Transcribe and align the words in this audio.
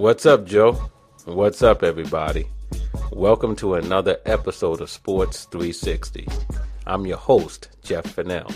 What's 0.00 0.24
up, 0.24 0.46
Joe? 0.46 0.80
What's 1.26 1.62
up, 1.62 1.82
everybody? 1.82 2.46
Welcome 3.12 3.54
to 3.56 3.74
another 3.74 4.16
episode 4.24 4.80
of 4.80 4.88
Sports 4.88 5.44
360. 5.50 6.26
I'm 6.86 7.06
your 7.06 7.18
host, 7.18 7.68
Jeff 7.82 8.06
Fennell. 8.06 8.50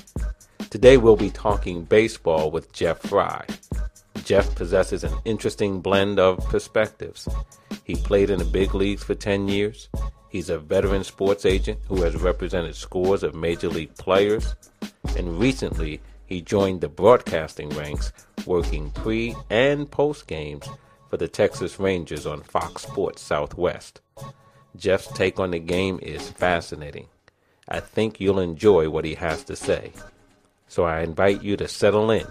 Today 0.70 0.96
we'll 0.96 1.16
be 1.16 1.28
talking 1.28 1.84
baseball 1.84 2.50
with 2.50 2.72
Jeff 2.72 2.98
Frye. 3.00 3.44
Jeff 4.24 4.54
possesses 4.54 5.04
an 5.04 5.12
interesting 5.26 5.82
blend 5.82 6.18
of 6.18 6.38
perspectives. 6.46 7.28
He 7.84 7.94
played 7.94 8.30
in 8.30 8.38
the 8.38 8.46
big 8.46 8.74
leagues 8.74 9.04
for 9.04 9.14
10 9.14 9.46
years. 9.46 9.90
He's 10.30 10.48
a 10.48 10.58
veteran 10.58 11.04
sports 11.04 11.44
agent 11.44 11.78
who 11.88 12.00
has 12.04 12.16
represented 12.16 12.74
scores 12.74 13.22
of 13.22 13.34
major 13.34 13.68
league 13.68 13.94
players. 13.96 14.54
And 15.18 15.38
recently, 15.38 16.00
he 16.24 16.40
joined 16.40 16.80
the 16.80 16.88
broadcasting 16.88 17.68
ranks, 17.68 18.14
working 18.46 18.90
pre 18.92 19.36
and 19.50 19.90
post 19.90 20.26
games 20.26 20.66
for 21.14 21.18
the 21.18 21.28
Texas 21.28 21.78
Rangers 21.78 22.26
on 22.26 22.40
Fox 22.42 22.82
Sports 22.82 23.22
Southwest. 23.22 24.00
Jeff's 24.74 25.06
take 25.12 25.38
on 25.38 25.52
the 25.52 25.60
game 25.60 26.00
is 26.02 26.28
fascinating. 26.28 27.06
I 27.68 27.78
think 27.78 28.18
you'll 28.18 28.40
enjoy 28.40 28.90
what 28.90 29.04
he 29.04 29.14
has 29.14 29.44
to 29.44 29.54
say. 29.54 29.92
So 30.66 30.82
I 30.82 31.02
invite 31.02 31.40
you 31.40 31.56
to 31.58 31.68
settle 31.68 32.10
in 32.10 32.26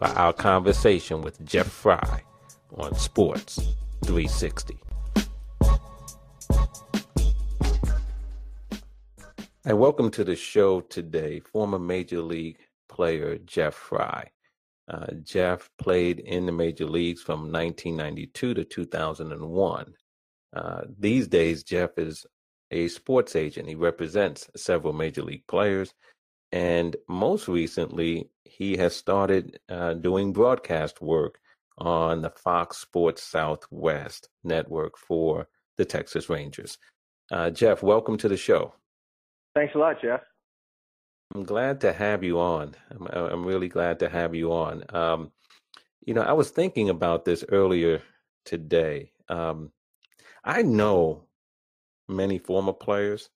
for 0.00 0.08
our 0.08 0.32
conversation 0.32 1.22
with 1.22 1.46
Jeff 1.46 1.68
Frye 1.68 2.24
on 2.76 2.96
Sports 2.96 3.60
360. 4.04 4.78
And 9.64 9.78
welcome 9.78 10.10
to 10.10 10.24
the 10.24 10.34
show 10.34 10.80
today, 10.80 11.38
former 11.38 11.78
Major 11.78 12.20
League 12.20 12.58
player 12.88 13.38
Jeff 13.38 13.74
Frye. 13.74 14.33
Uh, 14.88 15.06
Jeff 15.22 15.70
played 15.78 16.20
in 16.20 16.46
the 16.46 16.52
major 16.52 16.86
leagues 16.86 17.22
from 17.22 17.50
1992 17.50 18.54
to 18.54 18.64
2001. 18.64 19.94
Uh, 20.54 20.80
these 20.98 21.26
days, 21.26 21.62
Jeff 21.62 21.98
is 21.98 22.26
a 22.70 22.88
sports 22.88 23.34
agent. 23.34 23.68
He 23.68 23.74
represents 23.74 24.48
several 24.56 24.92
major 24.92 25.22
league 25.22 25.46
players. 25.46 25.94
And 26.52 26.96
most 27.08 27.48
recently, 27.48 28.30
he 28.44 28.76
has 28.76 28.94
started 28.94 29.58
uh, 29.68 29.94
doing 29.94 30.32
broadcast 30.32 31.00
work 31.00 31.38
on 31.78 32.22
the 32.22 32.30
Fox 32.30 32.76
Sports 32.76 33.22
Southwest 33.22 34.28
network 34.44 34.96
for 34.96 35.48
the 35.76 35.84
Texas 35.84 36.28
Rangers. 36.28 36.78
Uh, 37.32 37.50
Jeff, 37.50 37.82
welcome 37.82 38.16
to 38.18 38.28
the 38.28 38.36
show. 38.36 38.74
Thanks 39.54 39.74
a 39.74 39.78
lot, 39.78 39.96
Jeff. 40.00 40.20
I'm 41.32 41.44
glad 41.44 41.80
to 41.82 41.92
have 41.92 42.22
you 42.22 42.38
on. 42.40 42.74
I'm, 42.90 43.06
I'm 43.06 43.44
really 43.44 43.68
glad 43.68 43.98
to 44.00 44.08
have 44.08 44.34
you 44.34 44.52
on. 44.52 44.84
Um, 44.90 45.32
you 46.04 46.14
know, 46.14 46.22
I 46.22 46.32
was 46.32 46.50
thinking 46.50 46.90
about 46.90 47.24
this 47.24 47.44
earlier 47.48 48.02
today. 48.44 49.12
Um, 49.28 49.70
I 50.44 50.62
know 50.62 51.24
many 52.08 52.38
former 52.38 52.72
players. 52.72 53.30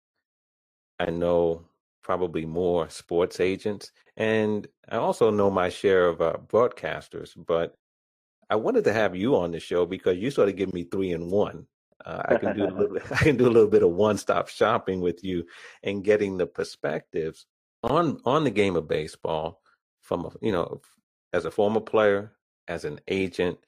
I 1.00 1.11
know 1.11 1.64
probably 2.03 2.44
more 2.44 2.89
sports 2.91 3.41
agents, 3.41 3.92
and 4.16 4.66
I 4.89 4.97
also 4.97 5.31
know 5.31 5.50
my 5.50 5.69
share 5.69 6.09
of 6.09 6.20
uh, 6.20 6.36
broadcasters. 6.47 7.31
But 7.36 7.75
I 8.50 8.56
wanted 8.56 8.84
to 8.84 8.92
have 8.92 9.16
you 9.16 9.36
on 9.36 9.53
the 9.53 9.61
show 9.61 9.86
because 9.86 10.19
you 10.19 10.31
sort 10.31 10.48
of 10.48 10.56
give 10.56 10.72
me 10.75 10.84
three 10.84 11.12
in 11.12 11.31
one. 11.31 11.66
Uh, 12.05 12.22
I 12.27 12.36
can 12.36 12.56
do 12.56 12.64
a 12.64 12.70
little, 12.70 12.98
I 13.11 13.16
can 13.16 13.36
do 13.36 13.47
a 13.47 13.50
little 13.50 13.69
bit 13.69 13.83
of 13.83 13.91
one-stop 13.91 14.48
shopping 14.48 15.00
with 15.00 15.25
you 15.25 15.47
and 15.83 16.05
getting 16.05 16.36
the 16.36 16.47
perspectives 16.47 17.47
on 17.82 18.20
on 18.24 18.44
the 18.44 18.50
game 18.50 18.76
of 18.76 18.88
baseball 18.88 19.60
from 20.00 20.25
a, 20.25 20.30
you 20.41 20.53
know 20.53 20.80
as 21.32 21.44
a 21.44 21.50
former 21.50 21.80
player, 21.80 22.32
as 22.66 22.84
an 22.84 23.00
agent, 23.08 23.58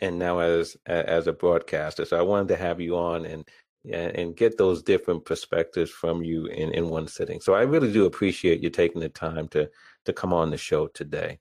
and 0.00 0.18
now 0.18 0.38
as 0.38 0.76
as 0.86 1.26
a 1.26 1.32
broadcaster. 1.32 2.04
So 2.04 2.18
I 2.18 2.22
wanted 2.22 2.48
to 2.48 2.56
have 2.56 2.80
you 2.80 2.96
on 2.96 3.24
and 3.24 3.44
and 3.90 4.36
get 4.36 4.58
those 4.58 4.82
different 4.82 5.24
perspectives 5.24 5.90
from 5.90 6.22
you 6.22 6.46
in, 6.46 6.72
in 6.72 6.88
one 6.88 7.08
sitting. 7.08 7.40
So 7.40 7.54
I 7.54 7.62
really 7.62 7.92
do 7.92 8.04
appreciate 8.06 8.60
you 8.60 8.70
taking 8.70 9.00
the 9.00 9.08
time 9.08 9.48
to 9.48 9.70
to 10.04 10.12
come 10.12 10.32
on 10.32 10.50
the 10.50 10.56
show 10.56 10.88
today. 10.88 11.38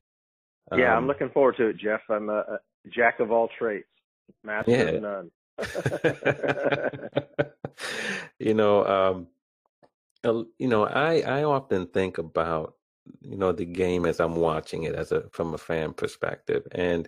Yeah, 0.75 0.93
um, 0.93 1.03
I'm 1.03 1.07
looking 1.07 1.29
forward 1.29 1.55
to 1.57 1.67
it, 1.67 1.77
Jeff. 1.77 2.01
I'm 2.09 2.29
a, 2.29 2.39
a 2.39 2.59
jack 2.93 3.19
of 3.19 3.31
all 3.31 3.49
trades, 3.57 3.85
master 4.43 4.71
yeah. 4.71 4.77
of 4.77 5.01
none. 5.01 5.31
you 8.39 8.53
know, 8.53 8.85
um, 8.85 9.27
you 10.57 10.67
know, 10.67 10.85
I 10.85 11.21
I 11.21 11.43
often 11.43 11.87
think 11.87 12.17
about 12.17 12.75
you 13.21 13.37
know 13.37 13.51
the 13.51 13.65
game 13.65 14.05
as 14.05 14.19
I'm 14.19 14.35
watching 14.35 14.83
it 14.83 14.95
as 14.95 15.11
a 15.11 15.29
from 15.31 15.53
a 15.53 15.57
fan 15.57 15.93
perspective, 15.93 16.67
and 16.71 17.07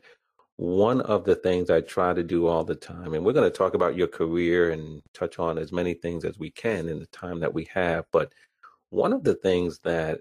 one 0.57 1.02
of 1.02 1.24
the 1.24 1.35
things 1.35 1.69
I 1.69 1.81
try 1.81 2.13
to 2.13 2.24
do 2.24 2.47
all 2.47 2.66
the 2.66 2.75
time, 2.75 3.13
and 3.13 3.25
we're 3.25 3.34
going 3.34 3.50
to 3.50 3.58
talk 3.58 3.75
about 3.75 3.96
your 3.96 4.08
career 4.08 4.72
and 4.72 5.02
touch 5.13 5.40
on 5.40 5.58
as 5.58 5.72
many 5.72 5.94
things 5.94 6.25
as 6.25 6.38
we 6.38 6.52
can 6.52 6.90
in 6.90 7.00
the 7.00 7.06
time 7.08 7.40
that 7.40 7.53
we 7.53 7.66
have, 7.74 8.06
but 8.12 8.34
one 8.90 9.13
of 9.13 9.24
the 9.24 9.35
things 9.35 9.79
that 9.79 10.19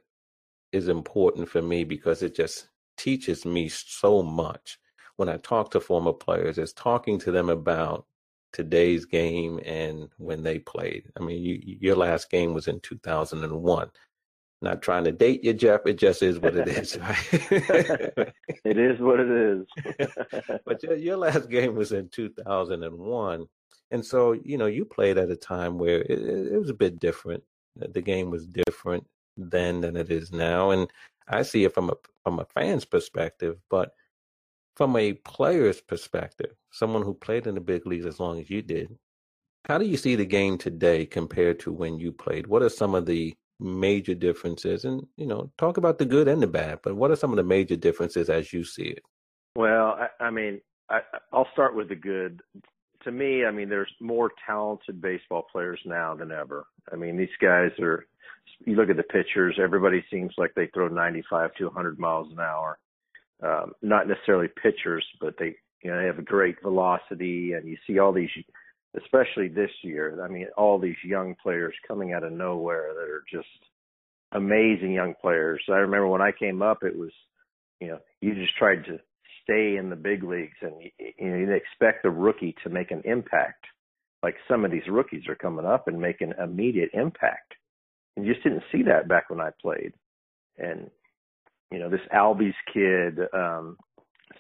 is 0.73 0.89
important 0.89 1.49
for 1.49 1.63
me 1.63 1.85
because 1.85 2.23
it 2.23 2.35
just 2.35 2.69
teaches 2.97 3.45
me 3.45 3.69
so 3.69 4.23
much 4.23 4.79
when 5.17 5.29
I 5.29 5.39
talk 5.39 5.71
to 5.73 5.81
former 5.81 6.13
players 6.13 6.59
is 6.59 6.73
talking 6.73 7.19
to 7.21 7.33
them 7.33 7.49
about 7.49 8.07
today's 8.53 9.05
game 9.05 9.61
and 9.65 10.09
when 10.19 10.43
they 10.43 10.59
played. 10.59 11.05
I 11.17 11.21
mean, 11.21 11.43
you, 11.43 11.61
your 11.81 11.97
last 11.97 12.31
game 12.31 12.55
was 12.55 12.69
in 12.69 12.81
2001. 12.81 13.91
Not 14.61 14.83
trying 14.83 15.05
to 15.05 15.13
date 15.13 15.45
you, 15.45 15.53
Jeff. 15.53 15.83
It 15.87 15.99
just 15.99 16.23
is 16.23 16.41
what 16.41 16.57
it 16.57 16.69
is, 16.69 16.99
right? 17.01 17.27
it 17.33 18.79
is 18.79 19.01
what 19.01 19.21
it 19.21 19.31
is. 19.31 19.67
but 20.65 20.83
your, 20.83 20.97
your 20.97 21.17
last 21.17 21.49
game 21.49 21.75
was 21.77 21.93
in 21.93 22.09
2001. 22.09 23.47
And 23.91 24.05
so, 24.05 24.33
you 24.33 24.59
know, 24.59 24.67
you 24.67 24.85
played 24.85 25.17
at 25.17 25.31
a 25.31 25.37
time 25.37 25.79
where 25.79 26.03
it, 26.03 26.19
it 26.53 26.59
was 26.59 26.71
a 26.71 26.75
bit 26.75 26.99
different. 26.99 27.43
The 27.77 28.03
game 28.03 28.31
was 28.31 28.47
different 28.47 29.07
then 29.37 29.81
than 29.81 29.97
it 29.97 30.11
is 30.11 30.33
now. 30.33 30.71
And 30.71 30.91
I 31.29 31.43
see 31.43 31.65
it 31.65 31.75
from 31.75 31.91
a 31.91 31.95
from 32.25 32.41
a 32.41 32.47
fan's 32.47 32.85
perspective, 32.85 33.59
but 33.71 33.93
from 34.79 34.95
a 34.95 35.13
player's 35.13 35.81
perspective, 35.81 36.55
someone 36.71 37.03
who 37.03 37.13
played 37.13 37.49
in 37.49 37.57
the 37.57 37.61
big 37.61 37.85
leagues 37.85 38.07
as 38.07 38.21
long 38.21 38.39
as 38.39 38.49
you 38.49 38.63
did, 38.63 38.97
how 39.65 39.77
do 39.77 39.85
you 39.85 39.97
see 39.97 40.15
the 40.15 40.25
game 40.25 40.57
today 40.57 41.05
compared 41.05 41.59
to 41.59 41.73
when 41.73 41.99
you 41.99 42.13
played? 42.13 42.47
What 42.47 42.63
are 42.63 42.69
some 42.69 42.95
of 42.95 43.05
the 43.05 43.35
major 43.59 44.15
differences? 44.15 44.85
And, 44.85 45.05
you 45.17 45.27
know, 45.27 45.51
talk 45.59 45.79
about 45.79 45.99
the 45.99 46.05
good 46.05 46.29
and 46.29 46.41
the 46.41 46.47
bad, 46.47 46.79
but 46.85 46.95
what 46.95 47.11
are 47.11 47.17
some 47.17 47.33
of 47.33 47.37
the 47.39 47.43
major 47.43 47.75
differences 47.75 48.31
as 48.31 48.53
you 48.53 48.63
see 48.63 48.85
it? 48.85 49.03
Well, 49.57 49.99
I, 49.99 50.27
I 50.27 50.31
mean, 50.31 50.61
I, 50.89 51.01
I'll 51.33 51.49
start 51.53 51.75
with 51.75 51.89
the 51.89 51.97
good. 51.97 52.41
To 53.03 53.11
me, 53.11 53.45
I 53.45 53.51
mean, 53.51 53.69
there's 53.69 53.93
more 54.01 54.31
talented 54.47 55.03
baseball 55.03 55.45
players 55.51 55.81
now 55.87 56.15
than 56.15 56.31
ever. 56.31 56.67
I 56.93 56.95
mean, 56.95 57.17
these 57.17 57.29
guys 57.43 57.73
are, 57.81 58.07
you 58.65 58.77
look 58.77 58.91
at 58.91 58.97
the 58.97 59.03
pitchers, 59.03 59.59
everybody 59.61 60.05
seems 60.09 60.35
like 60.39 60.53
they 60.55 60.69
throw 60.73 60.87
95 60.87 61.53
to 61.55 61.65
100 61.65 61.99
miles 61.99 62.31
an 62.31 62.39
hour 62.39 62.79
um, 63.43 63.73
not 63.83 64.09
necessarily 64.09 64.49
pitchers, 64.63 65.05
but 65.21 65.35
they 65.39 65.57
you 65.83 65.91
know 65.91 65.99
they 65.99 66.07
have 66.07 66.19
a 66.19 66.23
great 66.23 66.57
velocity, 66.63 67.53
and 67.53 67.69
you 67.69 67.77
see 67.87 67.99
all 67.99 68.13
these, 68.13 68.31
especially 68.97 69.49
this 69.49 69.71
year. 69.83 70.23
I 70.25 70.29
mean, 70.29 70.47
all 70.57 70.79
these 70.79 70.97
young 71.05 71.35
players 71.43 71.75
coming 71.87 72.13
out 72.13 72.25
of 72.25 72.33
nowhere 72.33 72.93
that 72.95 73.09
are 73.09 73.25
just 73.31 73.49
amazing 74.33 74.93
young 74.93 75.15
players. 75.21 75.63
I 75.69 75.77
remember 75.77 76.09
when 76.09 76.23
I 76.23 76.33
came 76.33 76.63
up, 76.63 76.83
it 76.83 76.97
was 76.97 77.13
you 77.81 77.89
know 77.89 77.99
you 78.21 78.35
just 78.35 78.57
tried 78.57 78.85
to 78.87 78.99
stay 79.45 79.77
in 79.77 79.89
the 79.89 79.97
big 79.97 80.25
leagues, 80.25 80.57
and 80.61 80.75
you 80.83 80.91
you 81.19 81.53
expect 81.53 82.05
a 82.05 82.11
rookie 82.11 82.57
to 82.65 82.71
make 82.71 82.91
an 82.91 83.03
impact. 83.05 83.65
Like 84.23 84.35
some 84.49 84.65
of 84.65 84.73
these 84.73 84.89
rookies 84.91 85.29
are 85.29 85.37
coming 85.37 85.65
up 85.65 85.87
and 85.87 86.01
making 86.01 86.33
immediate 86.43 86.91
impact. 86.93 87.55
And 88.17 88.27
you 88.27 88.33
just 88.33 88.43
didn't 88.43 88.65
see 88.73 88.83
that 88.83 89.07
back 89.07 89.31
when 89.31 89.41
I 89.41 89.51
played. 89.63 89.93
And 90.59 90.91
you 91.71 91.79
know, 91.79 91.91
this 91.91 92.01
Albies 92.15 92.55
kid, 92.73 93.19
um, 93.35 93.77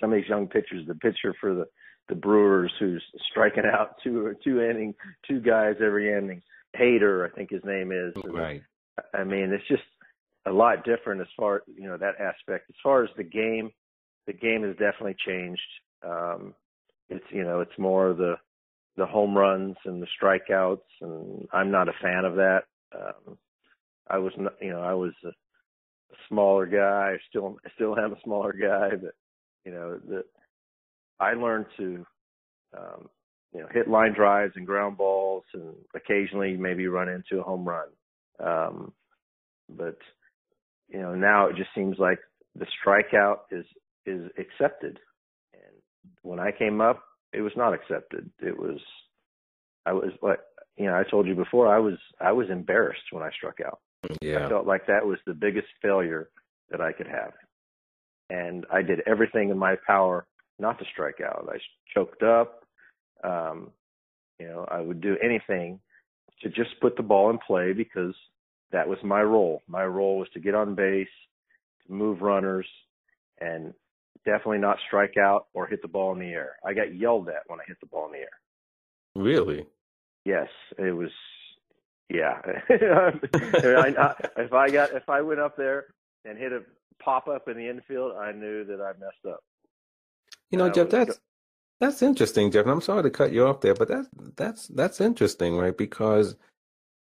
some 0.00 0.12
of 0.12 0.16
these 0.16 0.28
young 0.28 0.46
pitchers, 0.46 0.86
the 0.86 0.94
pitcher 0.94 1.34
for 1.40 1.54
the 1.54 1.66
the 2.08 2.14
Brewers 2.14 2.72
who's 2.80 3.02
striking 3.30 3.64
out 3.66 3.96
two 4.02 4.34
two 4.42 4.62
inning, 4.62 4.94
two 5.26 5.40
guys 5.40 5.74
every 5.84 6.12
inning. 6.12 6.42
Hader, 6.78 7.28
I 7.28 7.34
think 7.34 7.50
his 7.50 7.64
name 7.64 7.92
is. 7.92 8.14
Right. 8.24 8.62
I 9.14 9.24
mean, 9.24 9.52
it's 9.52 9.66
just 9.68 9.82
a 10.46 10.50
lot 10.52 10.84
different 10.84 11.20
as 11.20 11.26
far 11.36 11.62
you 11.66 11.88
know 11.88 11.96
that 11.96 12.20
aspect. 12.20 12.66
As 12.68 12.76
far 12.82 13.04
as 13.04 13.10
the 13.16 13.24
game, 13.24 13.70
the 14.26 14.32
game 14.32 14.62
has 14.62 14.72
definitely 14.72 15.16
changed. 15.26 15.60
Um, 16.06 16.54
it's 17.08 17.24
you 17.30 17.44
know 17.44 17.60
it's 17.60 17.78
more 17.78 18.14
the 18.14 18.34
the 18.96 19.06
home 19.06 19.36
runs 19.36 19.76
and 19.84 20.02
the 20.02 20.06
strikeouts, 20.20 20.78
and 21.00 21.46
I'm 21.52 21.70
not 21.70 21.88
a 21.88 21.92
fan 22.02 22.24
of 22.24 22.34
that. 22.36 22.62
Um, 22.94 23.38
I 24.10 24.18
was 24.18 24.32
not, 24.36 24.54
you 24.60 24.70
know 24.70 24.80
I 24.80 24.94
was 24.94 25.12
smaller 26.28 26.66
guy. 26.66 27.14
I 27.14 27.16
still 27.28 27.56
I 27.64 27.70
still 27.74 27.98
am 27.98 28.12
a 28.12 28.20
smaller 28.24 28.52
guy, 28.52 28.90
but 28.96 29.14
you 29.64 29.72
know 29.72 29.98
the 30.06 30.24
I 31.20 31.34
learned 31.34 31.66
to 31.78 32.06
um, 32.76 33.08
you 33.52 33.60
know 33.60 33.68
hit 33.72 33.88
line 33.88 34.14
drives 34.14 34.52
and 34.56 34.66
ground 34.66 34.96
balls, 34.96 35.44
and 35.54 35.74
occasionally 35.94 36.56
maybe 36.56 36.86
run 36.86 37.08
into 37.08 37.40
a 37.40 37.44
home 37.44 37.66
run. 37.66 37.88
Um, 38.40 38.92
but 39.68 39.98
you 40.88 41.00
know 41.00 41.14
now 41.14 41.46
it 41.46 41.56
just 41.56 41.70
seems 41.74 41.96
like 41.98 42.18
the 42.54 42.66
strikeout 42.84 43.38
is 43.50 43.64
is 44.06 44.30
accepted. 44.38 44.98
And 45.52 45.82
when 46.22 46.40
I 46.40 46.50
came 46.56 46.80
up, 46.80 47.02
it 47.32 47.40
was 47.40 47.52
not 47.56 47.74
accepted. 47.74 48.30
It 48.40 48.58
was 48.58 48.78
I 49.86 49.92
was 49.92 50.12
like 50.22 50.40
you 50.76 50.86
know 50.86 50.94
I 50.94 51.04
told 51.10 51.26
you 51.26 51.34
before 51.34 51.72
I 51.74 51.78
was 51.78 51.98
I 52.20 52.32
was 52.32 52.48
embarrassed 52.50 53.12
when 53.12 53.22
I 53.22 53.30
struck 53.36 53.58
out. 53.64 53.80
Yeah. 54.20 54.46
I 54.46 54.48
felt 54.48 54.66
like 54.66 54.86
that 54.86 55.04
was 55.04 55.18
the 55.26 55.34
biggest 55.34 55.66
failure 55.82 56.30
that 56.70 56.80
I 56.80 56.92
could 56.92 57.08
have, 57.08 57.32
and 58.30 58.66
I 58.72 58.82
did 58.82 59.00
everything 59.06 59.50
in 59.50 59.58
my 59.58 59.76
power 59.86 60.26
not 60.58 60.78
to 60.78 60.84
strike 60.92 61.20
out. 61.20 61.48
I 61.50 61.58
choked 61.94 62.22
up. 62.22 62.64
Um, 63.24 63.70
you 64.38 64.46
know, 64.46 64.66
I 64.70 64.80
would 64.80 65.00
do 65.00 65.16
anything 65.22 65.80
to 66.42 66.48
just 66.48 66.80
put 66.80 66.96
the 66.96 67.02
ball 67.02 67.30
in 67.30 67.38
play 67.44 67.72
because 67.72 68.14
that 68.70 68.88
was 68.88 68.98
my 69.02 69.22
role. 69.22 69.62
My 69.66 69.84
role 69.84 70.18
was 70.18 70.28
to 70.34 70.40
get 70.40 70.54
on 70.54 70.74
base, 70.74 71.08
to 71.86 71.92
move 71.92 72.22
runners, 72.22 72.66
and 73.40 73.72
definitely 74.24 74.58
not 74.58 74.78
strike 74.86 75.16
out 75.16 75.46
or 75.54 75.66
hit 75.66 75.82
the 75.82 75.88
ball 75.88 76.12
in 76.12 76.20
the 76.20 76.26
air. 76.26 76.56
I 76.64 76.74
got 76.74 76.94
yelled 76.94 77.28
at 77.28 77.42
when 77.46 77.60
I 77.60 77.64
hit 77.66 77.78
the 77.80 77.86
ball 77.86 78.06
in 78.06 78.12
the 78.12 78.18
air. 78.18 78.28
Really? 79.14 79.66
Yes, 80.24 80.48
it 80.78 80.94
was. 80.94 81.10
Yeah, 82.10 82.40
I, 82.70 83.94
I, 83.98 84.14
if 84.38 84.52
I 84.52 84.70
got 84.70 84.92
if 84.92 85.08
I 85.08 85.20
went 85.20 85.40
up 85.40 85.56
there 85.56 85.86
and 86.24 86.38
hit 86.38 86.52
a 86.52 86.62
pop 87.02 87.28
up 87.28 87.48
in 87.48 87.56
the 87.56 87.68
infield, 87.68 88.12
I 88.16 88.32
knew 88.32 88.64
that 88.64 88.80
I 88.80 88.92
messed 88.98 89.26
up. 89.28 89.40
You 90.50 90.58
know, 90.58 90.70
Jeff, 90.70 90.88
that's 90.88 91.20
that's 91.80 92.02
interesting, 92.02 92.50
Jeff. 92.50 92.64
And 92.64 92.72
I'm 92.72 92.80
sorry 92.80 93.02
to 93.02 93.10
cut 93.10 93.32
you 93.32 93.46
off 93.46 93.60
there, 93.60 93.74
but 93.74 93.88
that's 93.88 94.08
that's 94.36 94.68
that's 94.68 95.00
interesting, 95.00 95.56
right? 95.56 95.76
Because 95.76 96.36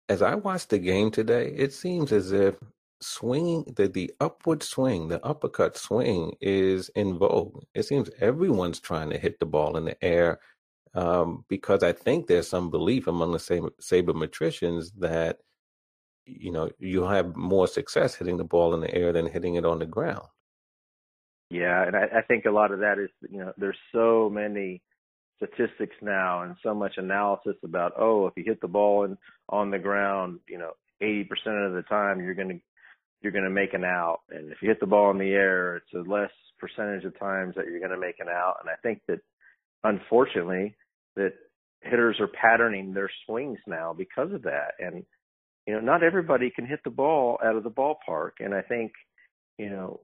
as 0.09 0.21
I 0.21 0.35
watched 0.35 0.69
the 0.69 0.79
game 0.79 1.11
today, 1.11 1.53
it 1.55 1.73
seems 1.73 2.11
as 2.11 2.31
if 2.31 2.55
swinging 3.01 3.65
the, 3.75 3.87
the 3.87 4.11
upward 4.21 4.63
swing, 4.63 5.09
the 5.09 5.23
uppercut 5.25 5.77
swing 5.77 6.35
is 6.41 6.89
in 6.95 7.17
vogue. 7.17 7.63
It 7.75 7.83
seems 7.83 8.09
everyone's 8.21 8.79
trying 8.79 9.09
to 9.09 9.17
hit 9.17 9.39
the 9.39 9.45
ball 9.45 9.77
in 9.77 9.85
the 9.85 10.01
air 10.03 10.39
um, 10.95 11.45
because 11.49 11.83
I 11.83 11.91
think 11.91 12.27
there's 12.27 12.47
some 12.47 12.69
belief 12.69 13.07
among 13.07 13.31
the 13.31 13.71
sabermetricians 13.81 14.91
that 14.99 15.39
you 16.25 16.51
know 16.51 16.69
you'll 16.79 17.09
have 17.09 17.35
more 17.35 17.67
success 17.67 18.15
hitting 18.15 18.37
the 18.37 18.43
ball 18.43 18.73
in 18.73 18.81
the 18.81 18.93
air 18.93 19.11
than 19.11 19.27
hitting 19.27 19.55
it 19.55 19.65
on 19.65 19.79
the 19.79 19.85
ground. 19.85 20.27
Yeah, 21.49 21.85
and 21.85 21.95
I, 21.95 22.03
I 22.17 22.21
think 22.27 22.45
a 22.45 22.51
lot 22.51 22.71
of 22.71 22.79
that 22.79 22.99
is 22.99 23.09
you 23.29 23.39
know 23.39 23.53
there's 23.57 23.77
so 23.93 24.29
many 24.31 24.81
statistics 25.37 25.95
now 26.01 26.43
and 26.43 26.55
so 26.63 26.73
much 26.73 26.93
analysis 26.97 27.55
about 27.63 27.93
oh 27.97 28.27
if 28.27 28.33
you 28.37 28.43
hit 28.45 28.61
the 28.61 28.67
ball 28.67 29.13
on 29.49 29.71
the 29.71 29.79
ground 29.79 30.39
you 30.47 30.57
know 30.57 30.71
80% 31.01 31.23
of 31.67 31.73
the 31.73 31.83
time 31.89 32.21
you're 32.21 32.35
going 32.35 32.49
to 32.49 32.59
you're 33.23 33.31
going 33.31 33.45
to 33.45 33.49
make 33.49 33.73
an 33.73 33.85
out. 33.85 34.19
And 34.29 34.51
if 34.51 34.57
you 34.61 34.67
hit 34.67 34.81
the 34.81 34.85
ball 34.85 35.09
in 35.09 35.17
the 35.17 35.31
air, 35.31 35.77
it's 35.77 35.93
a 35.95 36.09
less 36.09 36.29
percentage 36.59 37.05
of 37.05 37.17
times 37.17 37.55
that 37.55 37.65
you're 37.65 37.79
going 37.79 37.91
to 37.91 37.97
make 37.97 38.19
an 38.19 38.27
out. 38.27 38.57
And 38.59 38.69
I 38.69 38.75
think 38.83 39.01
that 39.07 39.21
unfortunately 39.83 40.75
that 41.15 41.33
hitters 41.81 42.17
are 42.19 42.27
patterning 42.27 42.93
their 42.93 43.09
swings 43.25 43.59
now 43.67 43.93
because 43.97 44.31
of 44.33 44.43
that. 44.43 44.73
And, 44.79 45.03
you 45.67 45.73
know, 45.73 45.79
not 45.79 46.03
everybody 46.03 46.51
can 46.55 46.65
hit 46.65 46.79
the 46.83 46.89
ball 46.89 47.37
out 47.43 47.55
of 47.55 47.63
the 47.63 47.69
ballpark. 47.69 48.31
And 48.39 48.53
I 48.53 48.61
think, 48.61 48.91
you 49.57 49.69
know, 49.69 49.99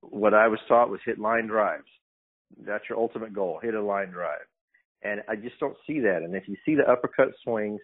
what 0.00 0.34
I 0.34 0.48
was 0.48 0.58
taught 0.68 0.90
was 0.90 1.00
hit 1.04 1.18
line 1.18 1.46
drives. 1.46 1.88
That's 2.66 2.84
your 2.88 2.98
ultimate 2.98 3.34
goal, 3.34 3.60
hit 3.62 3.74
a 3.74 3.82
line 3.82 4.08
drive. 4.08 4.46
And 5.02 5.20
I 5.28 5.36
just 5.36 5.60
don't 5.60 5.76
see 5.86 6.00
that. 6.00 6.22
And 6.24 6.34
if 6.34 6.48
you 6.48 6.56
see 6.64 6.74
the 6.74 6.90
uppercut 6.90 7.28
swings 7.44 7.80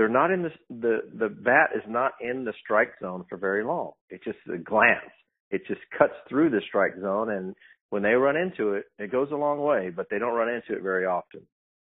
they're 0.00 0.08
not 0.08 0.30
in 0.30 0.42
the 0.42 0.50
the 0.70 0.98
the 1.18 1.28
bat 1.28 1.70
is 1.76 1.82
not 1.86 2.12
in 2.22 2.46
the 2.46 2.54
strike 2.64 2.92
zone 3.02 3.26
for 3.28 3.36
very 3.36 3.62
long. 3.62 3.92
It's 4.08 4.24
just 4.24 4.38
a 4.50 4.56
glance. 4.56 5.12
It 5.50 5.60
just 5.68 5.82
cuts 5.98 6.14
through 6.26 6.48
the 6.48 6.62
strike 6.66 6.94
zone, 6.98 7.30
and 7.30 7.54
when 7.90 8.02
they 8.02 8.14
run 8.14 8.34
into 8.34 8.72
it, 8.74 8.84
it 8.98 9.12
goes 9.12 9.28
a 9.30 9.36
long 9.36 9.60
way, 9.60 9.90
but 9.94 10.06
they 10.10 10.18
don't 10.18 10.34
run 10.34 10.48
into 10.48 10.72
it 10.72 10.82
very 10.82 11.04
often. 11.04 11.42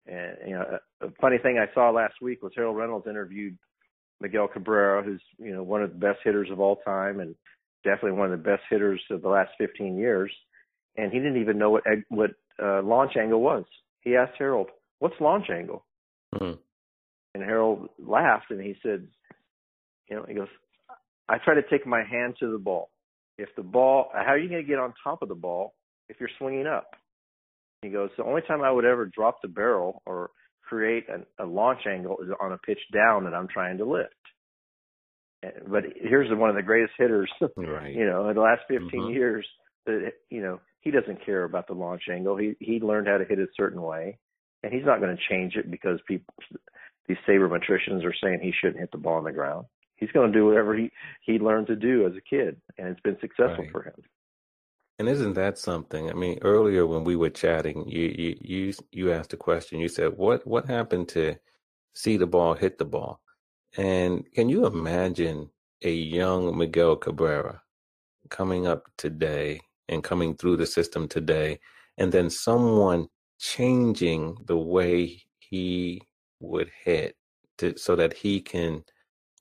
And 0.07 0.37
you 0.47 0.53
know, 0.53 0.79
a, 1.01 1.07
a 1.07 1.11
funny 1.21 1.37
thing 1.37 1.57
I 1.59 1.73
saw 1.73 1.89
last 1.91 2.15
week 2.21 2.41
was 2.41 2.51
Harold 2.55 2.77
Reynolds 2.77 3.07
interviewed 3.07 3.57
Miguel 4.19 4.47
Cabrera, 4.47 5.03
who's 5.03 5.21
you 5.37 5.53
know 5.53 5.63
one 5.63 5.83
of 5.83 5.91
the 5.91 5.99
best 5.99 6.19
hitters 6.23 6.49
of 6.51 6.59
all 6.59 6.77
time, 6.77 7.19
and 7.19 7.35
definitely 7.83 8.17
one 8.17 8.31
of 8.31 8.37
the 8.37 8.49
best 8.49 8.63
hitters 8.69 9.01
of 9.09 9.21
the 9.21 9.29
last 9.29 9.51
15 9.57 9.97
years. 9.97 10.31
And 10.97 11.11
he 11.11 11.19
didn't 11.19 11.41
even 11.41 11.57
know 11.57 11.69
what 11.69 11.83
what 12.09 12.31
uh, 12.61 12.81
launch 12.81 13.13
angle 13.19 13.41
was. 13.41 13.65
He 14.01 14.15
asked 14.15 14.33
Harold, 14.37 14.69
"What's 14.99 15.19
launch 15.19 15.49
angle?" 15.49 15.85
Mm-hmm. 16.35 16.59
And 17.33 17.43
Harold 17.43 17.89
laughed 17.97 18.51
and 18.51 18.61
he 18.61 18.75
said, 18.83 19.07
you 20.09 20.17
know, 20.17 20.25
he 20.27 20.33
goes, 20.33 20.49
I 21.29 21.37
try 21.37 21.55
to 21.55 21.63
take 21.69 21.87
my 21.87 22.03
hand 22.03 22.35
to 22.39 22.51
the 22.51 22.57
ball. 22.57 22.89
If 23.37 23.49
the 23.55 23.63
ball, 23.63 24.09
how 24.13 24.33
are 24.33 24.37
you 24.37 24.49
going 24.49 24.61
to 24.61 24.67
get 24.67 24.79
on 24.79 24.93
top 25.03 25.21
of 25.21 25.29
the 25.29 25.35
ball 25.35 25.73
if 26.09 26.17
you're 26.19 26.29
swinging 26.37 26.67
up? 26.67 26.91
He 27.81 27.89
goes, 27.89 28.09
the 28.17 28.23
only 28.23 28.41
time 28.41 28.61
I 28.61 28.71
would 28.71 28.85
ever 28.85 29.05
drop 29.05 29.41
the 29.41 29.47
barrel 29.47 30.01
or 30.05 30.29
create 30.61 31.09
an, 31.09 31.25
a 31.39 31.45
launch 31.45 31.81
angle 31.89 32.17
is 32.23 32.29
on 32.39 32.51
a 32.51 32.57
pitch 32.59 32.79
down 32.93 33.23
that 33.25 33.33
I'm 33.33 33.47
trying 33.47 33.77
to 33.79 33.85
lift. 33.85 34.13
But 35.67 35.83
here's 35.95 36.29
one 36.37 36.49
of 36.49 36.55
the 36.55 36.61
greatest 36.61 36.93
hitters, 36.97 37.31
right. 37.57 37.93
you 37.93 38.05
know, 38.05 38.29
in 38.29 38.35
the 38.35 38.41
last 38.41 38.61
15 38.67 38.87
mm-hmm. 38.87 39.09
years. 39.11 39.47
That 39.87 40.11
you 40.29 40.43
know, 40.43 40.61
he 40.81 40.91
doesn't 40.91 41.25
care 41.25 41.43
about 41.43 41.65
the 41.65 41.73
launch 41.73 42.03
angle. 42.11 42.37
He 42.37 42.53
he 42.59 42.79
learned 42.79 43.07
how 43.07 43.17
to 43.17 43.25
hit 43.25 43.39
a 43.39 43.47
certain 43.57 43.81
way, 43.81 44.19
and 44.61 44.71
he's 44.71 44.85
not 44.85 44.99
going 44.99 45.15
to 45.15 45.23
change 45.27 45.55
it 45.55 45.71
because 45.71 45.99
people 46.07 46.31
these 47.07 47.17
sabermetricians 47.27 48.05
are 48.05 48.13
saying 48.23 48.39
he 48.41 48.53
shouldn't 48.61 48.79
hit 48.79 48.91
the 48.91 48.99
ball 48.99 49.17
on 49.17 49.23
the 49.23 49.31
ground. 49.31 49.65
He's 49.95 50.11
going 50.11 50.31
to 50.31 50.37
do 50.37 50.45
whatever 50.45 50.77
he 50.77 50.91
he 51.21 51.39
learned 51.39 51.67
to 51.67 51.75
do 51.75 52.05
as 52.05 52.13
a 52.15 52.21
kid, 52.21 52.61
and 52.77 52.89
it's 52.89 53.01
been 53.01 53.17
successful 53.19 53.63
right. 53.63 53.71
for 53.71 53.81
him. 53.81 53.95
And 54.99 55.09
isn't 55.09 55.33
that 55.33 55.57
something? 55.57 56.09
I 56.09 56.13
mean, 56.13 56.39
earlier 56.41 56.85
when 56.85 57.03
we 57.03 57.15
were 57.15 57.29
chatting, 57.29 57.87
you 57.89 58.07
you 58.17 58.37
you 58.41 58.73
you 58.91 59.11
asked 59.11 59.33
a 59.33 59.37
question. 59.37 59.79
You 59.79 59.89
said, 59.89 60.17
"What 60.17 60.45
what 60.45 60.65
happened 60.67 61.09
to 61.09 61.35
see 61.93 62.17
the 62.17 62.27
ball 62.27 62.53
hit 62.53 62.77
the 62.77 62.85
ball?" 62.85 63.21
And 63.77 64.31
can 64.33 64.49
you 64.49 64.65
imagine 64.65 65.49
a 65.83 65.91
young 65.91 66.57
Miguel 66.57 66.95
Cabrera 66.97 67.61
coming 68.29 68.67
up 68.67 68.87
today 68.97 69.61
and 69.89 70.03
coming 70.03 70.35
through 70.35 70.57
the 70.57 70.65
system 70.67 71.07
today, 71.07 71.59
and 71.97 72.11
then 72.11 72.29
someone 72.29 73.07
changing 73.39 74.37
the 74.45 74.57
way 74.57 75.23
he 75.39 76.01
would 76.39 76.69
hit 76.83 77.15
to, 77.59 77.77
so 77.77 77.95
that 77.95 78.13
he 78.13 78.41
can 78.41 78.83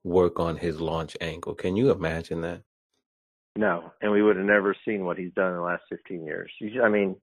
work 0.04 0.40
on 0.40 0.56
his 0.56 0.80
launch 0.80 1.16
angle. 1.20 1.54
Can 1.54 1.76
you 1.76 1.90
imagine 1.90 2.40
that? 2.42 2.62
No, 3.56 3.92
and 4.00 4.12
we 4.12 4.22
would 4.22 4.36
have 4.36 4.46
never 4.46 4.74
seen 4.84 5.04
what 5.04 5.18
he's 5.18 5.32
done 5.34 5.50
in 5.50 5.56
the 5.56 5.62
last 5.62 5.82
15 5.90 6.24
years. 6.24 6.50
I 6.82 6.88
mean, 6.88 7.16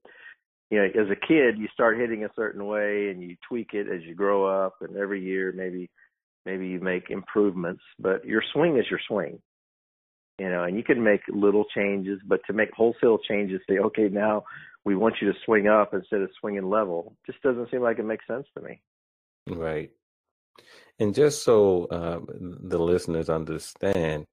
you 0.69 0.77
know, 0.77 0.85
as 0.85 1.09
a 1.09 1.27
kid, 1.27 1.57
you 1.57 1.67
start 1.73 1.97
hitting 1.97 2.25
a 2.25 2.31
certain 2.35 2.65
way 2.65 3.09
and 3.09 3.21
you 3.21 3.37
tweak 3.47 3.69
it 3.73 3.87
as 3.87 4.03
you 4.03 4.13
grow 4.13 4.45
up, 4.45 4.75
and 4.81 4.97
every 4.97 5.23
year 5.23 5.53
maybe 5.55 5.89
maybe 6.45 6.67
you 6.67 6.79
make 6.79 7.09
improvements, 7.09 7.81
but 7.99 8.25
your 8.25 8.41
swing 8.53 8.77
is 8.77 8.85
your 8.89 8.99
swing. 9.07 9.39
You 10.39 10.49
know, 10.49 10.63
and 10.63 10.77
you 10.77 10.83
can 10.83 11.03
make 11.03 11.21
little 11.29 11.65
changes, 11.75 12.19
but 12.25 12.41
to 12.45 12.53
make 12.53 12.69
wholesale 12.71 13.17
changes, 13.17 13.59
say, 13.67 13.79
okay, 13.79 14.07
now 14.07 14.43
we 14.85 14.95
want 14.95 15.15
you 15.19 15.31
to 15.31 15.39
swing 15.45 15.67
up 15.67 15.93
instead 15.93 16.21
of 16.21 16.29
swinging 16.39 16.69
level, 16.69 17.15
just 17.25 17.41
doesn't 17.41 17.71
seem 17.71 17.81
like 17.81 17.97
it 17.97 18.05
makes 18.05 18.27
sense 18.27 18.45
to 18.55 18.63
me. 18.63 18.79
Right. 19.49 19.91
And 20.99 21.15
just 21.15 21.43
so 21.43 21.85
uh, 21.85 22.19
the 22.29 22.77
listeners 22.77 23.29
understand, 23.29 24.25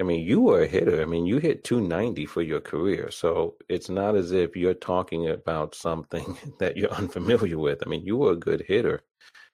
I 0.00 0.02
mean, 0.02 0.26
you 0.26 0.40
were 0.40 0.62
a 0.62 0.66
hitter. 0.66 1.02
I 1.02 1.04
mean, 1.04 1.26
you 1.26 1.38
hit 1.38 1.64
290 1.64 2.26
for 2.26 2.42
your 2.42 2.60
career. 2.60 3.10
So 3.10 3.56
it's 3.68 3.88
not 3.88 4.16
as 4.16 4.32
if 4.32 4.56
you're 4.56 4.74
talking 4.74 5.28
about 5.28 5.74
something 5.74 6.36
that 6.58 6.76
you're 6.76 6.92
unfamiliar 6.92 7.58
with. 7.58 7.82
I 7.84 7.88
mean, 7.88 8.04
you 8.04 8.16
were 8.16 8.32
a 8.32 8.36
good 8.36 8.64
hitter, 8.66 9.02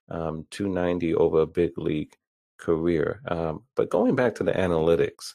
um, 0.09 0.47
290 0.51 1.15
over 1.15 1.41
a 1.41 1.47
big 1.47 1.79
league 1.79 2.17
career. 2.59 3.21
Um, 3.29 3.65
but 3.77 3.91
going 3.91 4.15
back 4.17 4.35
to 4.37 4.45
the 4.45 4.53
analytics, 4.53 5.35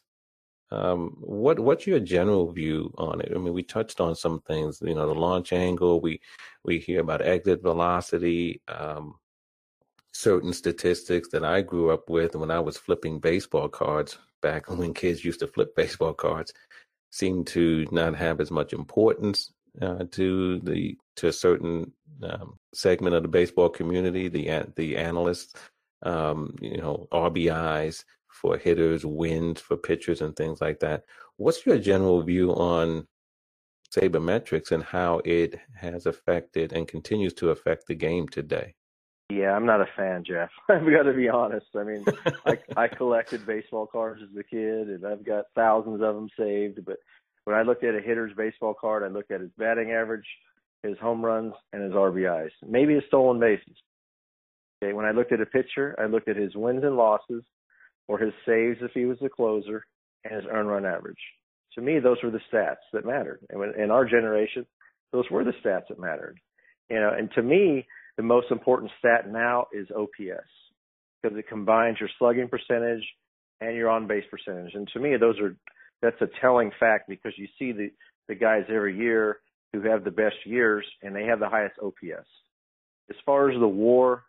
um, 0.71 1.15
what 1.19 1.59
what's 1.59 1.85
your 1.85 1.99
general 1.99 2.51
view 2.51 2.93
on 2.97 3.21
it? 3.21 3.31
I 3.33 3.37
mean, 3.37 3.53
we 3.53 3.63
touched 3.63 4.01
on 4.01 4.15
some 4.15 4.41
things. 4.41 4.81
You 4.81 4.95
know, 4.95 5.07
the 5.07 5.13
launch 5.13 5.53
angle. 5.53 6.01
We 6.01 6.21
we 6.63 6.79
hear 6.79 7.01
about 7.01 7.21
exit 7.21 7.61
velocity. 7.61 8.61
Um, 8.67 9.15
certain 10.11 10.53
statistics 10.53 11.27
that 11.29 11.43
I 11.43 11.61
grew 11.61 11.91
up 11.91 12.09
with 12.09 12.35
when 12.35 12.49
I 12.49 12.59
was 12.59 12.77
flipping 12.77 13.19
baseball 13.19 13.67
cards 13.67 14.17
back 14.45 14.69
when 14.79 14.93
kids 14.93 15.25
used 15.25 15.39
to 15.41 15.47
flip 15.47 15.75
baseball 15.75 16.13
cards 16.13 16.53
seem 17.11 17.45
to 17.45 17.85
not 17.91 18.15
have 18.15 18.41
as 18.41 18.51
much 18.51 18.73
importance 18.73 19.53
uh, 19.81 20.03
to 20.11 20.59
the 20.61 20.97
to 21.15 21.27
a 21.27 21.33
certain 21.33 21.91
um, 22.23 22.57
segment 22.73 23.15
of 23.15 23.23
the 23.23 23.29
baseball 23.39 23.69
community, 23.69 24.27
the 24.27 24.65
the 24.75 24.97
analysts, 24.97 25.53
um, 26.03 26.55
you 26.61 26.77
know, 26.77 27.07
RBIs 27.11 28.03
for 28.27 28.57
hitters, 28.57 29.05
wins 29.05 29.61
for 29.61 29.77
pitchers, 29.77 30.21
and 30.21 30.35
things 30.35 30.61
like 30.61 30.79
that. 30.81 31.03
What's 31.37 31.65
your 31.65 31.79
general 31.79 32.21
view 32.21 32.51
on 32.51 33.07
sabermetrics 33.95 34.71
and 34.71 34.83
how 34.83 35.21
it 35.25 35.59
has 35.75 36.05
affected 36.05 36.73
and 36.73 36.87
continues 36.87 37.33
to 37.35 37.49
affect 37.49 37.87
the 37.87 37.95
game 37.95 38.27
today? 38.27 38.75
Yeah, 39.29 39.53
I'm 39.53 39.65
not 39.65 39.81
a 39.81 39.87
fan, 39.97 40.23
Jeff. 40.25 40.49
I've 40.69 40.85
got 40.85 41.03
to 41.03 41.13
be 41.13 41.29
honest. 41.29 41.65
I 41.75 41.83
mean, 41.83 42.05
I 42.45 42.59
I 42.77 42.87
collected 42.87 43.45
baseball 43.45 43.87
cards 43.87 44.21
as 44.21 44.37
a 44.37 44.43
kid, 44.43 44.89
and 44.89 45.05
I've 45.05 45.25
got 45.25 45.45
thousands 45.55 46.01
of 46.01 46.15
them 46.15 46.29
saved. 46.37 46.85
But 46.85 46.97
when 47.45 47.55
I 47.55 47.63
looked 47.63 47.83
at 47.83 47.95
a 47.95 48.01
hitter's 48.01 48.33
baseball 48.37 48.75
card, 48.79 49.03
I 49.03 49.07
looked 49.07 49.31
at 49.31 49.41
his 49.41 49.49
batting 49.57 49.91
average, 49.91 50.27
his 50.83 50.97
home 50.99 51.25
runs, 51.25 51.53
and 51.73 51.83
his 51.83 51.93
RBIs. 51.93 52.51
Maybe 52.67 52.93
his 52.93 53.03
stolen 53.07 53.39
bases. 53.39 53.75
Okay, 54.83 54.93
when 54.93 55.05
I 55.05 55.11
looked 55.11 55.31
at 55.31 55.41
a 55.41 55.45
pitcher, 55.45 55.95
I 55.97 56.05
looked 56.05 56.27
at 56.27 56.35
his 56.35 56.55
wins 56.55 56.83
and 56.83 56.97
losses, 56.97 57.43
or 58.07 58.19
his 58.19 58.33
saves 58.45 58.77
if 58.81 58.91
he 58.93 59.05
was 59.05 59.17
a 59.23 59.29
closer, 59.29 59.85
and 60.23 60.35
his 60.35 60.45
earned 60.51 60.69
run 60.69 60.85
average. 60.85 61.17
To 61.75 61.81
me, 61.81 61.99
those 61.99 62.17
were 62.23 62.31
the 62.31 62.41
stats 62.51 62.85
that 62.93 63.05
mattered. 63.05 63.39
And 63.49 63.59
when, 63.59 63.73
in 63.79 63.89
our 63.89 64.05
generation, 64.05 64.65
those 65.11 65.25
were 65.31 65.43
the 65.43 65.53
stats 65.63 65.87
that 65.89 65.99
mattered. 65.99 66.39
You 66.89 66.99
know, 66.99 67.11
and 67.17 67.31
to 67.33 67.41
me, 67.41 67.87
the 68.17 68.23
most 68.23 68.51
important 68.51 68.91
stat 68.99 69.29
now 69.29 69.67
is 69.73 69.87
OPS 69.95 70.49
because 71.21 71.37
it 71.37 71.47
combines 71.47 71.99
your 71.99 72.09
slugging 72.17 72.47
percentage 72.47 73.03
and 73.61 73.75
your 73.75 73.89
on 73.89 74.07
base 74.07 74.25
percentage. 74.29 74.73
And 74.73 74.87
to 74.93 74.99
me, 74.99 75.17
those 75.17 75.39
are 75.39 75.55
that's 76.01 76.21
a 76.21 76.27
telling 76.41 76.71
fact 76.79 77.09
because 77.09 77.33
you 77.37 77.47
see 77.57 77.71
the 77.71 77.89
the 78.27 78.35
guys 78.35 78.63
every 78.69 78.97
year 78.97 79.39
who 79.73 79.81
have 79.81 80.03
the 80.03 80.11
best 80.11 80.35
years 80.45 80.85
and 81.03 81.15
they 81.15 81.25
have 81.25 81.39
the 81.39 81.49
highest 81.49 81.75
OPS. 81.81 82.27
As 83.09 83.15
far 83.25 83.49
as 83.51 83.59
the 83.59 83.67
WAR, 83.67 84.23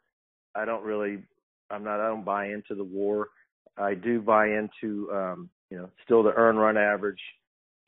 I 0.55 0.65
don't 0.65 0.85
really, 0.85 1.19
I'm 1.71 1.85
not, 1.85 2.01
I 2.01 2.09
don't 2.09 2.25
buy 2.25 2.47
into 2.47 2.75
the 2.75 2.85
WAR. 2.85 3.29
I 3.79 3.95
do 3.95 4.21
buy 4.21 4.47
into, 4.47 5.11
um, 5.13 5.51
you 5.71 5.79
know, 5.79 5.89
still 6.05 6.23
the 6.23 6.33
earn 6.33 6.57
run 6.57 6.77
average, 6.77 7.21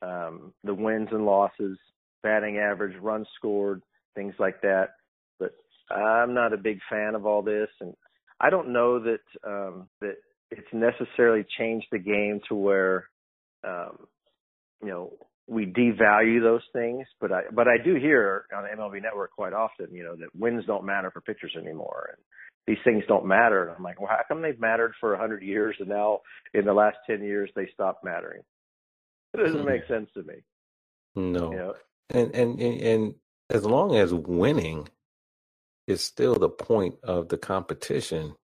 um, 0.01 0.53
the 0.63 0.73
wins 0.73 1.09
and 1.11 1.25
losses, 1.25 1.77
batting 2.23 2.57
average, 2.57 2.99
runs 3.01 3.27
scored, 3.35 3.81
things 4.15 4.33
like 4.39 4.61
that. 4.61 4.95
I'm 5.91 6.33
not 6.33 6.53
a 6.53 6.57
big 6.57 6.79
fan 6.89 7.15
of 7.15 7.25
all 7.25 7.41
this, 7.41 7.69
and 7.81 7.93
I 8.39 8.49
don't 8.49 8.73
know 8.73 8.99
that 8.99 9.21
um, 9.45 9.89
that 10.01 10.15
it's 10.51 10.67
necessarily 10.73 11.45
changed 11.57 11.87
the 11.91 11.99
game 11.99 12.41
to 12.49 12.55
where, 12.55 13.09
um, 13.63 13.97
you 14.81 14.89
know, 14.89 15.13
we 15.47 15.65
devalue 15.65 16.41
those 16.41 16.63
things. 16.73 17.05
But 17.19 17.31
I 17.31 17.41
but 17.51 17.67
I 17.67 17.83
do 17.83 17.95
hear 17.95 18.45
on 18.55 18.63
the 18.63 18.81
MLB 18.81 19.01
Network 19.01 19.31
quite 19.31 19.53
often, 19.53 19.87
you 19.91 20.03
know, 20.03 20.15
that 20.15 20.35
wins 20.35 20.65
don't 20.65 20.85
matter 20.85 21.11
for 21.11 21.21
pitchers 21.21 21.55
anymore, 21.57 22.09
and 22.13 22.23
these 22.67 22.83
things 22.83 23.03
don't 23.07 23.25
matter. 23.25 23.63
And 23.63 23.75
I'm 23.75 23.83
like, 23.83 23.99
well, 23.99 24.09
how 24.09 24.21
come 24.27 24.41
they've 24.41 24.59
mattered 24.59 24.93
for 24.99 25.13
a 25.13 25.19
hundred 25.19 25.43
years, 25.43 25.75
and 25.79 25.89
now 25.89 26.19
in 26.53 26.65
the 26.65 26.73
last 26.73 26.97
ten 27.07 27.23
years 27.23 27.49
they 27.55 27.67
stopped 27.73 28.03
mattering? 28.03 28.41
It 29.33 29.37
doesn't 29.37 29.65
make 29.65 29.87
sense 29.87 30.09
to 30.15 30.23
me. 30.23 30.35
No. 31.15 31.51
You 31.51 31.57
know? 31.57 31.73
and 32.09 32.33
and 32.35 32.59
and 32.59 33.15
as 33.49 33.65
long 33.65 33.95
as 33.95 34.13
winning 34.13 34.87
is 35.89 36.03
still 36.03 36.35
the 36.35 36.49
point 36.49 36.95
of 37.03 37.29
the 37.29 37.37
competition, 37.37 38.35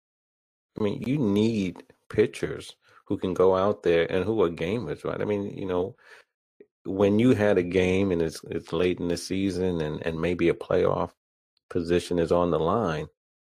I 0.80 0.84
mean, 0.84 1.04
you 1.06 1.18
need 1.18 1.84
pitchers 2.10 2.76
who 3.08 3.18
can 3.18 3.34
go 3.34 3.56
out 3.56 3.84
there 3.84 4.12
and 4.12 4.26
who 4.26 4.42
are 4.42 4.50
gamers, 4.50 5.04
right? 5.06 5.22
I 5.22 5.26
mean, 5.26 5.56
you 5.56 5.66
know, 5.66 5.96
when 6.86 7.20
you 7.20 7.34
had 7.34 7.58
a 7.58 7.64
game 7.64 8.12
and 8.12 8.22
it's 8.22 8.42
it's 8.50 8.74
late 8.74 9.00
in 9.00 9.08
the 9.08 9.18
season 9.18 9.82
and 9.82 10.06
and 10.06 10.20
maybe 10.20 10.50
a 10.50 10.54
playoff 10.54 11.12
position 11.70 12.20
is 12.20 12.32
on 12.32 12.52
the 12.52 12.60
line, 12.60 13.08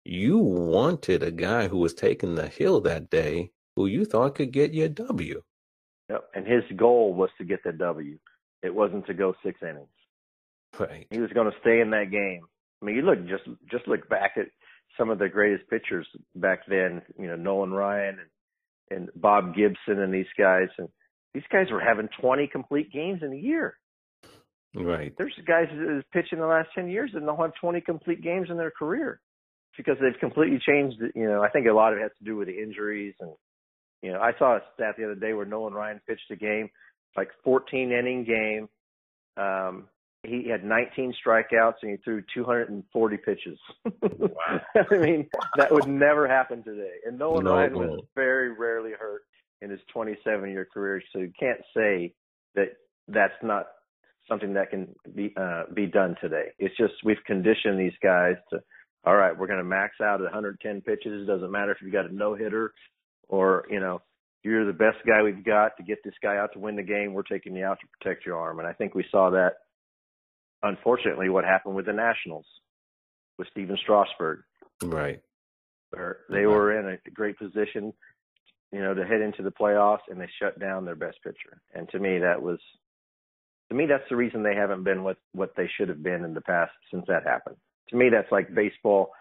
you 0.04 0.38
wanted 0.38 1.22
a 1.22 1.30
guy 1.30 1.68
who 1.68 1.78
was 1.78 1.94
taking 1.94 2.34
the 2.34 2.48
hill 2.48 2.80
that 2.82 3.10
day 3.10 3.50
who 3.76 3.86
you 3.86 4.04
thought 4.04 4.34
could 4.34 4.52
get 4.52 4.72
you 4.74 4.84
a 4.84 4.88
W. 4.88 5.42
Yep, 6.10 6.24
and 6.34 6.46
his 6.46 6.64
goal 6.76 7.14
was 7.14 7.30
to 7.38 7.44
get 7.44 7.62
the 7.64 7.72
W. 7.72 8.18
It 8.62 8.74
wasn't 8.74 9.06
to 9.06 9.14
go 9.14 9.34
six 9.44 9.60
innings. 9.62 9.88
Right. 10.78 11.06
He 11.10 11.20
was 11.20 11.30
going 11.32 11.50
to 11.50 11.58
stay 11.60 11.80
in 11.80 11.90
that 11.90 12.10
game. 12.10 12.42
I 12.80 12.84
mean, 12.84 12.96
you 12.96 13.02
look 13.02 13.26
just 13.26 13.44
just 13.70 13.88
look 13.88 14.08
back 14.08 14.32
at 14.36 14.46
some 14.96 15.10
of 15.10 15.18
the 15.18 15.28
greatest 15.28 15.68
pitchers 15.68 16.06
back 16.34 16.60
then. 16.68 17.02
You 17.18 17.28
know, 17.28 17.36
Nolan 17.36 17.72
Ryan 17.72 18.18
and 18.20 18.28
and 18.90 19.10
Bob 19.14 19.54
Gibson 19.54 20.00
and 20.00 20.12
these 20.12 20.30
guys, 20.38 20.68
and 20.78 20.88
these 21.34 21.42
guys 21.52 21.66
were 21.70 21.80
having 21.80 22.08
20 22.20 22.48
complete 22.48 22.90
games 22.92 23.20
in 23.22 23.32
a 23.32 23.36
year. 23.36 23.76
Right. 24.74 25.12
There's 25.16 25.34
guys 25.46 25.66
that 25.70 26.04
pitched 26.12 26.32
in 26.32 26.38
the 26.38 26.46
last 26.46 26.68
10 26.74 26.88
years 26.88 27.10
and 27.14 27.26
they'll 27.26 27.36
have 27.36 27.52
20 27.60 27.80
complete 27.80 28.22
games 28.22 28.48
in 28.50 28.56
their 28.56 28.70
career 28.70 29.20
because 29.76 29.96
they've 30.00 30.18
completely 30.20 30.58
changed. 30.66 30.96
You 31.14 31.28
know, 31.28 31.42
I 31.42 31.48
think 31.50 31.66
a 31.66 31.72
lot 31.72 31.92
of 31.92 31.98
it 31.98 32.02
has 32.02 32.12
to 32.18 32.24
do 32.24 32.36
with 32.36 32.48
the 32.48 32.62
injuries 32.62 33.14
and 33.20 33.32
you 34.02 34.12
know, 34.12 34.20
I 34.20 34.30
saw 34.38 34.56
a 34.56 34.60
stat 34.74 34.94
the 34.96 35.04
other 35.04 35.16
day 35.16 35.32
where 35.32 35.44
Nolan 35.44 35.74
Ryan 35.74 36.00
pitched 36.06 36.30
a 36.30 36.36
game, 36.36 36.68
like 37.16 37.30
14 37.42 37.90
inning 37.90 38.24
game. 38.24 38.68
Um, 39.36 39.88
he 40.24 40.48
had 40.48 40.64
19 40.64 41.14
strikeouts 41.24 41.74
and 41.82 41.92
he 41.92 41.96
threw 41.98 42.22
240 42.34 43.16
pitches. 43.18 43.58
Wow. 43.84 44.60
I 44.90 44.98
mean, 44.98 45.28
that 45.56 45.72
would 45.72 45.86
never 45.86 46.26
happen 46.26 46.62
today. 46.64 46.94
And 47.06 47.18
Nolan 47.18 47.44
no, 47.44 47.54
Ryan 47.54 47.74
was 47.74 48.00
very 48.14 48.52
rarely 48.52 48.92
hurt 48.98 49.22
in 49.62 49.70
his 49.70 49.80
27 49.92 50.50
year 50.50 50.66
career. 50.72 51.02
So 51.12 51.20
you 51.20 51.32
can't 51.38 51.60
say 51.76 52.14
that 52.54 52.76
that's 53.06 53.34
not 53.42 53.66
something 54.28 54.54
that 54.54 54.70
can 54.70 54.94
be 55.14 55.32
uh, 55.36 55.64
be 55.74 55.86
done 55.86 56.16
today. 56.20 56.48
It's 56.58 56.76
just 56.76 56.94
we've 57.04 57.22
conditioned 57.26 57.78
these 57.78 57.96
guys 58.02 58.34
to, 58.50 58.60
all 59.04 59.16
right, 59.16 59.36
we're 59.36 59.46
going 59.46 59.58
to 59.58 59.64
max 59.64 59.94
out 60.02 60.20
at 60.20 60.24
110 60.24 60.80
pitches. 60.82 61.22
It 61.22 61.26
doesn't 61.26 61.50
matter 61.50 61.72
if 61.72 61.78
you've 61.80 61.92
got 61.92 62.10
a 62.10 62.14
no 62.14 62.34
hitter 62.34 62.72
or 63.28 63.66
you 63.70 63.80
know 63.80 64.02
you're 64.42 64.66
the 64.66 64.72
best 64.72 64.98
guy 65.06 65.22
we've 65.22 65.44
got 65.44 65.76
to 65.76 65.82
get 65.82 65.98
this 66.04 66.14
guy 66.22 66.36
out 66.36 66.52
to 66.52 66.58
win 66.58 66.76
the 66.76 66.82
game. 66.82 67.12
We're 67.12 67.22
taking 67.22 67.56
you 67.56 67.64
out 67.64 67.78
to 67.80 67.86
protect 67.98 68.26
your 68.26 68.38
arm, 68.38 68.58
and 68.58 68.68
I 68.68 68.72
think 68.72 68.94
we 68.94 69.04
saw 69.10 69.30
that. 69.30 69.54
Unfortunately, 70.62 71.28
what 71.28 71.44
happened 71.44 71.74
with 71.74 71.86
the 71.86 71.92
Nationals 71.92 72.46
with 73.38 73.48
Stephen 73.50 73.78
Strasburg, 73.82 74.40
right? 74.82 75.20
Where 75.90 76.18
they 76.28 76.44
right. 76.44 76.46
were 76.46 76.78
in 76.78 76.98
a 77.06 77.10
great 77.10 77.38
position, 77.38 77.92
you 78.72 78.80
know, 78.80 78.94
to 78.94 79.04
head 79.04 79.20
into 79.20 79.42
the 79.42 79.52
playoffs, 79.52 80.08
and 80.08 80.20
they 80.20 80.28
shut 80.40 80.58
down 80.58 80.84
their 80.84 80.96
best 80.96 81.18
pitcher. 81.22 81.60
And 81.74 81.88
to 81.90 81.98
me, 81.98 82.18
that 82.18 82.42
was, 82.42 82.58
to 83.68 83.74
me, 83.74 83.86
that's 83.86 84.08
the 84.10 84.16
reason 84.16 84.42
they 84.42 84.56
haven't 84.56 84.84
been 84.84 85.04
what 85.04 85.18
what 85.32 85.54
they 85.56 85.68
should 85.76 85.88
have 85.88 86.02
been 86.02 86.24
in 86.24 86.34
the 86.34 86.40
past 86.40 86.72
since 86.90 87.04
that 87.06 87.24
happened. 87.24 87.56
To 87.90 87.96
me, 87.96 88.08
that's 88.10 88.32
like 88.32 88.54
baseball. 88.54 89.12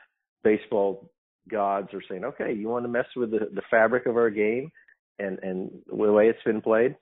Baseball 0.43 1.09
gods 1.49 1.93
are 1.93 2.03
saying, 2.09 2.23
okay, 2.23 2.53
you 2.53 2.69
want 2.69 2.85
to 2.85 2.89
mess 2.89 3.07
with 3.15 3.31
the, 3.31 3.49
the 3.53 3.63
fabric 3.69 4.05
of 4.05 4.15
our 4.15 4.29
game 4.29 4.71
and, 5.19 5.39
and 5.41 5.71
the 5.87 5.95
way 5.95 6.27
it's 6.27 6.43
been 6.45 6.61
played? 6.61 6.95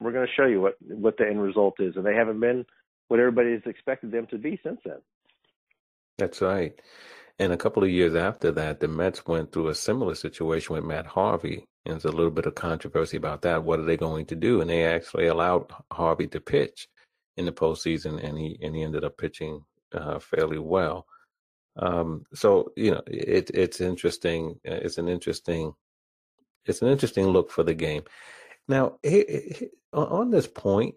We're 0.00 0.12
going 0.12 0.26
to 0.26 0.32
show 0.34 0.46
you 0.46 0.60
what, 0.60 0.74
what 0.80 1.16
the 1.18 1.26
end 1.26 1.42
result 1.42 1.74
is. 1.78 1.96
And 1.96 2.04
they 2.04 2.14
haven't 2.14 2.40
been 2.40 2.64
what 3.10 3.20
everybody 3.20 3.52
has 3.52 3.62
expected 3.66 4.12
them 4.12 4.26
to 4.28 4.38
be 4.38 4.58
since 4.62 4.80
then. 4.84 4.98
That's 6.18 6.40
right. 6.40 6.80
And 7.40 7.52
a 7.52 7.56
couple 7.56 7.82
of 7.82 7.90
years 7.90 8.14
after 8.14 8.52
that, 8.52 8.80
the 8.80 8.88
Mets 8.88 9.26
went 9.26 9.50
through 9.50 9.68
a 9.68 9.74
similar 9.74 10.14
situation 10.14 10.74
with 10.74 10.84
Matt 10.84 11.06
Harvey. 11.06 11.64
And 11.84 11.94
there's 11.94 12.04
a 12.04 12.12
little 12.12 12.30
bit 12.30 12.46
of 12.46 12.54
controversy 12.54 13.16
about 13.16 13.42
that. 13.42 13.64
What 13.64 13.80
are 13.80 13.84
they 13.84 13.96
going 13.96 14.26
to 14.26 14.36
do? 14.36 14.60
And 14.60 14.70
they 14.70 14.84
actually 14.84 15.26
allowed 15.26 15.72
Harvey 15.90 16.26
to 16.28 16.40
pitch 16.40 16.86
in 17.36 17.46
the 17.46 17.52
postseason, 17.52 18.22
and 18.22 18.38
he 18.38 18.58
and 18.62 18.76
he 18.76 18.82
ended 18.82 19.02
up 19.02 19.16
pitching 19.16 19.64
uh, 19.92 20.18
fairly 20.18 20.58
well. 20.58 21.06
Um, 21.76 22.24
so 22.34 22.72
you 22.76 22.90
know, 22.90 23.02
it, 23.06 23.50
it's 23.54 23.80
interesting. 23.80 24.60
Uh, 24.68 24.74
it's 24.74 24.98
an 24.98 25.08
interesting, 25.08 25.72
it's 26.66 26.82
an 26.82 26.88
interesting 26.88 27.26
look 27.28 27.50
for 27.50 27.62
the 27.64 27.74
game. 27.74 28.02
Now, 28.68 28.98
on 29.92 30.30
this 30.30 30.46
point, 30.46 30.94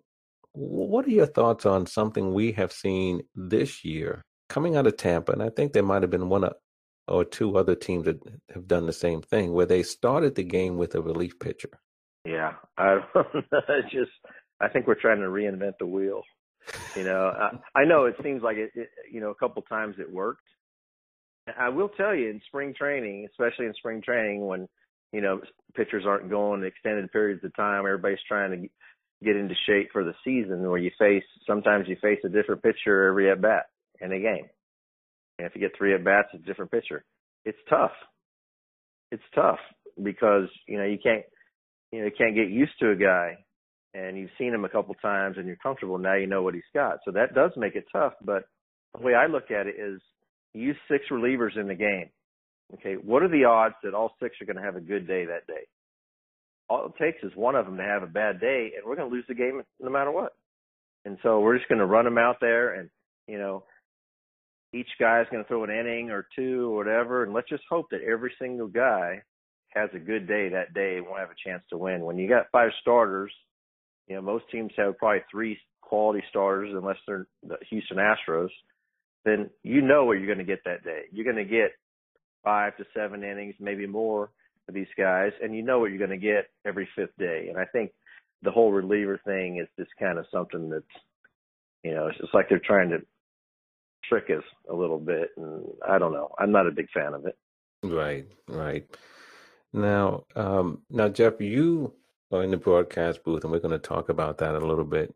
what 0.53 1.05
are 1.05 1.11
your 1.11 1.25
thoughts 1.25 1.65
on 1.65 1.85
something 1.85 2.33
we 2.33 2.51
have 2.53 2.71
seen 2.71 3.23
this 3.35 3.83
year 3.83 4.21
coming 4.49 4.75
out 4.75 4.87
of 4.87 4.97
Tampa? 4.97 5.31
And 5.31 5.43
I 5.43 5.49
think 5.49 5.73
there 5.73 5.83
might 5.83 6.03
have 6.03 6.11
been 6.11 6.29
one 6.29 6.49
or 7.07 7.25
two 7.25 7.57
other 7.57 7.75
teams 7.75 8.05
that 8.05 8.19
have 8.53 8.67
done 8.67 8.85
the 8.85 8.93
same 8.93 9.21
thing, 9.21 9.51
where 9.51 9.65
they 9.65 9.83
started 9.83 10.35
the 10.35 10.43
game 10.43 10.77
with 10.77 10.95
a 10.95 11.01
relief 11.01 11.37
pitcher. 11.39 11.69
Yeah, 12.25 12.53
I 12.77 12.99
just 13.91 14.11
I 14.61 14.69
think 14.69 14.87
we're 14.87 14.95
trying 14.95 15.19
to 15.19 15.27
reinvent 15.27 15.73
the 15.79 15.85
wheel. 15.85 16.21
You 16.95 17.03
know, 17.03 17.27
I, 17.27 17.81
I 17.81 17.83
know 17.83 18.05
it 18.05 18.15
seems 18.23 18.41
like 18.41 18.55
it, 18.55 18.71
it. 18.75 18.89
You 19.11 19.19
know, 19.19 19.31
a 19.31 19.35
couple 19.35 19.61
times 19.63 19.95
it 19.99 20.09
worked, 20.09 20.47
I 21.57 21.69
will 21.69 21.89
tell 21.89 22.15
you 22.15 22.29
in 22.29 22.41
spring 22.47 22.73
training, 22.77 23.27
especially 23.29 23.65
in 23.65 23.73
spring 23.73 24.01
training 24.01 24.45
when, 24.45 24.67
you 25.11 25.21
know, 25.21 25.41
pitchers 25.75 26.05
aren't 26.07 26.29
going 26.29 26.63
extended 26.63 27.11
periods 27.11 27.43
of 27.43 27.55
time, 27.55 27.79
everybody's 27.79 28.19
trying 28.27 28.51
to 28.51 28.69
get 29.23 29.35
into 29.35 29.55
shape 29.67 29.89
for 29.91 30.03
the 30.03 30.13
season 30.23 30.69
where 30.69 30.79
you 30.79 30.91
face, 30.99 31.23
sometimes 31.47 31.87
you 31.87 31.95
face 32.01 32.19
a 32.25 32.29
different 32.29 32.63
pitcher 32.63 33.07
every 33.07 33.31
at 33.31 33.41
bat 33.41 33.67
in 34.01 34.11
a 34.11 34.19
game. 34.19 34.49
And 35.37 35.47
if 35.47 35.55
you 35.55 35.61
get 35.61 35.77
three 35.77 35.93
at 35.93 36.03
bats, 36.03 36.29
it's 36.33 36.43
a 36.43 36.47
different 36.47 36.71
pitcher. 36.71 37.03
It's 37.45 37.57
tough. 37.69 37.91
It's 39.11 39.23
tough 39.35 39.59
because, 40.01 40.49
you 40.67 40.77
know, 40.77 40.85
you 40.85 40.97
can't, 41.01 41.23
you 41.91 41.99
know, 41.99 42.05
you 42.05 42.11
can't 42.17 42.35
get 42.35 42.49
used 42.49 42.73
to 42.79 42.91
a 42.91 42.95
guy 42.95 43.37
and 43.93 44.17
you've 44.17 44.31
seen 44.37 44.53
him 44.53 44.65
a 44.65 44.69
couple 44.69 44.95
times 44.95 45.37
and 45.37 45.45
you're 45.45 45.55
comfortable. 45.57 45.97
Now 45.97 46.15
you 46.15 46.27
know 46.27 46.41
what 46.41 46.55
he's 46.55 46.63
got. 46.73 46.99
So 47.05 47.11
that 47.11 47.35
does 47.35 47.51
make 47.55 47.75
it 47.75 47.85
tough. 47.91 48.13
But 48.23 48.43
the 48.95 49.03
way 49.03 49.13
I 49.13 49.27
look 49.27 49.51
at 49.51 49.67
it 49.67 49.75
is 49.77 50.01
use 50.53 50.77
six 50.89 51.05
relievers 51.11 51.57
in 51.59 51.67
the 51.67 51.75
game. 51.75 52.09
Okay, 52.75 52.95
what 52.95 53.21
are 53.21 53.29
the 53.29 53.45
odds 53.45 53.75
that 53.83 53.93
all 53.93 54.15
six 54.21 54.35
are 54.41 54.45
going 54.45 54.57
to 54.57 54.63
have 54.63 54.75
a 54.75 54.81
good 54.81 55.07
day 55.07 55.25
that 55.25 55.45
day? 55.47 55.67
All 56.73 56.87
it 56.87 57.03
takes 57.03 57.23
is 57.23 57.31
one 57.35 57.53
of 57.55 57.67
them 57.67 57.77
to 57.77 57.83
have 57.83 58.01
a 58.01 58.07
bad 58.07 58.39
day, 58.41 58.71
and 58.75 58.83
we're 58.83 58.95
going 58.95 59.07
to 59.07 59.15
lose 59.15 59.25
the 59.27 59.35
game 59.35 59.61
no 59.79 59.91
matter 59.91 60.11
what. 60.11 60.33
And 61.05 61.19
so 61.21 61.39
we're 61.39 61.55
just 61.55 61.69
going 61.69 61.77
to 61.77 61.85
run 61.85 62.05
them 62.05 62.17
out 62.17 62.37
there, 62.41 62.73
and 62.73 62.89
you 63.27 63.37
know, 63.37 63.63
each 64.73 64.87
guy 64.99 65.21
is 65.21 65.27
going 65.31 65.43
to 65.43 65.47
throw 65.47 65.63
an 65.63 65.69
inning 65.69 66.09
or 66.09 66.25
two 66.35 66.71
or 66.71 66.77
whatever, 66.77 67.23
and 67.23 67.31
let's 67.31 67.47
just 67.47 67.61
hope 67.69 67.85
that 67.91 68.01
every 68.01 68.33
single 68.41 68.67
guy 68.67 69.21
has 69.69 69.91
a 69.93 69.99
good 69.99 70.27
day 70.27 70.49
that 70.49 70.73
day 70.73 70.97
and 70.97 71.05
will 71.05 71.15
have 71.15 71.29
a 71.29 71.47
chance 71.47 71.61
to 71.69 71.77
win. 71.77 72.01
When 72.01 72.17
you 72.17 72.27
got 72.27 72.47
five 72.51 72.71
starters, 72.81 73.31
you 74.07 74.15
know, 74.15 74.23
most 74.23 74.45
teams 74.51 74.71
have 74.75 74.97
probably 74.97 75.21
three 75.29 75.59
quality 75.81 76.23
starters 76.31 76.71
unless 76.73 76.97
they're 77.05 77.27
the 77.47 77.57
Houston 77.69 77.97
Astros, 77.97 78.49
then 79.25 79.51
you 79.61 79.83
know 79.83 80.05
what 80.05 80.13
you're 80.13 80.25
going 80.25 80.39
to 80.39 80.43
get 80.43 80.63
that 80.65 80.83
day. 80.83 81.03
You're 81.11 81.31
going 81.31 81.35
to 81.37 81.51
get 81.51 81.73
five 82.43 82.75
to 82.77 82.85
seven 82.95 83.23
innings, 83.23 83.53
maybe 83.59 83.85
more 83.85 84.31
these 84.71 84.87
guys, 84.97 85.31
and 85.41 85.55
you 85.55 85.61
know 85.61 85.79
what 85.79 85.89
you're 85.89 86.05
going 86.05 86.09
to 86.09 86.17
get 86.17 86.47
every 86.65 86.87
fifth 86.95 87.15
day. 87.17 87.47
And 87.49 87.57
I 87.57 87.65
think 87.65 87.91
the 88.41 88.51
whole 88.51 88.71
reliever 88.71 89.19
thing 89.25 89.57
is 89.57 89.67
just 89.77 89.91
kind 89.99 90.17
of 90.17 90.25
something 90.31 90.69
that's, 90.69 90.83
you 91.83 91.93
know, 91.93 92.07
it's 92.07 92.17
just 92.17 92.33
like 92.33 92.49
they're 92.49 92.59
trying 92.59 92.89
to 92.89 92.99
trick 94.05 94.29
us 94.29 94.43
a 94.69 94.75
little 94.75 94.99
bit, 94.99 95.29
and 95.37 95.65
I 95.87 95.97
don't 95.97 96.13
know. 96.13 96.29
I'm 96.39 96.51
not 96.51 96.67
a 96.67 96.71
big 96.71 96.87
fan 96.93 97.13
of 97.13 97.25
it. 97.25 97.37
Right, 97.83 98.25
right. 98.47 98.85
Now, 99.73 100.23
um, 100.35 100.83
now, 100.89 101.09
Jeff, 101.09 101.41
you 101.41 101.93
are 102.31 102.43
in 102.43 102.51
the 102.51 102.57
broadcast 102.57 103.23
booth, 103.23 103.43
and 103.43 103.51
we're 103.51 103.59
going 103.59 103.71
to 103.71 103.79
talk 103.79 104.09
about 104.09 104.37
that 104.37 104.55
a 104.55 104.65
little 104.65 104.85
bit 104.85 105.13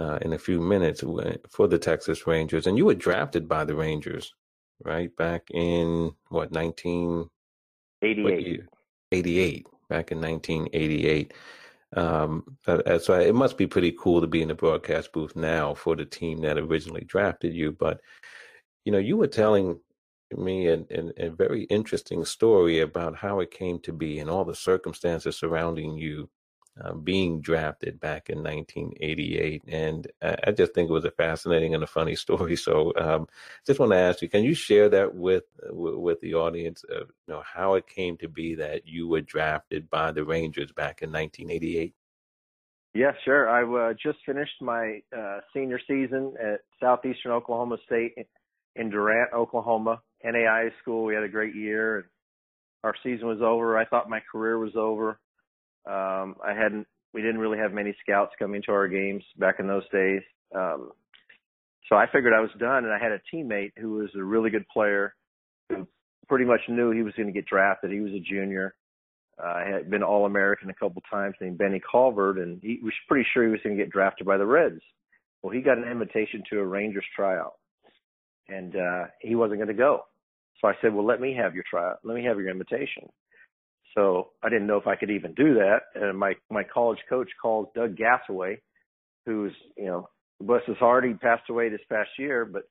uh, 0.00 0.18
in 0.22 0.32
a 0.32 0.38
few 0.38 0.60
minutes 0.60 1.04
for 1.50 1.68
the 1.68 1.78
Texas 1.78 2.26
Rangers. 2.26 2.66
And 2.66 2.78
you 2.78 2.86
were 2.86 2.94
drafted 2.94 3.48
by 3.48 3.64
the 3.64 3.74
Rangers, 3.74 4.32
right? 4.84 5.14
Back 5.16 5.50
in 5.50 6.12
what, 6.28 6.52
1988? 6.52 8.62
88, 9.12 9.66
back 9.88 10.12
in 10.12 10.20
1988. 10.20 11.32
Um, 11.94 12.56
so 12.66 13.20
it 13.20 13.34
must 13.34 13.58
be 13.58 13.66
pretty 13.66 13.94
cool 13.98 14.20
to 14.20 14.26
be 14.26 14.42
in 14.42 14.48
the 14.48 14.54
broadcast 14.54 15.12
booth 15.12 15.36
now 15.36 15.74
for 15.74 15.94
the 15.94 16.06
team 16.06 16.40
that 16.40 16.58
originally 16.58 17.04
drafted 17.04 17.54
you. 17.54 17.72
But, 17.72 18.00
you 18.84 18.92
know, 18.92 18.98
you 18.98 19.16
were 19.16 19.26
telling 19.26 19.78
me 20.34 20.68
a 20.68 21.30
very 21.30 21.64
interesting 21.64 22.24
story 22.24 22.80
about 22.80 23.16
how 23.16 23.40
it 23.40 23.50
came 23.50 23.78
to 23.80 23.92
be 23.92 24.18
and 24.18 24.30
all 24.30 24.44
the 24.44 24.54
circumstances 24.54 25.36
surrounding 25.36 25.96
you 25.96 26.30
uh, 26.80 26.94
being 26.94 27.40
drafted 27.40 28.00
back 28.00 28.30
in 28.30 28.38
1988. 28.38 29.62
And 29.68 30.06
I, 30.22 30.36
I, 30.46 30.50
just 30.52 30.74
think 30.74 30.88
it 30.88 30.92
was 30.92 31.04
a 31.04 31.10
fascinating 31.10 31.74
and 31.74 31.84
a 31.84 31.86
funny 31.86 32.14
story. 32.16 32.56
So, 32.56 32.92
um, 32.98 33.28
just 33.66 33.78
want 33.78 33.92
to 33.92 33.98
ask 33.98 34.22
you, 34.22 34.28
can 34.28 34.44
you 34.44 34.54
share 34.54 34.88
that 34.88 35.14
with 35.14 35.44
with 35.68 36.20
the 36.20 36.34
audience? 36.34 36.84
Of, 36.84 37.10
you 37.26 37.34
know 37.34 37.42
how 37.44 37.74
it 37.74 37.86
came 37.86 38.16
to 38.18 38.28
be 38.28 38.54
that 38.56 38.86
you 38.86 39.08
were 39.08 39.20
drafted 39.20 39.90
by 39.90 40.12
the 40.12 40.24
Rangers 40.24 40.72
back 40.72 41.02
in 41.02 41.12
1988. 41.12 41.94
Yeah, 42.94 43.12
sure. 43.24 43.48
I 43.48 43.90
uh, 43.90 43.94
just 43.94 44.18
finished 44.26 44.60
my 44.60 45.00
uh, 45.16 45.40
senior 45.54 45.80
season 45.86 46.34
at 46.42 46.60
Southeastern 46.78 47.32
Oklahoma 47.32 47.78
State 47.86 48.14
in 48.76 48.90
Durant, 48.90 49.32
Oklahoma. 49.32 50.00
NAI 50.24 50.70
school. 50.80 51.04
We 51.04 51.14
had 51.14 51.24
a 51.24 51.28
great 51.28 51.54
year. 51.54 52.10
Our 52.84 52.94
season 53.02 53.28
was 53.28 53.40
over. 53.42 53.78
I 53.78 53.84
thought 53.84 54.08
my 54.08 54.20
career 54.30 54.58
was 54.58 54.76
over. 54.76 55.18
Um, 55.86 56.36
I 56.44 56.54
hadn't, 56.54 56.86
we 57.12 57.22
didn't 57.22 57.40
really 57.40 57.58
have 57.58 57.72
many 57.72 57.94
scouts 58.02 58.32
coming 58.38 58.62
to 58.66 58.72
our 58.72 58.88
games 58.88 59.24
back 59.38 59.56
in 59.58 59.66
those 59.66 59.88
days. 59.90 60.22
Um, 60.54 60.92
so 61.88 61.96
I 61.96 62.06
figured 62.12 62.32
I 62.32 62.40
was 62.40 62.50
done 62.58 62.84
and 62.84 62.92
I 62.92 62.98
had 62.98 63.12
a 63.12 63.20
teammate 63.32 63.72
who 63.76 63.94
was 63.94 64.10
a 64.16 64.22
really 64.22 64.50
good 64.50 64.66
player 64.68 65.14
who 65.68 65.86
pretty 66.28 66.44
much 66.44 66.60
knew 66.68 66.90
he 66.90 67.02
was 67.02 67.14
going 67.14 67.26
to 67.26 67.32
get 67.32 67.46
drafted. 67.46 67.90
He 67.90 68.00
was 68.00 68.12
a 68.12 68.20
junior. 68.20 68.74
Uh, 69.42 69.46
I 69.46 69.64
had 69.68 69.90
been 69.90 70.02
All 70.02 70.26
American 70.26 70.70
a 70.70 70.74
couple 70.74 71.02
times 71.10 71.34
named 71.40 71.58
Benny 71.58 71.80
Colvert 71.80 72.38
and 72.38 72.60
he 72.62 72.78
was 72.82 72.94
pretty 73.08 73.26
sure 73.32 73.44
he 73.44 73.50
was 73.50 73.60
going 73.64 73.76
to 73.76 73.82
get 73.82 73.92
drafted 73.92 74.26
by 74.26 74.36
the 74.36 74.46
Reds. 74.46 74.80
Well, 75.42 75.52
he 75.52 75.60
got 75.60 75.78
an 75.78 75.90
invitation 75.90 76.42
to 76.50 76.60
a 76.60 76.64
Rangers 76.64 77.04
tryout 77.16 77.54
and, 78.48 78.76
uh, 78.76 79.04
he 79.20 79.34
wasn't 79.34 79.58
going 79.58 79.68
to 79.68 79.74
go. 79.74 80.02
So 80.60 80.68
I 80.68 80.74
said, 80.80 80.94
well, 80.94 81.04
let 81.04 81.20
me 81.20 81.34
have 81.34 81.54
your 81.54 81.64
tryout. 81.68 81.98
Let 82.04 82.14
me 82.14 82.24
have 82.24 82.38
your 82.38 82.48
invitation. 82.50 83.08
So 83.94 84.30
I 84.42 84.48
didn't 84.48 84.66
know 84.66 84.78
if 84.78 84.86
I 84.86 84.96
could 84.96 85.10
even 85.10 85.34
do 85.34 85.54
that. 85.54 85.80
And 85.94 86.18
my, 86.18 86.34
my 86.50 86.62
college 86.62 86.98
coach 87.08 87.28
called 87.40 87.74
Doug 87.74 87.96
Gassaway, 87.96 88.58
who's, 89.26 89.52
you 89.76 89.86
know, 89.86 90.08
bless 90.40 90.62
his 90.66 90.78
heart, 90.78 91.04
he 91.04 91.14
passed 91.14 91.48
away 91.50 91.68
this 91.68 91.80
past 91.90 92.10
year, 92.18 92.44
but 92.44 92.62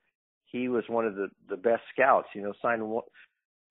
he 0.46 0.68
was 0.68 0.84
one 0.88 1.06
of 1.06 1.14
the, 1.14 1.28
the 1.48 1.56
best 1.56 1.82
scouts, 1.94 2.28
you 2.34 2.42
know, 2.42 2.52
signed 2.60 2.86
one, 2.86 3.04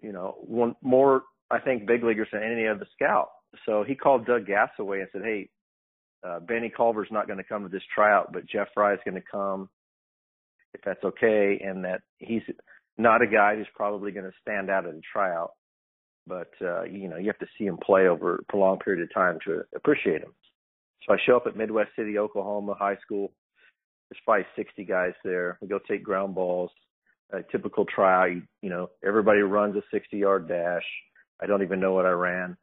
you 0.02 0.12
know, 0.12 0.36
one 0.42 0.76
more, 0.82 1.24
I 1.50 1.60
think, 1.60 1.86
big 1.86 2.04
leaguers 2.04 2.30
than 2.32 2.42
any 2.42 2.68
other 2.68 2.88
scout. 2.96 3.30
So 3.66 3.84
he 3.86 3.96
called 3.96 4.26
Doug 4.26 4.46
Gassaway 4.46 5.00
and 5.02 5.08
said, 5.12 5.22
Hey, 5.24 5.50
uh, 6.26 6.40
Benny 6.40 6.72
Culver's 6.76 7.10
not 7.12 7.28
going 7.28 7.38
to 7.38 7.44
come 7.44 7.64
to 7.64 7.70
this 7.70 7.84
tryout, 7.94 8.32
but 8.32 8.48
Jeff 8.48 8.68
Frye 8.74 8.94
is 8.94 9.00
going 9.04 9.16
to 9.16 9.28
come 9.30 9.70
if 10.74 10.82
that's 10.86 11.04
okay. 11.04 11.62
And 11.64 11.84
that 11.84 12.02
he's 12.18 12.44
not 12.98 13.22
a 13.22 13.28
guy 13.28 13.56
who's 13.56 13.68
probably 13.76 14.12
going 14.12 14.26
to 14.26 14.32
stand 14.42 14.70
out 14.70 14.86
in 14.86 14.96
a 14.96 15.02
tryout 15.14 15.52
but 16.28 16.52
uh, 16.62 16.84
you 16.84 17.08
know 17.08 17.18
you 17.18 17.28
have 17.28 17.40
to 17.40 17.48
see 17.58 17.66
him 17.66 17.78
play 17.78 18.08
over 18.08 18.36
a 18.36 18.44
prolonged 18.44 18.82
period 18.82 19.04
of 19.04 19.14
time 19.14 19.40
to 19.46 19.64
appreciate 19.76 20.22
him. 20.22 20.34
So 21.06 21.14
I 21.14 21.18
show 21.26 21.36
up 21.36 21.48
at 21.48 21.56
Midwest 21.56 21.90
City, 21.96 22.18
Oklahoma 22.18 22.76
High 22.78 22.98
School. 23.04 23.32
There's 24.10 24.22
probably 24.26 24.46
60 24.56 24.84
guys 24.86 25.14
there. 25.24 25.58
We 25.62 25.68
go 25.68 25.80
take 25.80 26.04
ground 26.04 26.36
balls. 26.36 26.70
A 27.34 27.42
typical 27.50 27.86
try, 27.86 28.42
you 28.62 28.70
know, 28.70 28.90
everybody 29.08 29.40
runs 29.40 29.76
a 29.78 29.96
60-yard 29.96 30.50
dash. 30.50 30.84
I 31.42 31.46
don't 31.46 31.64
even 31.64 31.80
know 31.80 31.94
what 31.94 32.06
I 32.06 32.10
ran. 32.10 32.58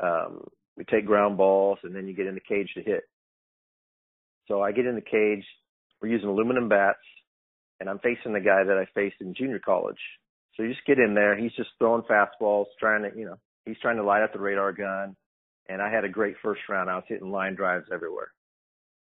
Um, 0.00 0.44
we 0.74 0.84
take 0.84 1.04
ground 1.04 1.36
balls, 1.36 1.78
and 1.82 1.94
then 1.94 2.06
you 2.06 2.14
get 2.14 2.26
in 2.26 2.34
the 2.34 2.40
cage 2.40 2.70
to 2.74 2.82
hit. 2.82 3.02
So 4.48 4.62
I 4.62 4.72
get 4.72 4.86
in 4.86 4.94
the 4.94 5.02
cage. 5.02 5.44
We're 6.00 6.08
using 6.08 6.30
aluminum 6.30 6.68
bats, 6.68 6.98
and 7.78 7.90
I'm 7.90 7.98
facing 7.98 8.32
the 8.32 8.40
guy 8.40 8.64
that 8.64 8.78
I 8.78 8.86
faced 8.94 9.16
in 9.20 9.34
junior 9.34 9.58
college. 9.58 10.00
So 10.56 10.62
you 10.62 10.70
just 10.70 10.86
get 10.86 10.98
in 10.98 11.14
there. 11.14 11.36
He's 11.36 11.52
just 11.52 11.70
throwing 11.78 12.02
fastballs, 12.02 12.66
trying 12.80 13.02
to, 13.02 13.16
you 13.16 13.26
know, 13.26 13.36
he's 13.64 13.78
trying 13.80 13.96
to 13.96 14.04
light 14.04 14.22
up 14.22 14.32
the 14.32 14.38
radar 14.38 14.72
gun. 14.72 15.16
And 15.68 15.82
I 15.82 15.90
had 15.90 16.04
a 16.04 16.08
great 16.08 16.36
first 16.42 16.62
round. 16.68 16.88
I 16.88 16.94
was 16.94 17.04
hitting 17.08 17.30
line 17.30 17.54
drives 17.54 17.86
everywhere. 17.92 18.28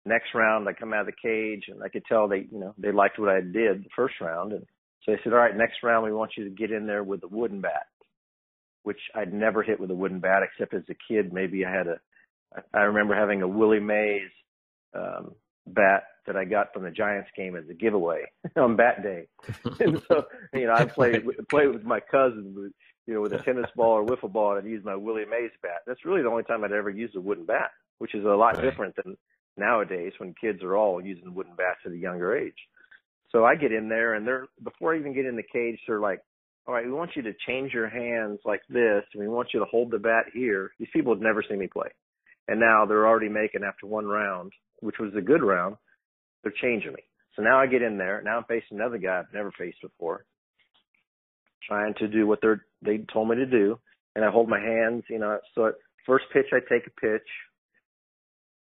Next 0.05 0.33
round, 0.33 0.67
I 0.67 0.73
come 0.73 0.93
out 0.93 1.01
of 1.01 1.05
the 1.07 1.11
cage 1.29 1.65
and 1.67 1.83
I 1.83 1.89
could 1.89 2.03
tell 2.05 2.27
they, 2.27 2.47
you 2.51 2.59
know, 2.59 2.73
they 2.77 2.91
liked 2.91 3.19
what 3.19 3.29
I 3.29 3.41
did 3.41 3.83
the 3.83 3.89
first 3.95 4.15
round. 4.19 4.53
And 4.53 4.65
so 5.03 5.11
they 5.11 5.19
said, 5.23 5.33
all 5.33 5.39
right, 5.39 5.55
next 5.55 5.83
round, 5.83 6.05
we 6.05 6.11
want 6.11 6.31
you 6.37 6.45
to 6.45 6.49
get 6.49 6.71
in 6.71 6.87
there 6.87 7.03
with 7.03 7.23
a 7.23 7.27
wooden 7.27 7.61
bat, 7.61 7.87
which 8.83 8.99
I'd 9.15 9.33
never 9.33 9.61
hit 9.61 9.79
with 9.79 9.91
a 9.91 9.95
wooden 9.95 10.19
bat 10.19 10.41
except 10.43 10.73
as 10.73 10.83
a 10.89 10.95
kid. 11.07 11.31
Maybe 11.31 11.65
I 11.65 11.71
had 11.71 11.87
a, 11.87 11.99
I 12.73 12.81
remember 12.81 13.15
having 13.15 13.43
a 13.43 13.47
Willie 13.47 13.79
Mays, 13.79 14.31
um, 14.95 15.35
bat 15.67 16.03
that 16.29 16.37
I 16.37 16.45
got 16.45 16.71
from 16.71 16.83
the 16.83 16.91
Giants 16.91 17.29
game 17.35 17.55
as 17.55 17.67
a 17.69 17.73
giveaway 17.73 18.21
on 18.55 18.75
bat 18.75 19.01
day. 19.01 19.27
and 19.79 20.01
so, 20.07 20.25
you 20.53 20.67
know, 20.67 20.73
I 20.73 20.85
played 20.95 21.25
played 21.49 21.69
with 21.69 21.83
my 21.83 21.99
cousin, 21.99 22.71
you 23.07 23.13
know, 23.13 23.21
with 23.21 23.33
a 23.33 23.39
tennis 23.39 23.69
ball 23.75 23.97
or 23.97 24.05
wiffle 24.05 24.31
ball, 24.31 24.55
and 24.55 24.69
used 24.69 24.85
my 24.85 24.95
Willie 24.95 25.25
Mays 25.25 25.51
bat. 25.63 25.81
That's 25.87 26.05
really 26.05 26.21
the 26.21 26.29
only 26.29 26.43
time 26.43 26.63
I'd 26.63 26.71
ever 26.71 26.91
used 26.91 27.15
a 27.15 27.21
wooden 27.21 27.45
bat, 27.45 27.71
which 27.97 28.13
is 28.13 28.23
a 28.25 28.27
lot 28.27 28.55
right. 28.55 28.61
different 28.61 28.95
than 28.95 29.17
nowadays 29.57 30.13
when 30.19 30.35
kids 30.39 30.61
are 30.63 30.77
all 30.77 31.03
using 31.03 31.33
wooden 31.33 31.55
bats 31.55 31.79
at 31.85 31.91
a 31.91 31.97
younger 31.97 32.37
age. 32.37 32.57
So 33.31 33.43
I 33.43 33.55
get 33.55 33.71
in 33.71 33.89
there, 33.89 34.13
and 34.13 34.25
they're 34.25 34.45
before 34.63 34.93
I 34.93 34.99
even 34.99 35.13
get 35.13 35.25
in 35.25 35.35
the 35.35 35.43
cage, 35.43 35.79
they're 35.87 35.99
like, 35.99 36.21
"All 36.67 36.75
right, 36.75 36.85
we 36.85 36.91
want 36.91 37.15
you 37.15 37.23
to 37.23 37.33
change 37.47 37.73
your 37.73 37.89
hands 37.89 38.39
like 38.45 38.61
this, 38.69 39.03
and 39.13 39.21
we 39.21 39.27
want 39.27 39.49
you 39.53 39.59
to 39.59 39.65
hold 39.65 39.89
the 39.89 39.99
bat 39.99 40.25
here." 40.31 40.71
These 40.77 40.89
people 40.93 41.13
had 41.13 41.23
never 41.23 41.41
seen 41.41 41.57
me 41.57 41.67
play, 41.67 41.89
and 42.47 42.59
now 42.59 42.85
they're 42.85 43.07
already 43.07 43.29
making 43.29 43.63
after 43.63 43.87
one 43.87 44.05
round 44.05 44.53
which 44.81 44.99
was 44.99 45.13
a 45.15 45.21
good 45.21 45.43
round, 45.43 45.75
they're 46.43 46.53
changing 46.61 46.93
me. 46.93 47.03
So 47.35 47.41
now 47.41 47.59
I 47.59 47.67
get 47.67 47.81
in 47.81 47.97
there. 47.97 48.21
Now 48.23 48.37
I'm 48.37 48.43
facing 48.45 48.77
another 48.77 48.97
guy 48.97 49.19
I've 49.19 49.33
never 49.33 49.51
faced 49.57 49.81
before, 49.81 50.25
trying 51.67 51.93
to 51.95 52.07
do 52.07 52.27
what 52.27 52.39
they're 52.41 52.65
they 52.81 52.99
told 53.11 53.29
me 53.29 53.35
to 53.35 53.45
do, 53.45 53.79
and 54.15 54.25
I 54.25 54.31
hold 54.31 54.49
my 54.49 54.59
hands. 54.59 55.03
You 55.09 55.19
know, 55.19 55.39
so 55.55 55.67
at 55.67 55.75
first 56.05 56.25
pitch 56.33 56.47
I 56.51 56.59
take 56.59 56.87
a 56.87 57.01
pitch. 57.01 57.27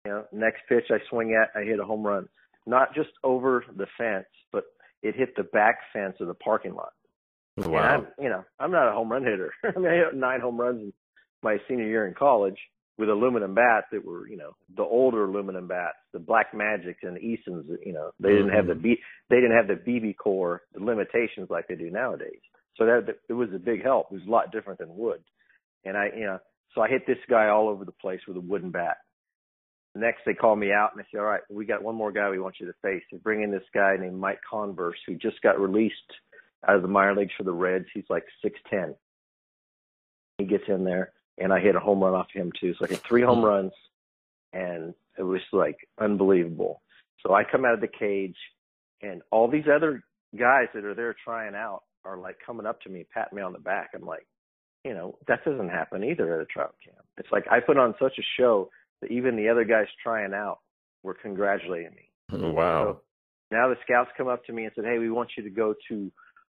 You 0.05 0.11
know, 0.11 0.25
next 0.31 0.61
pitch 0.69 0.85
I 0.89 0.97
swing 1.09 1.33
at, 1.33 1.49
I 1.59 1.63
hit 1.63 1.79
a 1.79 1.85
home 1.85 2.03
run. 2.03 2.27
Not 2.67 2.93
just 2.93 3.09
over 3.23 3.63
the 3.75 3.87
fence, 3.97 4.27
but 4.51 4.65
it 5.01 5.15
hit 5.15 5.35
the 5.35 5.43
back 5.43 5.79
fence 5.93 6.15
of 6.19 6.27
the 6.27 6.33
parking 6.33 6.75
lot. 6.75 6.93
Wow. 7.57 7.77
And 7.77 7.85
I'm, 7.85 8.07
you 8.19 8.29
know, 8.29 8.43
I'm 8.59 8.71
not 8.71 8.89
a 8.89 8.91
home 8.91 9.11
run 9.11 9.23
hitter. 9.23 9.53
I 9.63 9.79
mean, 9.79 9.91
I 9.91 9.95
hit 9.95 10.15
nine 10.15 10.41
home 10.41 10.59
runs 10.59 10.81
in 10.81 10.93
my 11.43 11.57
senior 11.67 11.85
year 11.85 12.07
in 12.07 12.13
college, 12.13 12.57
with 12.97 13.09
aluminum 13.09 13.53
bats 13.53 13.87
that 13.91 14.05
were, 14.05 14.27
you 14.27 14.37
know, 14.37 14.55
the 14.75 14.83
older 14.83 15.25
aluminum 15.25 15.67
bats, 15.67 15.97
the 16.13 16.19
Black 16.19 16.53
Magics 16.53 16.99
and 17.03 17.17
the 17.17 17.21
Eastons, 17.21 17.65
you 17.85 17.93
know, 17.93 18.11
they 18.19 18.29
didn't 18.29 18.47
mm-hmm. 18.47 18.55
have 18.55 18.67
the 18.67 18.73
mm-hmm. 18.73 18.83
B, 18.83 18.97
they 19.29 19.37
didn't 19.37 19.57
have 19.57 19.67
the 19.67 19.73
BBCOR 19.73 20.59
the 20.73 20.83
limitations 20.83 21.49
like 21.49 21.67
they 21.67 21.75
do 21.75 21.89
nowadays. 21.89 22.39
So 22.77 22.85
that 22.85 23.15
it 23.29 23.33
was 23.33 23.49
a 23.53 23.59
big 23.59 23.83
help. 23.83 24.07
It 24.11 24.15
was 24.15 24.27
a 24.27 24.31
lot 24.31 24.51
different 24.51 24.79
than 24.79 24.95
wood. 24.95 25.21
And 25.83 25.97
I, 25.97 26.07
you 26.15 26.25
know, 26.25 26.39
so 26.73 26.81
I 26.81 26.89
hit 26.89 27.07
this 27.07 27.17
guy 27.29 27.47
all 27.47 27.69
over 27.69 27.85
the 27.85 27.91
place 27.91 28.19
with 28.27 28.37
a 28.37 28.41
wooden 28.41 28.71
bat. 28.71 28.97
Next, 29.93 30.21
they 30.25 30.33
call 30.33 30.57
me 30.57 30.73
out 30.73 30.89
and 30.93 30.99
they 30.99 31.07
say, 31.09 31.19
"All 31.19 31.25
right, 31.25 31.41
we 31.49 31.65
got 31.65 31.81
one 31.81 31.95
more 31.95 32.11
guy 32.11 32.29
we 32.29 32.39
want 32.39 32.55
you 32.59 32.65
to 32.65 32.73
face." 32.81 33.01
They 33.09 33.17
bring 33.17 33.43
in 33.43 33.51
this 33.51 33.63
guy 33.73 33.95
named 33.97 34.19
Mike 34.19 34.41
Converse, 34.49 34.97
who 35.07 35.15
just 35.15 35.41
got 35.41 35.57
released 35.57 35.95
out 36.67 36.75
of 36.75 36.81
the 36.81 36.89
minor 36.89 37.15
leagues 37.15 37.31
for 37.37 37.43
the 37.43 37.53
Reds. 37.53 37.85
He's 37.93 38.03
like 38.09 38.25
six 38.43 38.59
ten. 38.69 38.93
He 40.37 40.43
gets 40.43 40.65
in 40.67 40.83
there 40.83 41.13
and 41.37 41.51
I 41.51 41.59
hit 41.59 41.75
a 41.75 41.79
home 41.79 42.03
run 42.03 42.13
off 42.13 42.27
him 42.33 42.51
too. 42.59 42.73
So 42.77 42.85
I 42.85 42.89
hit 42.89 43.03
three 43.07 43.21
home 43.21 43.43
runs, 43.43 43.73
and 44.53 44.93
it 45.17 45.23
was 45.23 45.41
like 45.51 45.77
unbelievable. 45.99 46.81
So 47.25 47.33
I 47.33 47.43
come 47.43 47.65
out 47.65 47.73
of 47.73 47.81
the 47.81 47.87
cage, 47.87 48.37
and 49.01 49.21
all 49.31 49.47
these 49.49 49.65
other 49.73 50.03
guys 50.37 50.67
that 50.73 50.85
are 50.85 50.93
there 50.93 51.15
trying 51.23 51.55
out 51.55 51.83
are 52.03 52.17
like 52.17 52.37
coming 52.45 52.65
up 52.65 52.81
to 52.81 52.89
me, 52.89 53.05
patting 53.13 53.35
me 53.35 53.41
on 53.41 53.53
the 53.53 53.59
back. 53.59 53.91
I'm 53.93 54.05
like, 54.05 54.27
you 54.83 54.93
know, 54.93 55.17
that 55.27 55.43
doesn't 55.43 55.69
happen 55.69 56.03
either 56.03 56.35
at 56.35 56.41
a 56.41 56.45
trout 56.45 56.75
camp. 56.83 57.05
It's 57.17 57.31
like 57.31 57.45
I 57.49 57.59
put 57.59 57.77
on 57.77 57.95
such 57.99 58.17
a 58.19 58.23
show 58.39 58.69
that 59.01 59.11
even 59.11 59.35
the 59.35 59.49
other 59.49 59.65
guys 59.65 59.87
trying 60.01 60.33
out 60.33 60.59
were 61.03 61.15
congratulating 61.15 61.91
me. 61.95 62.09
Wow. 62.31 62.83
So 62.83 63.01
now 63.51 63.69
the 63.69 63.75
scouts 63.83 64.11
come 64.17 64.27
up 64.27 64.45
to 64.45 64.53
me 64.53 64.65
and 64.65 64.71
said, 64.75 64.85
"Hey, 64.85 64.99
we 64.99 65.09
want 65.09 65.31
you 65.37 65.43
to 65.43 65.49
go 65.49 65.75
to 65.89 66.11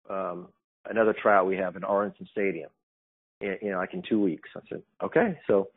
um, 0.10 0.48
another 0.90 1.14
tryout 1.20 1.48
we 1.48 1.58
have 1.58 1.76
in 1.76 1.84
Arlington 1.84 2.28
Stadium. 2.32 2.70
In, 3.42 3.58
you 3.62 3.72
know, 3.72 3.78
like 3.78 3.94
in 3.94 4.04
two 4.08 4.22
weeks." 4.22 4.50
I 4.56 4.62
said, 4.70 4.84
"Okay." 5.04 5.40
So 5.48 5.70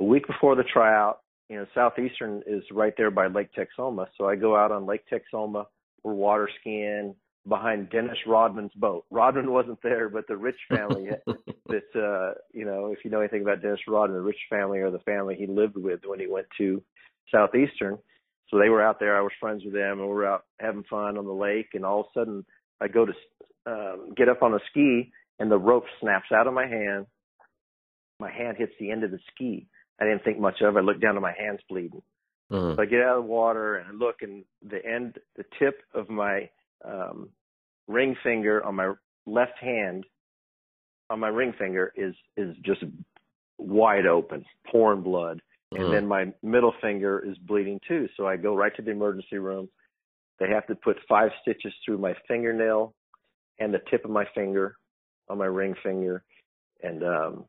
a 0.00 0.04
week 0.04 0.26
before 0.26 0.54
the 0.56 0.64
tryout, 0.64 1.20
you 1.48 1.56
know, 1.56 1.66
Southeastern 1.74 2.42
is 2.46 2.62
right 2.72 2.94
there 2.96 3.10
by 3.10 3.28
Lake 3.28 3.50
Texoma, 3.54 4.06
so 4.18 4.28
I 4.28 4.36
go 4.36 4.56
out 4.56 4.72
on 4.72 4.86
Lake 4.86 5.04
Texoma. 5.10 5.66
We're 6.02 6.14
water 6.14 6.48
skiing 6.60 7.14
behind 7.48 7.90
Dennis 7.90 8.18
Rodman's 8.26 8.72
boat. 8.74 9.04
Rodman 9.10 9.52
wasn't 9.52 9.82
there, 9.82 10.08
but 10.08 10.26
the 10.26 10.36
Rich 10.36 10.58
family 10.68 11.08
that 11.68 11.82
uh 11.94 12.38
you 12.52 12.64
know, 12.64 12.92
if 12.92 13.04
you 13.04 13.10
know 13.10 13.20
anything 13.20 13.42
about 13.42 13.62
Dennis 13.62 13.80
Rodman, 13.86 14.18
the 14.18 14.24
Rich 14.24 14.40
family 14.50 14.80
or 14.80 14.90
the 14.90 14.98
family 15.00 15.36
he 15.36 15.46
lived 15.46 15.76
with 15.76 16.00
when 16.04 16.20
he 16.20 16.26
went 16.26 16.46
to 16.58 16.82
Southeastern. 17.32 17.98
So 18.48 18.58
they 18.58 18.68
were 18.68 18.82
out 18.82 19.00
there, 19.00 19.16
I 19.16 19.22
was 19.22 19.32
friends 19.40 19.64
with 19.64 19.74
them 19.74 19.98
and 19.98 20.08
we 20.08 20.14
were 20.14 20.26
out 20.26 20.44
having 20.60 20.84
fun 20.84 21.18
on 21.18 21.24
the 21.24 21.32
lake 21.32 21.70
and 21.74 21.84
all 21.84 22.00
of 22.00 22.06
a 22.14 22.20
sudden 22.20 22.44
I 22.80 22.88
go 22.88 23.06
to 23.06 23.12
um 23.66 24.12
get 24.16 24.28
up 24.28 24.42
on 24.42 24.54
a 24.54 24.60
ski 24.70 25.12
and 25.38 25.50
the 25.50 25.58
rope 25.58 25.84
snaps 26.00 26.32
out 26.32 26.46
of 26.46 26.54
my 26.54 26.66
hand. 26.66 27.06
My 28.18 28.30
hand 28.30 28.56
hits 28.56 28.72
the 28.80 28.90
end 28.90 29.04
of 29.04 29.10
the 29.10 29.18
ski. 29.32 29.66
I 30.00 30.04
didn't 30.04 30.24
think 30.24 30.38
much 30.38 30.60
of 30.62 30.76
it. 30.76 30.78
I 30.78 30.82
looked 30.82 31.00
down 31.02 31.16
and 31.16 31.22
my 31.22 31.34
hand's 31.38 31.62
bleeding. 31.68 32.02
Mm. 32.50 32.76
So 32.76 32.82
I 32.82 32.86
get 32.86 33.00
out 33.00 33.18
of 33.18 33.24
the 33.24 33.30
water 33.30 33.76
and 33.76 33.88
I 33.88 33.92
look 33.92 34.16
and 34.22 34.44
the 34.62 34.84
end 34.84 35.18
the 35.36 35.44
tip 35.58 35.80
of 35.94 36.08
my 36.08 36.48
um 36.84 37.30
ring 37.88 38.16
finger 38.22 38.64
on 38.64 38.74
my 38.74 38.92
left 39.26 39.58
hand 39.60 40.04
on 41.10 41.20
my 41.20 41.28
ring 41.28 41.52
finger 41.58 41.92
is 41.96 42.14
is 42.36 42.54
just 42.64 42.82
wide 43.58 44.06
open, 44.06 44.44
pouring 44.70 45.02
blood. 45.02 45.40
And 45.72 45.86
Mm. 45.86 45.90
then 45.90 46.06
my 46.06 46.32
middle 46.42 46.72
finger 46.80 47.18
is 47.18 47.36
bleeding 47.38 47.80
too. 47.88 48.08
So 48.16 48.26
I 48.26 48.36
go 48.36 48.54
right 48.54 48.74
to 48.76 48.82
the 48.82 48.92
emergency 48.92 49.38
room. 49.38 49.68
They 50.38 50.48
have 50.48 50.66
to 50.68 50.74
put 50.76 50.96
five 51.08 51.30
stitches 51.42 51.74
through 51.84 51.98
my 51.98 52.14
fingernail 52.28 52.94
and 53.58 53.72
the 53.72 53.80
tip 53.90 54.04
of 54.04 54.10
my 54.10 54.26
finger 54.34 54.76
on 55.28 55.38
my 55.38 55.46
ring 55.46 55.74
finger. 55.82 56.22
And 56.82 57.02
um 57.02 57.44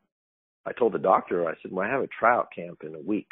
I 0.65 0.73
told 0.73 0.93
the 0.93 0.99
doctor, 0.99 1.47
I 1.47 1.53
said, 1.61 1.71
Well, 1.71 1.87
I 1.87 1.91
have 1.91 2.01
a 2.03 2.07
tryout 2.07 2.49
camp 2.53 2.81
in 2.83 2.93
a 2.95 2.99
week. 2.99 3.31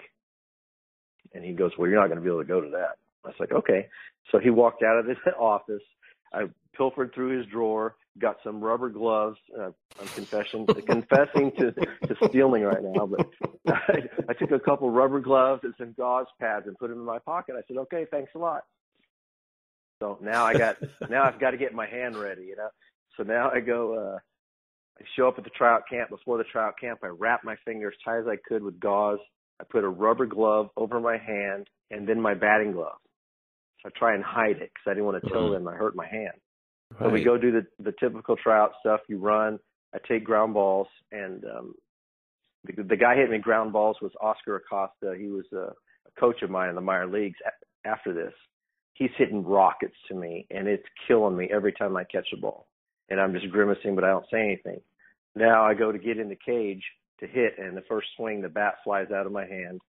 And 1.33 1.43
he 1.43 1.53
goes, 1.53 1.71
Well, 1.77 1.89
you're 1.89 1.99
not 1.99 2.07
going 2.07 2.17
to 2.17 2.23
be 2.23 2.29
able 2.29 2.41
to 2.41 2.47
go 2.47 2.61
to 2.61 2.69
that. 2.69 2.97
I 3.23 3.27
was 3.27 3.35
like, 3.39 3.51
Okay. 3.51 3.87
So 4.31 4.39
he 4.39 4.49
walked 4.49 4.83
out 4.83 4.99
of 4.99 5.07
his 5.07 5.17
office. 5.39 5.83
I 6.33 6.45
pilfered 6.75 7.13
through 7.13 7.37
his 7.37 7.45
drawer, 7.47 7.95
got 8.19 8.37
some 8.43 8.61
rubber 8.61 8.89
gloves. 8.89 9.37
Uh, 9.57 9.71
I'm 9.99 10.09
confessing, 10.09 10.67
confessing 10.85 11.51
to, 11.59 11.71
to 11.71 12.15
stealing 12.27 12.63
right 12.63 12.83
now, 12.83 13.05
but 13.05 13.27
I, 13.67 13.99
I 14.29 14.33
took 14.33 14.51
a 14.51 14.59
couple 14.59 14.89
rubber 14.89 15.19
gloves 15.19 15.61
and 15.63 15.73
some 15.77 15.93
gauze 15.97 16.27
pads 16.39 16.67
and 16.67 16.77
put 16.77 16.89
them 16.89 16.99
in 16.99 17.05
my 17.05 17.19
pocket. 17.19 17.55
I 17.57 17.61
said, 17.67 17.77
okay, 17.77 18.05
thanks 18.11 18.31
a 18.35 18.39
lot. 18.39 18.63
So 20.01 20.17
now 20.21 20.45
I 20.45 20.55
got, 20.55 20.75
now 21.09 21.23
I've 21.23 21.39
got 21.39 21.51
to 21.51 21.57
get 21.57 21.73
my 21.73 21.87
hand 21.87 22.19
ready, 22.19 22.43
you 22.43 22.55
know? 22.57 22.69
So 23.15 23.23
now 23.23 23.49
I 23.49 23.61
go, 23.61 23.93
uh, 24.15 24.19
I 24.99 25.03
show 25.15 25.27
up 25.27 25.37
at 25.37 25.43
the 25.43 25.49
tryout 25.51 25.83
camp. 25.89 26.09
Before 26.09 26.37
the 26.37 26.45
tryout 26.45 26.79
camp, 26.79 26.99
I 27.03 27.07
wrap 27.07 27.43
my 27.43 27.55
finger 27.65 27.89
as 27.89 27.93
tight 28.03 28.19
as 28.19 28.27
I 28.27 28.37
could 28.47 28.63
with 28.63 28.79
gauze. 28.79 29.19
I 29.59 29.63
put 29.69 29.83
a 29.83 29.89
rubber 29.89 30.25
glove 30.25 30.69
over 30.77 30.99
my 30.99 31.17
hand 31.17 31.67
and 31.91 32.07
then 32.07 32.19
my 32.21 32.33
batting 32.33 32.71
glove. 32.73 32.97
So 33.83 33.89
I 33.89 33.99
try 33.99 34.15
and 34.15 34.23
hide 34.23 34.57
it 34.57 34.71
because 34.73 34.87
I 34.87 34.89
didn't 34.91 35.05
want 35.05 35.23
to 35.23 35.29
tell 35.29 35.49
Mhm. 35.49 35.51
them 35.53 35.67
I 35.67 35.75
hurt 35.75 35.95
my 35.95 36.07
hand. 36.07 36.39
So 36.99 37.09
we 37.09 37.23
go 37.23 37.37
do 37.37 37.51
the 37.51 37.67
the 37.79 37.91
typical 37.93 38.35
tryout 38.37 38.73
stuff. 38.79 39.01
You 39.09 39.17
run. 39.17 39.59
I 39.93 39.97
take 40.07 40.23
ground 40.23 40.53
balls, 40.53 40.87
and 41.11 41.43
um, 41.45 41.75
the, 42.65 42.83
the 42.83 42.95
guy 42.97 43.15
hitting 43.15 43.31
me 43.31 43.37
ground 43.39 43.73
balls 43.73 43.97
was 44.01 44.11
Oscar 44.21 44.57
Acosta. 44.57 45.15
He 45.17 45.27
was 45.27 45.45
a, 45.53 45.71
a 46.07 46.11
coach 46.19 46.41
of 46.41 46.49
mine 46.49 46.69
in 46.69 46.75
the 46.75 46.81
minor 46.81 47.07
leagues. 47.07 47.37
A- 47.45 47.87
after 47.87 48.13
this, 48.13 48.33
he's 48.93 49.11
hitting 49.17 49.43
rockets 49.43 49.95
to 50.09 50.15
me, 50.15 50.47
and 50.51 50.67
it's 50.67 50.85
killing 51.07 51.35
me 51.37 51.49
every 51.53 51.71
time 51.73 51.95
I 51.97 52.03
catch 52.05 52.27
a 52.33 52.37
ball. 52.37 52.67
And 53.09 53.19
I'm 53.19 53.33
just 53.33 53.51
grimacing, 53.51 53.95
but 53.95 54.03
I 54.03 54.09
don't 54.09 54.25
say 54.31 54.41
anything. 54.41 54.81
Now 55.35 55.65
I 55.65 55.73
go 55.73 55.91
to 55.91 55.97
get 55.99 56.17
in 56.17 56.29
the 56.29 56.37
cage 56.37 56.83
to 57.19 57.27
hit, 57.27 57.57
and 57.57 57.75
the 57.75 57.83
first 57.87 58.07
swing, 58.17 58.41
the 58.41 58.49
bat 58.49 58.75
flies 58.83 59.11
out 59.11 59.25
of 59.25 59.31
my 59.31 59.45
hand. 59.45 59.81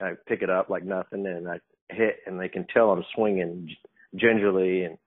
I 0.00 0.12
pick 0.26 0.42
it 0.42 0.50
up 0.50 0.68
like 0.68 0.84
nothing, 0.84 1.26
and 1.26 1.48
I 1.48 1.60
hit, 1.88 2.18
and 2.26 2.38
they 2.38 2.48
can 2.48 2.66
tell 2.72 2.90
I'm 2.90 3.04
swinging 3.14 3.74
gingerly, 4.16 4.84
and 4.84 4.98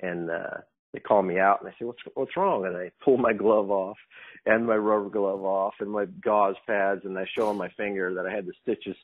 and 0.00 0.30
uh, 0.30 0.58
they 0.92 1.00
call 1.00 1.22
me 1.22 1.38
out, 1.38 1.60
and 1.60 1.68
I 1.68 1.72
say, 1.72 1.84
"What's 1.84 2.00
what's 2.14 2.36
wrong?" 2.36 2.64
And 2.64 2.76
I 2.76 2.90
pull 3.04 3.18
my 3.18 3.32
glove 3.32 3.70
off, 3.70 3.98
and 4.46 4.66
my 4.66 4.76
rubber 4.76 5.10
glove 5.10 5.44
off, 5.44 5.74
and 5.80 5.90
my 5.90 6.06
gauze 6.06 6.56
pads, 6.66 7.02
and 7.04 7.18
I 7.18 7.26
show 7.36 7.48
them 7.48 7.58
my 7.58 7.68
finger 7.76 8.14
that 8.14 8.26
I 8.26 8.34
had 8.34 8.46
the 8.46 8.54
stitches 8.62 8.96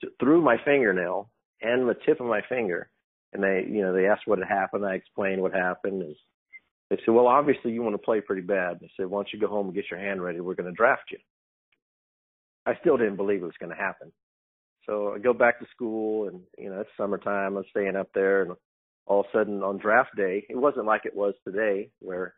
st- 0.00 0.12
through 0.18 0.42
my 0.42 0.56
fingernail 0.64 1.30
and 1.62 1.88
the 1.88 1.94
tip 2.06 2.20
of 2.20 2.26
my 2.26 2.40
finger. 2.48 2.88
And 3.32 3.42
they, 3.42 3.64
you 3.68 3.82
know, 3.82 3.92
they 3.92 4.06
asked 4.06 4.26
what 4.26 4.38
had 4.40 4.48
happened. 4.48 4.84
I 4.84 4.94
explained 4.94 5.40
what 5.40 5.52
happened, 5.52 6.02
and 6.02 6.16
they 6.90 6.98
said, 7.04 7.14
"Well, 7.14 7.28
obviously 7.28 7.72
you 7.72 7.82
want 7.82 7.94
to 7.94 7.98
play 7.98 8.20
pretty 8.20 8.42
bad." 8.42 8.80
They 8.80 8.90
said, 8.96 9.06
"Why 9.06 9.18
don't 9.18 9.32
you 9.32 9.40
go 9.40 9.46
home 9.46 9.66
and 9.66 9.74
get 9.74 9.90
your 9.90 10.00
hand 10.00 10.22
ready? 10.22 10.40
We're 10.40 10.54
going 10.54 10.70
to 10.70 10.76
draft 10.76 11.10
you." 11.10 11.18
I 12.66 12.74
still 12.80 12.96
didn't 12.96 13.16
believe 13.16 13.42
it 13.42 13.46
was 13.46 13.54
going 13.58 13.70
to 13.70 13.82
happen. 13.82 14.12
So 14.86 15.14
I 15.14 15.18
go 15.18 15.32
back 15.32 15.60
to 15.60 15.66
school, 15.74 16.28
and 16.28 16.40
you 16.58 16.68
know 16.68 16.80
it's 16.80 16.90
summertime. 16.96 17.56
I'm 17.56 17.64
staying 17.70 17.96
up 17.96 18.08
there, 18.14 18.42
and 18.42 18.52
all 19.06 19.20
of 19.20 19.26
a 19.26 19.38
sudden 19.38 19.62
on 19.62 19.78
draft 19.78 20.16
day, 20.16 20.44
it 20.48 20.56
wasn't 20.56 20.86
like 20.86 21.02
it 21.04 21.14
was 21.14 21.34
today, 21.44 21.90
where 22.00 22.34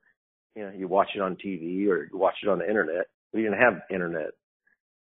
you 0.54 0.62
know 0.62 0.72
you 0.76 0.88
watch 0.88 1.10
it 1.14 1.22
on 1.22 1.36
TV 1.36 1.88
or 1.88 2.04
you 2.04 2.18
watch 2.18 2.36
it 2.42 2.48
on 2.48 2.58
the 2.58 2.68
internet. 2.68 3.06
We 3.32 3.42
didn't 3.42 3.58
have 3.58 3.82
internet, 3.90 4.32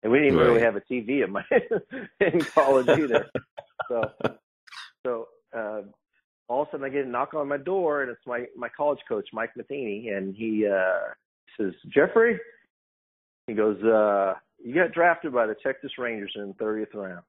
and 0.03 0.13
we 0.13 0.19
didn't 0.19 0.35
even 0.35 0.47
really 0.47 0.61
have 0.61 0.77
a 0.77 0.81
TV 0.81 1.25
in 1.25 1.33
my 1.33 1.45
in 2.21 2.41
college 2.41 2.89
either. 2.89 3.31
so, 3.89 4.13
so 5.05 5.29
uh, 5.57 5.83
all 6.51 6.63
of 6.63 6.69
a 6.69 6.71
sudden 6.73 6.87
I 6.87 6.89
get 6.89 7.07
a 7.07 7.09
knock 7.09 7.33
on 7.33 7.49
my 7.49 7.57
door, 7.57 8.03
and 8.03 8.11
it's 8.11 8.27
my 8.27 8.45
my 8.57 8.69
college 8.77 8.99
coach, 9.09 9.29
Mike 9.33 9.57
Matheny, 9.57 10.09
and 10.09 10.35
he 10.35 10.67
uh, 10.67 11.15
says, 11.57 11.73
Jeffrey, 11.95 12.39
he 13.47 13.55
goes, 13.55 13.81
uh, 13.85 14.35
you 14.59 14.75
got 14.75 14.93
drafted 14.93 15.33
by 15.33 15.47
the 15.47 15.55
Texas 15.63 15.93
Rangers 15.97 16.33
in 16.35 16.49
the 16.49 16.65
30th 16.65 16.95
round. 16.95 17.23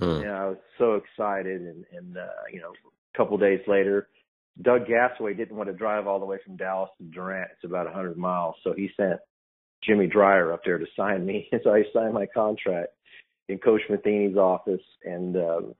Mm. 0.00 0.24
Yeah, 0.24 0.42
I 0.42 0.48
was 0.48 0.58
so 0.76 0.94
excited, 0.94 1.62
and 1.62 1.84
and 1.92 2.16
uh, 2.18 2.26
you 2.52 2.60
know, 2.60 2.72
a 2.72 3.16
couple 3.16 3.38
days 3.38 3.60
later, 3.68 4.08
Doug 4.60 4.86
Gassaway 4.86 5.36
didn't 5.36 5.56
want 5.56 5.68
to 5.68 5.74
drive 5.74 6.08
all 6.08 6.18
the 6.18 6.26
way 6.26 6.38
from 6.44 6.56
Dallas 6.56 6.90
to 6.98 7.04
Durant. 7.04 7.50
It's 7.52 7.64
about 7.64 7.86
a 7.86 7.90
100 7.90 8.16
miles, 8.16 8.56
so 8.64 8.72
he 8.76 8.90
sent 8.96 9.20
Jimmy 9.84 10.08
Dreyer 10.08 10.52
up 10.52 10.62
there 10.64 10.78
to 10.78 10.86
sign 10.96 11.24
me. 11.24 11.48
so 11.62 11.72
I 11.72 11.84
signed 11.94 12.14
my 12.14 12.26
contract 12.26 12.88
in 13.48 13.58
Coach 13.58 13.82
Matheny's 13.88 14.36
office, 14.36 14.82
and 15.04 15.36
um, 15.36 15.74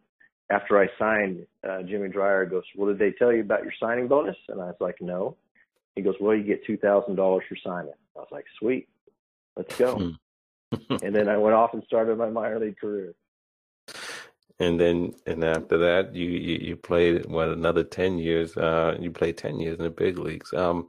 after 0.50 0.78
I 0.78 0.88
signed, 0.98 1.46
uh, 1.68 1.83
Jimmy 1.83 2.09
Dreyer 2.09 2.44
goes, 2.46 2.64
"Well, 2.76 2.88
did 2.88 2.98
they 2.98 3.12
tell 3.12 3.33
you 3.33 3.40
about 3.40 3.62
your 3.62 3.72
signing 3.81 4.09
bonus?" 4.09 4.37
And 4.48 4.61
I 4.61 4.66
was 4.66 4.81
like, 4.81 5.00
"No." 5.00 5.37
He 5.96 6.02
goes, 6.02 6.14
"Well, 6.20 6.37
you 6.37 6.42
get 6.42 6.64
two 6.64 6.76
thousand 6.76 7.16
dollars 7.16 7.44
for 7.48 7.57
signing." 7.57 7.94
I 8.16 8.20
was 8.20 8.28
like, 8.31 8.44
"Sweet, 8.59 8.88
let's 9.57 9.76
go." 9.76 9.96
Hmm. 9.98 10.11
and 11.02 11.14
then 11.14 11.28
I 11.28 11.37
went 11.37 11.55
off 11.55 11.74
and 11.74 11.83
started 11.85 12.16
my 12.16 12.31
minor 12.31 12.59
league 12.59 12.78
career. 12.78 13.14
And 14.59 14.81
then, 14.81 15.14
and 15.26 15.44
after 15.44 15.76
that, 15.78 16.14
you 16.14 16.28
you, 16.28 16.59
you 16.61 16.76
played 16.76 17.26
what 17.26 17.48
another 17.48 17.85
ten 17.85 18.18
years. 18.18 18.57
Uh, 18.57 18.96
you 19.00 19.11
played 19.11 19.37
ten 19.37 19.61
years 19.61 19.78
in 19.78 19.85
the 19.85 19.90
big 19.90 20.18
leagues. 20.18 20.52
Um, 20.52 20.88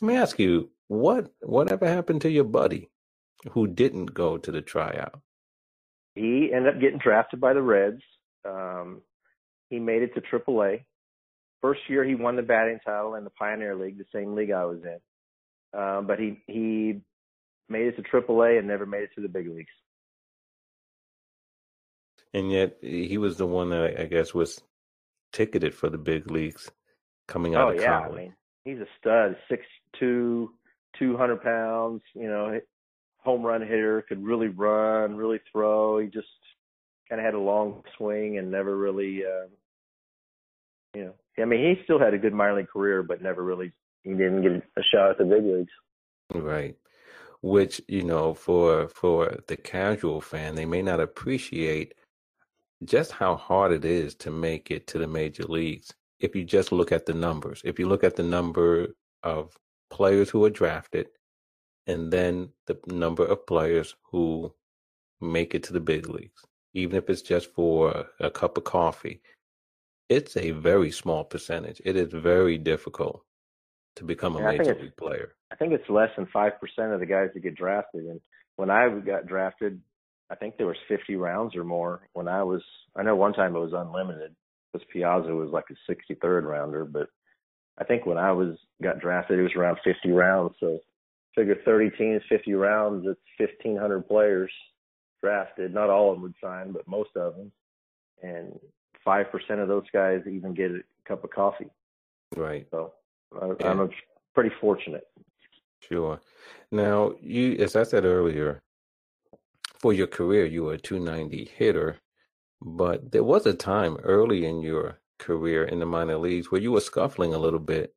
let 0.00 0.06
me 0.06 0.16
ask 0.16 0.38
you, 0.38 0.70
what 0.88 1.32
whatever 1.40 1.86
happened 1.86 2.22
to 2.22 2.30
your 2.30 2.44
buddy 2.44 2.90
who 3.52 3.66
didn't 3.66 4.14
go 4.14 4.38
to 4.38 4.52
the 4.52 4.62
tryout? 4.62 5.20
he 6.14 6.50
ended 6.52 6.74
up 6.74 6.80
getting 6.80 6.98
drafted 6.98 7.40
by 7.40 7.52
the 7.52 7.62
Reds. 7.62 8.02
Um, 8.44 9.02
he 9.70 9.78
made 9.78 10.02
it 10.02 10.14
to 10.14 10.20
AAA. 10.20 10.84
First 11.60 11.80
year, 11.88 12.04
he 12.04 12.14
won 12.14 12.36
the 12.36 12.42
batting 12.42 12.80
title 12.84 13.14
in 13.14 13.24
the 13.24 13.30
Pioneer 13.30 13.76
League, 13.76 13.98
the 13.98 14.04
same 14.14 14.34
league 14.34 14.50
I 14.50 14.64
was 14.64 14.80
in. 14.82 15.78
Um, 15.80 16.06
but 16.06 16.18
he 16.18 16.42
he 16.46 17.00
made 17.68 17.86
it 17.86 17.96
to 17.96 18.02
AAA 18.02 18.58
and 18.58 18.68
never 18.68 18.84
made 18.84 19.04
it 19.04 19.10
to 19.14 19.22
the 19.22 19.28
big 19.28 19.48
leagues. 19.48 19.72
And 22.34 22.50
yet, 22.50 22.78
he 22.80 23.18
was 23.18 23.36
the 23.36 23.46
one 23.46 23.70
that 23.70 24.00
I 24.00 24.04
guess 24.06 24.34
was 24.34 24.60
ticketed 25.32 25.74
for 25.74 25.88
the 25.88 25.98
big 25.98 26.30
leagues 26.30 26.70
coming 27.28 27.54
out 27.54 27.68
Oh 27.68 27.70
of 27.70 27.80
yeah, 27.80 28.00
I 28.00 28.02
college. 28.02 28.16
mean 28.16 28.34
he's 28.64 28.78
a 28.78 28.86
stud, 28.98 29.36
six 29.48 29.64
two, 29.98 30.52
two 30.98 31.16
hundred 31.16 31.42
pounds. 31.42 32.02
You 32.14 32.28
know, 32.28 32.60
home 33.18 33.42
run 33.42 33.60
hitter, 33.62 34.02
could 34.08 34.22
really 34.24 34.48
run, 34.48 35.16
really 35.16 35.40
throw. 35.50 35.98
He 35.98 36.08
just 36.08 36.26
kind 37.12 37.20
of 37.20 37.26
had 37.26 37.34
a 37.34 37.38
long 37.38 37.82
swing 37.98 38.38
and 38.38 38.50
never 38.50 38.74
really, 38.74 39.22
uh, 39.22 39.46
you 40.94 41.04
know. 41.04 41.14
I 41.38 41.44
mean, 41.44 41.60
he 41.60 41.84
still 41.84 41.98
had 41.98 42.14
a 42.14 42.18
good 42.18 42.32
minor 42.32 42.56
league 42.56 42.70
career, 42.70 43.02
but 43.02 43.20
never 43.20 43.44
really. 43.44 43.70
He 44.02 44.12
didn't 44.12 44.40
get 44.40 44.52
a 44.52 44.82
shot 44.82 45.10
at 45.10 45.18
the 45.18 45.24
big 45.24 45.44
leagues. 45.44 45.72
Right. 46.34 46.74
Which, 47.42 47.82
you 47.86 48.02
know, 48.02 48.32
for 48.32 48.88
for 48.88 49.36
the 49.46 49.58
casual 49.58 50.22
fan, 50.22 50.54
they 50.54 50.64
may 50.64 50.80
not 50.80 51.00
appreciate 51.00 51.92
just 52.82 53.12
how 53.12 53.36
hard 53.36 53.72
it 53.72 53.84
is 53.84 54.14
to 54.14 54.30
make 54.30 54.70
it 54.70 54.86
to 54.86 54.98
the 54.98 55.06
major 55.06 55.44
leagues. 55.44 55.92
If 56.18 56.34
you 56.34 56.44
just 56.44 56.72
look 56.72 56.92
at 56.92 57.04
the 57.04 57.14
numbers, 57.14 57.60
if 57.62 57.78
you 57.78 57.88
look 57.88 58.04
at 58.04 58.16
the 58.16 58.22
number 58.22 58.94
of 59.22 59.54
players 59.90 60.30
who 60.30 60.42
are 60.46 60.50
drafted 60.50 61.08
and 61.86 62.10
then 62.10 62.50
the 62.66 62.78
number 62.86 63.26
of 63.26 63.46
players 63.46 63.96
who 64.10 64.54
make 65.20 65.54
it 65.54 65.64
to 65.64 65.74
the 65.74 65.80
big 65.80 66.08
leagues, 66.08 66.42
even 66.74 66.96
if 66.96 67.10
it's 67.10 67.22
just 67.22 67.52
for 67.52 68.06
a 68.20 68.30
cup 68.30 68.56
of 68.56 68.64
coffee, 68.64 69.20
it's 70.08 70.36
a 70.36 70.50
very 70.50 70.90
small 70.90 71.24
percentage. 71.24 71.80
It 71.84 71.96
is 71.96 72.12
very 72.12 72.58
difficult 72.58 73.24
to 73.96 74.04
become 74.04 74.36
a 74.36 74.38
think 74.38 74.58
major 74.58 74.80
league 74.80 74.96
player. 74.96 75.34
I 75.50 75.56
think 75.56 75.72
it's 75.72 75.88
less 75.88 76.10
than 76.16 76.26
five 76.32 76.52
percent 76.60 76.92
of 76.92 77.00
the 77.00 77.06
guys 77.06 77.30
that 77.34 77.40
get 77.40 77.54
drafted. 77.54 78.04
And 78.04 78.20
when 78.56 78.70
I 78.70 78.88
got 79.00 79.26
drafted, 79.26 79.80
I 80.30 80.34
think 80.34 80.56
there 80.56 80.66
was 80.66 80.76
50 80.88 81.16
rounds 81.16 81.54
or 81.54 81.64
more. 81.64 82.08
When 82.14 82.28
I 82.28 82.42
was, 82.42 82.62
I 82.96 83.02
know 83.02 83.16
one 83.16 83.34
time 83.34 83.54
it 83.54 83.60
was 83.60 83.74
unlimited 83.74 84.34
because 84.72 84.86
Piazza 84.90 85.34
was 85.34 85.50
like 85.50 85.66
a 85.70 85.92
63rd 85.92 86.44
rounder, 86.44 86.84
but 86.86 87.08
I 87.78 87.84
think 87.84 88.06
when 88.06 88.18
I 88.18 88.32
was 88.32 88.56
got 88.82 88.98
drafted, 88.98 89.38
it 89.38 89.42
was 89.42 89.56
around 89.56 89.78
50 89.84 90.10
rounds. 90.10 90.54
So 90.58 90.78
figure 91.34 91.56
30 91.64 91.90
teams, 91.96 92.22
50 92.28 92.54
rounds, 92.54 93.06
it's 93.06 93.20
1,500 93.38 94.08
players 94.08 94.52
drafted. 95.22 95.72
Not 95.72 95.90
all 95.90 96.10
of 96.10 96.16
them 96.16 96.22
would 96.22 96.34
sign, 96.42 96.72
but 96.72 96.86
most 96.86 97.10
of 97.16 97.36
them. 97.36 97.52
And 98.22 98.58
five 99.04 99.30
percent 99.30 99.60
of 99.60 99.68
those 99.68 99.86
guys 99.92 100.22
even 100.26 100.54
get 100.54 100.70
a 100.70 100.80
cup 101.06 101.24
of 101.24 101.30
coffee. 101.30 101.70
Right. 102.36 102.66
So 102.70 102.92
I, 103.40 103.46
Yeah. 103.60 103.70
I'm 103.70 103.90
pretty 104.34 104.54
fortunate. 104.60 105.06
Sure. 105.80 106.20
Now, 106.70 107.12
you, 107.20 107.56
as 107.56 107.74
I 107.76 107.82
said 107.82 108.04
earlier, 108.04 108.62
for 109.80 109.92
your 109.92 110.06
career, 110.06 110.46
you 110.46 110.64
were 110.64 110.74
a 110.74 110.78
290 110.78 111.50
hitter, 111.56 111.98
but 112.60 113.10
there 113.10 113.24
was 113.24 113.46
a 113.46 113.52
time 113.52 113.96
early 114.04 114.46
in 114.46 114.60
your 114.62 114.98
career 115.18 115.64
in 115.64 115.80
the 115.80 115.86
minor 115.86 116.16
leagues 116.16 116.50
where 116.50 116.60
you 116.60 116.70
were 116.72 116.80
scuffling 116.80 117.34
a 117.34 117.38
little 117.38 117.58
bit. 117.58 117.92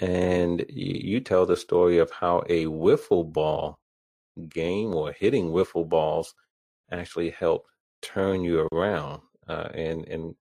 And 0.00 0.64
you, 0.68 1.00
you 1.12 1.20
tell 1.20 1.44
the 1.44 1.56
story 1.56 1.98
of 1.98 2.10
how 2.12 2.44
a 2.48 2.66
wiffle 2.66 3.30
ball 3.32 3.80
game 4.48 4.94
or 4.94 5.12
hitting 5.12 5.50
wiffle 5.50 5.88
balls 5.88 6.34
actually 6.92 7.30
helped 7.30 7.68
turn 8.02 8.42
you 8.42 8.68
around 8.72 9.22
uh, 9.48 9.68
and 9.74 10.06
and 10.08 10.34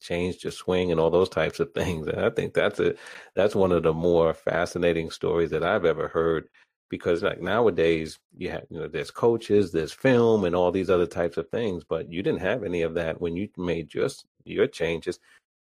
changed 0.00 0.44
your 0.44 0.50
swing 0.50 0.90
and 0.90 0.98
all 1.00 1.10
those 1.10 1.28
types 1.28 1.60
of 1.60 1.72
things. 1.74 2.06
And 2.06 2.20
I 2.20 2.30
think 2.30 2.54
that's 2.54 2.80
a 2.80 2.94
that's 3.34 3.54
one 3.54 3.72
of 3.72 3.82
the 3.82 3.92
more 3.92 4.32
fascinating 4.34 5.10
stories 5.10 5.50
that 5.50 5.62
I've 5.62 5.84
ever 5.84 6.08
heard 6.08 6.48
because 6.88 7.22
like 7.22 7.40
nowadays 7.40 8.18
you 8.36 8.50
have 8.50 8.64
you 8.70 8.80
know 8.80 8.88
there's 8.88 9.10
coaches, 9.10 9.72
there's 9.72 9.92
film 9.92 10.44
and 10.44 10.56
all 10.56 10.72
these 10.72 10.90
other 10.90 11.06
types 11.06 11.36
of 11.36 11.48
things, 11.50 11.84
but 11.84 12.10
you 12.10 12.22
didn't 12.22 12.40
have 12.40 12.64
any 12.64 12.82
of 12.82 12.94
that 12.94 13.20
when 13.20 13.36
you 13.36 13.48
made 13.56 13.88
just 13.88 14.26
your 14.44 14.66
changes. 14.66 15.18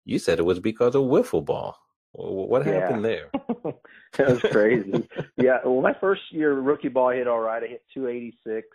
You 0.05 0.19
said 0.19 0.39
it 0.39 0.43
was 0.45 0.59
because 0.59 0.95
of 0.95 1.03
wiffle 1.03 1.45
ball. 1.45 1.77
Wh- 2.11 2.49
What 2.49 2.65
Yeah. 2.65 2.79
happened 2.79 3.05
there? 3.05 3.31
that 4.17 4.27
was 4.27 4.41
crazy. 4.51 5.07
yeah, 5.37 5.59
well, 5.63 5.81
my 5.81 5.95
first 5.99 6.21
year 6.31 6.53
rookie 6.53 6.89
ball 6.89 7.09
I 7.09 7.15
hit 7.15 7.27
all 7.27 7.39
right. 7.39 7.63
I 7.63 7.67
hit 7.67 7.83
286, 7.93 8.67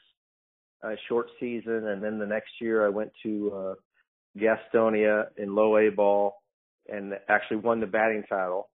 uh, 0.83 0.95
short 1.09 1.29
season, 1.41 1.89
and 1.89 2.03
then 2.03 2.19
the 2.19 2.27
next 2.27 2.51
year 2.61 2.87
I 2.87 2.89
went 2.89 3.11
to 3.23 3.53
uh, 3.55 3.75
Gastonia 4.39 5.27
in 5.37 5.55
low 5.55 5.77
A 5.77 5.91
ball 5.91 6.35
and 6.89 7.15
actually 7.29 7.59
won 7.59 7.81
the 7.81 7.87
batting 7.87 8.25
title 8.29 8.69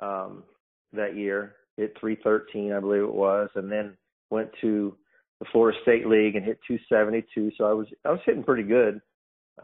um, 0.00 0.44
that 0.92 1.16
year. 1.16 1.56
Hit 1.76 1.96
313, 2.00 2.72
I 2.72 2.80
believe 2.80 3.02
it 3.02 3.12
was, 3.12 3.48
and 3.54 3.70
then 3.70 3.96
went 4.30 4.50
to 4.60 4.96
the 5.40 5.46
Florida 5.50 5.78
State 5.82 6.06
League 6.06 6.36
and 6.36 6.44
hit 6.44 6.58
272. 6.68 7.52
So 7.56 7.64
I 7.64 7.72
was 7.72 7.86
I 8.04 8.10
was 8.10 8.20
hitting 8.26 8.44
pretty 8.44 8.64
good. 8.64 9.00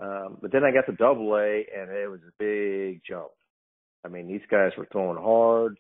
Um, 0.01 0.39
but 0.43 0.53
then 0.53 0.63
I 0.65 0.73
got 0.73 0.87
to 0.87 0.97
Double 0.97 1.35
A, 1.37 1.65
and 1.75 1.91
it 1.91 2.11
was 2.11 2.21
a 2.21 2.33
big 2.39 3.01
jump. 3.09 3.29
I 4.05 4.09
mean, 4.09 4.29
these 4.29 4.43
guys 4.51 4.73
were 4.77 4.89
throwing 4.93 5.19
hard, 5.19 5.79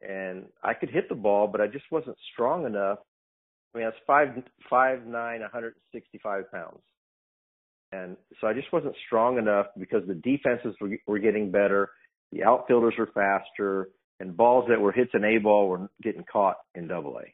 and 0.00 0.46
I 0.62 0.74
could 0.74 0.90
hit 0.90 1.08
the 1.08 1.14
ball, 1.14 1.46
but 1.46 1.60
I 1.60 1.66
just 1.66 1.84
wasn't 1.90 2.16
strong 2.32 2.66
enough. 2.66 2.98
I 3.74 3.78
mean, 3.78 3.86
was 3.86 3.94
five 4.06 4.28
five 4.68 5.06
nine, 5.06 5.40
165 5.40 6.50
pounds, 6.50 6.80
and 7.92 8.16
so 8.40 8.46
I 8.46 8.52
just 8.52 8.72
wasn't 8.72 8.96
strong 9.06 9.38
enough 9.38 9.66
because 9.78 10.02
the 10.06 10.14
defenses 10.14 10.74
were, 10.80 10.90
were 11.06 11.18
getting 11.18 11.50
better, 11.50 11.90
the 12.32 12.44
outfielders 12.44 12.94
were 12.98 13.10
faster, 13.14 13.90
and 14.18 14.36
balls 14.36 14.66
that 14.68 14.80
were 14.80 14.92
hits 14.92 15.12
in 15.14 15.24
A 15.24 15.38
ball 15.38 15.68
were 15.68 15.88
getting 16.02 16.24
caught 16.30 16.56
in 16.74 16.88
Double 16.88 17.18
A. 17.18 17.32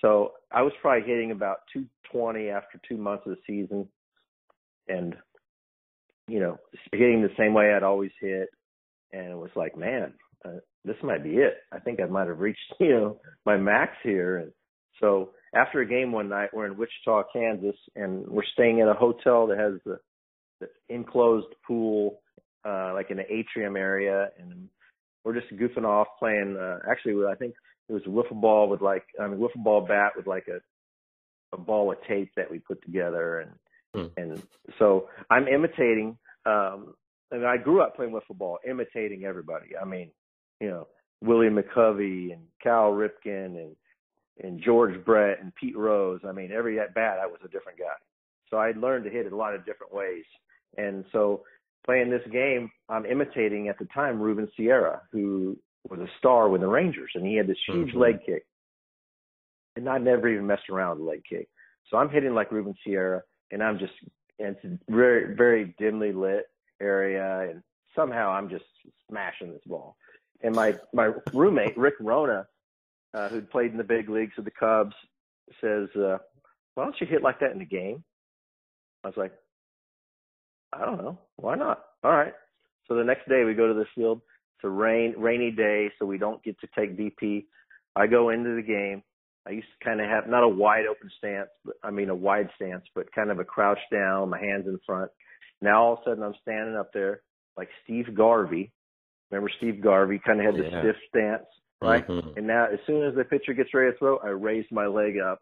So 0.00 0.32
I 0.50 0.62
was 0.62 0.72
probably 0.80 1.06
hitting 1.06 1.32
about 1.32 1.58
220 1.72 2.48
after 2.48 2.80
two 2.88 2.96
months 2.96 3.24
of 3.26 3.36
the 3.36 3.42
season, 3.46 3.88
and 4.88 5.16
you 6.28 6.40
know, 6.40 6.58
hitting 6.92 7.22
the 7.22 7.30
same 7.38 7.54
way 7.54 7.72
I'd 7.72 7.82
always 7.82 8.12
hit, 8.20 8.48
and 9.12 9.30
it 9.30 9.36
was 9.36 9.50
like, 9.56 9.76
man, 9.76 10.12
uh, 10.44 10.58
this 10.84 10.96
might 11.02 11.24
be 11.24 11.36
it. 11.36 11.54
I 11.72 11.78
think 11.78 12.00
I 12.00 12.06
might 12.06 12.28
have 12.28 12.40
reached, 12.40 12.60
you 12.80 12.90
know, 12.90 13.20
my 13.46 13.56
max 13.56 13.92
here. 14.02 14.38
And 14.38 14.52
so 15.00 15.30
after 15.54 15.80
a 15.80 15.86
game 15.86 16.12
one 16.12 16.28
night, 16.28 16.50
we're 16.52 16.66
in 16.66 16.76
Wichita, 16.76 17.24
Kansas, 17.32 17.76
and 17.96 18.26
we're 18.26 18.42
staying 18.52 18.78
in 18.78 18.88
a 18.88 18.94
hotel 18.94 19.46
that 19.46 19.58
has 19.58 19.74
the, 19.84 19.98
the 20.60 20.68
enclosed 20.94 21.54
pool, 21.66 22.20
uh, 22.64 22.92
like 22.94 23.10
in 23.10 23.16
the 23.16 23.32
atrium 23.32 23.76
area, 23.76 24.28
and 24.38 24.68
we're 25.24 25.38
just 25.38 25.52
goofing 25.54 25.84
off 25.84 26.08
playing. 26.18 26.56
Uh, 26.60 26.78
actually, 26.90 27.14
I 27.26 27.34
think 27.34 27.54
it 27.88 27.92
was 27.92 28.02
a 28.06 28.08
wiffle 28.08 28.40
ball 28.40 28.68
with 28.68 28.80
like, 28.80 29.04
I 29.20 29.26
mean, 29.26 29.38
wiffle 29.38 29.62
ball 29.64 29.80
bat 29.80 30.12
with 30.16 30.26
like 30.26 30.48
a 30.48 30.60
a 31.54 31.56
ball 31.56 31.90
of 31.90 31.96
tape 32.06 32.30
that 32.36 32.50
we 32.50 32.58
put 32.58 32.82
together, 32.84 33.40
and 33.40 33.50
Hmm. 33.94 34.06
and 34.16 34.42
so 34.78 35.08
I'm 35.30 35.48
imitating. 35.48 36.18
Um, 36.46 36.94
and 37.30 37.46
I 37.46 37.56
grew 37.58 37.82
up 37.82 37.96
playing 37.96 38.12
wiffle 38.12 38.36
ball, 38.36 38.58
imitating 38.68 39.24
everybody. 39.24 39.76
I 39.80 39.84
mean, 39.84 40.10
you 40.60 40.68
know, 40.68 40.88
Willie 41.22 41.48
McCovey 41.48 42.32
and 42.32 42.42
Cal 42.62 42.90
Ripken 42.92 43.56
and 43.56 43.76
and 44.42 44.62
George 44.62 45.04
Brett 45.04 45.40
and 45.40 45.54
Pete 45.54 45.76
Rose. 45.76 46.20
I 46.26 46.32
mean, 46.32 46.52
every 46.52 46.78
at 46.80 46.94
bat 46.94 47.18
I 47.20 47.26
was 47.26 47.40
a 47.44 47.48
different 47.48 47.78
guy. 47.78 47.96
So 48.50 48.56
I 48.56 48.72
learned 48.72 49.04
to 49.04 49.10
hit 49.10 49.26
it 49.26 49.32
a 49.32 49.36
lot 49.36 49.54
of 49.54 49.64
different 49.64 49.92
ways. 49.92 50.24
And 50.76 51.04
so 51.12 51.42
playing 51.84 52.10
this 52.10 52.26
game, 52.32 52.70
I'm 52.88 53.04
imitating 53.06 53.68
at 53.68 53.78
the 53.78 53.86
time 53.86 54.20
Ruben 54.20 54.48
Sierra, 54.56 55.02
who 55.12 55.56
was 55.88 56.00
a 56.00 56.08
star 56.18 56.48
with 56.48 56.60
the 56.60 56.66
Rangers, 56.66 57.10
and 57.14 57.26
he 57.26 57.36
had 57.36 57.46
this 57.46 57.58
huge 57.66 57.92
Mhm. 57.92 57.98
leg 57.98 58.22
kick. 58.24 58.44
And 59.76 59.88
I 59.88 59.98
never 59.98 60.28
even 60.28 60.46
messed 60.46 60.68
around 60.68 60.98
with 60.98 61.06
a 61.06 61.10
leg 61.10 61.24
kick. 61.24 61.48
So 61.88 61.96
I'm 61.96 62.10
hitting 62.10 62.34
like 62.34 62.52
Ruben 62.52 62.74
Sierra, 62.84 63.22
and 63.50 63.62
I'm 63.62 63.78
just 63.78 63.94
and 64.40 64.56
it's 64.56 64.64
a 64.64 64.92
very 64.92 65.34
very 65.34 65.74
dimly 65.78 66.12
lit 66.12 66.46
area, 66.80 67.50
and 67.50 67.62
somehow 67.94 68.30
I'm 68.30 68.48
just 68.48 68.64
smashing 69.08 69.52
this 69.52 69.64
ball. 69.64 69.96
And 70.42 70.54
my 70.54 70.78
my 70.92 71.12
roommate 71.32 71.76
Rick 71.76 71.94
Wrona, 72.00 72.46
uh, 73.14 73.28
who'd 73.28 73.50
played 73.50 73.70
in 73.72 73.78
the 73.78 73.84
big 73.84 74.08
leagues 74.08 74.32
with 74.36 74.44
the 74.44 74.50
Cubs, 74.50 74.94
says, 75.60 75.88
uh, 75.96 76.18
"Why 76.74 76.84
don't 76.84 77.00
you 77.00 77.06
hit 77.06 77.22
like 77.22 77.40
that 77.40 77.52
in 77.52 77.58
the 77.58 77.64
game?" 77.64 78.04
I 79.04 79.08
was 79.08 79.16
like, 79.16 79.32
"I 80.72 80.84
don't 80.84 80.98
know, 81.02 81.18
why 81.36 81.54
not?" 81.54 81.84
All 82.04 82.12
right. 82.12 82.34
So 82.86 82.94
the 82.94 83.04
next 83.04 83.28
day 83.28 83.44
we 83.44 83.54
go 83.54 83.68
to 83.68 83.74
the 83.74 83.86
field. 83.94 84.22
It's 84.56 84.64
a 84.64 84.68
rain 84.68 85.14
rainy 85.16 85.50
day, 85.50 85.90
so 85.98 86.06
we 86.06 86.18
don't 86.18 86.42
get 86.42 86.58
to 86.60 86.68
take 86.76 86.96
BP. 86.96 87.46
I 87.96 88.06
go 88.06 88.30
into 88.30 88.54
the 88.56 88.62
game. 88.62 89.02
I 89.46 89.50
used 89.52 89.68
to 89.78 89.84
kind 89.84 90.00
of 90.00 90.08
have 90.08 90.28
not 90.28 90.42
a 90.42 90.48
wide 90.48 90.86
open 90.86 91.10
stance, 91.16 91.48
but 91.64 91.76
I 91.82 91.90
mean 91.90 92.10
a 92.10 92.14
wide 92.14 92.50
stance, 92.56 92.84
but 92.94 93.12
kind 93.12 93.30
of 93.30 93.38
a 93.38 93.44
crouch 93.44 93.78
down, 93.90 94.30
my 94.30 94.38
hands 94.38 94.66
in 94.66 94.78
front. 94.84 95.10
Now 95.62 95.82
all 95.82 95.92
of 95.94 96.00
a 96.00 96.04
sudden 96.04 96.22
I'm 96.22 96.34
standing 96.42 96.76
up 96.76 96.92
there 96.92 97.22
like 97.56 97.68
Steve 97.84 98.14
Garvey. 98.14 98.72
Remember 99.30 99.50
Steve 99.58 99.80
Garvey 99.82 100.20
kind 100.24 100.40
of 100.40 100.46
had 100.46 100.54
the 100.56 100.70
Yeah. 100.70 100.80
stiff 100.80 100.96
stance, 101.08 101.46
right? 101.82 102.06
Mhm. 102.06 102.36
And 102.36 102.46
now 102.46 102.66
as 102.66 102.80
soon 102.86 103.02
as 103.04 103.14
the 103.14 103.24
pitcher 103.24 103.54
gets 103.54 103.72
ready 103.72 103.92
to 103.92 103.98
throw, 103.98 104.18
I 104.18 104.28
raise 104.28 104.70
my 104.70 104.86
leg 104.86 105.18
up, 105.18 105.40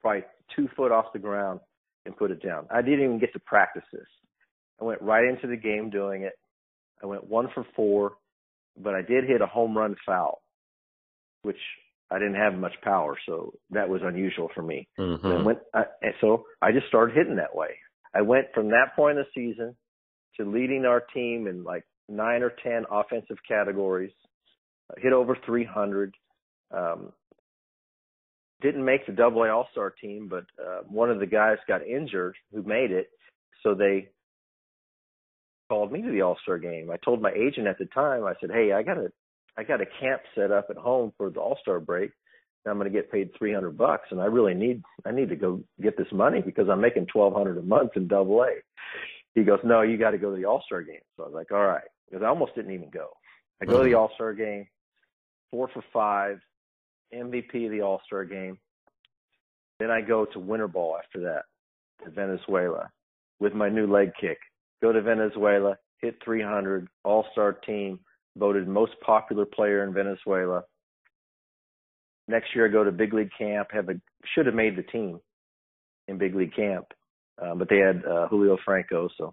probably 0.00 0.24
two 0.54 0.68
foot 0.68 0.92
off 0.92 1.12
the 1.12 1.18
ground, 1.18 1.60
and 2.04 2.16
put 2.16 2.30
it 2.30 2.42
down. 2.42 2.66
I 2.70 2.82
didn't 2.82 3.04
even 3.04 3.18
get 3.18 3.32
to 3.32 3.40
practice 3.40 3.84
this. 3.92 4.06
I 4.80 4.84
went 4.84 5.02
right 5.02 5.24
into 5.24 5.46
the 5.46 5.56
game 5.56 5.90
doing 5.90 6.22
it. 6.22 6.34
I 7.02 7.06
went 7.06 7.24
one 7.24 7.48
for 7.48 7.64
four, 7.74 8.16
but 8.76 8.94
I 8.94 9.02
did 9.02 9.24
hit 9.24 9.40
a 9.40 9.46
home 9.46 9.76
run 9.76 9.96
foul, 10.06 10.42
which 11.42 11.60
I 12.10 12.18
didn't 12.18 12.36
have 12.36 12.54
much 12.54 12.74
power, 12.82 13.18
so 13.26 13.52
that 13.70 13.88
was 13.88 14.02
unusual 14.02 14.48
for 14.54 14.62
me. 14.62 14.88
And 15.24 15.32
I 15.40 15.42
went, 15.42 15.58
I, 15.74 15.84
and 16.02 16.14
so 16.20 16.46
I 16.62 16.72
just 16.72 16.86
started 16.86 17.16
hitting 17.16 17.36
that 17.36 17.54
way. 17.54 17.78
I 18.14 18.22
went 18.22 18.46
from 18.54 18.68
that 18.70 18.94
point 18.94 19.18
in 19.18 19.24
the 19.24 19.30
season 19.34 19.76
to 20.36 20.44
leading 20.44 20.84
our 20.84 21.00
team 21.00 21.46
in 21.48 21.64
like 21.64 21.84
nine 22.08 22.42
or 22.42 22.50
ten 22.62 22.84
offensive 22.90 23.38
categories. 23.48 24.12
Hit 24.98 25.12
over 25.12 25.36
300. 25.44 26.14
Um, 26.70 27.12
didn't 28.62 28.84
make 28.84 29.06
the 29.06 29.12
Double 29.12 29.42
A 29.42 29.50
All 29.50 29.68
Star 29.72 29.90
team, 29.90 30.28
but 30.28 30.44
uh, 30.60 30.80
one 30.88 31.10
of 31.10 31.18
the 31.18 31.26
guys 31.26 31.58
got 31.68 31.86
injured 31.86 32.36
who 32.52 32.62
made 32.62 32.90
it, 32.90 33.10
so 33.62 33.74
they 33.74 34.08
called 35.68 35.92
me 35.92 36.02
to 36.02 36.10
the 36.10 36.22
All 36.22 36.38
Star 36.42 36.58
game. 36.58 36.90
I 36.90 36.96
told 37.04 37.20
my 37.20 37.32
agent 37.32 37.66
at 37.66 37.78
the 37.78 37.86
time, 37.86 38.24
I 38.24 38.34
said, 38.40 38.50
"Hey, 38.50 38.72
I 38.72 38.82
got 38.82 38.96
a, 38.96 39.12
I 39.58 39.64
got 39.64 39.80
a 39.80 39.86
camp 40.00 40.22
set 40.34 40.50
up 40.50 40.68
at 40.70 40.76
home 40.76 41.12
for 41.18 41.30
the 41.30 41.40
All 41.40 41.58
Star 41.62 41.80
break. 41.80 42.12
And 42.64 42.72
I'm 42.72 42.78
going 42.78 42.90
to 42.90 42.96
get 42.96 43.12
paid 43.12 43.30
300 43.38 43.76
bucks, 43.76 44.08
and 44.10 44.20
I 44.20 44.24
really 44.24 44.54
need, 44.54 44.82
I 45.04 45.12
need 45.12 45.28
to 45.28 45.36
go 45.36 45.62
get 45.80 45.96
this 45.96 46.10
money 46.10 46.40
because 46.40 46.68
I'm 46.68 46.80
making 46.80 47.06
1,200 47.12 47.58
a 47.58 47.62
month 47.62 47.92
in 47.96 48.08
Double 48.08 48.42
A." 48.42 48.54
He 49.34 49.44
goes, 49.44 49.60
"No, 49.64 49.82
you 49.82 49.98
got 49.98 50.12
to 50.12 50.18
go 50.18 50.30
to 50.30 50.36
the 50.36 50.46
All 50.46 50.62
Star 50.64 50.82
game." 50.82 51.04
So 51.16 51.24
I 51.24 51.26
was 51.26 51.34
like, 51.34 51.52
"All 51.52 51.66
right," 51.66 51.88
because 52.08 52.24
I 52.24 52.28
almost 52.28 52.54
didn't 52.54 52.72
even 52.72 52.90
go. 52.90 53.08
I 53.60 53.66
go 53.66 53.78
to 53.78 53.84
the 53.84 53.90
Mhm. 53.90 53.98
All 53.98 54.10
Star 54.14 54.32
game, 54.32 54.66
four 55.50 55.68
for 55.72 55.82
five, 55.92 56.38
MVP 57.14 57.66
of 57.66 57.70
the 57.72 57.82
All 57.82 58.00
Star 58.06 58.24
game. 58.24 58.58
Then 59.78 59.90
I 59.90 60.00
go 60.00 60.24
to 60.24 60.38
winter 60.38 60.68
ball 60.68 60.96
after 60.98 61.20
that 61.20 61.44
to 62.04 62.10
Venezuela 62.10 62.90
with 63.40 63.52
my 63.52 63.68
new 63.68 63.86
leg 63.86 64.12
kick. 64.20 64.38
Go 64.82 64.92
to 64.92 65.02
Venezuela, 65.02 65.76
hit 66.00 66.16
300, 66.24 66.88
all-star 67.04 67.52
team, 67.52 67.98
voted 68.36 68.68
most 68.68 68.92
popular 69.04 69.44
player 69.44 69.84
in 69.84 69.92
Venezuela. 69.92 70.62
Next 72.28 72.54
year, 72.54 72.66
I 72.66 72.68
go 72.68 72.84
to 72.84 72.92
big 72.92 73.14
league 73.14 73.30
camp. 73.38 73.68
Have 73.70 73.88
a 73.88 73.94
should 74.34 74.46
have 74.46 74.54
made 74.54 74.76
the 74.76 74.82
team 74.82 75.20
in 76.08 76.18
big 76.18 76.34
league 76.34 76.54
camp, 76.54 76.86
uh, 77.40 77.54
but 77.54 77.68
they 77.68 77.78
had 77.78 78.04
uh, 78.04 78.26
Julio 78.28 78.58
Franco, 78.64 79.08
so 79.16 79.32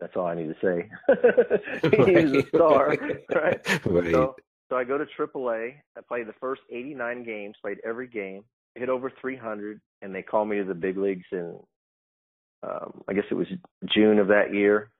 that's 0.00 0.16
all 0.16 0.26
I 0.26 0.34
need 0.34 0.48
to 0.48 0.56
say. 0.60 0.90
He's 2.06 2.44
a 2.44 2.48
star, 2.48 2.88
right? 2.88 3.24
right. 3.34 3.66
So, 4.10 4.34
so 4.74 4.78
I 4.78 4.82
go 4.82 4.98
to 4.98 5.06
AAA. 5.06 5.74
I 5.96 6.00
played 6.00 6.26
the 6.26 6.34
first 6.40 6.62
89 6.68 7.22
games, 7.22 7.54
played 7.62 7.78
every 7.86 8.08
game, 8.08 8.42
hit 8.74 8.88
over 8.88 9.12
300, 9.20 9.80
and 10.02 10.12
they 10.12 10.22
call 10.22 10.44
me 10.44 10.56
to 10.56 10.64
the 10.64 10.74
big 10.74 10.98
leagues 10.98 11.26
in, 11.30 11.56
um, 12.64 13.02
I 13.08 13.12
guess 13.12 13.24
it 13.30 13.34
was 13.34 13.46
June 13.94 14.18
of 14.18 14.26
that 14.28 14.52
year, 14.52 14.90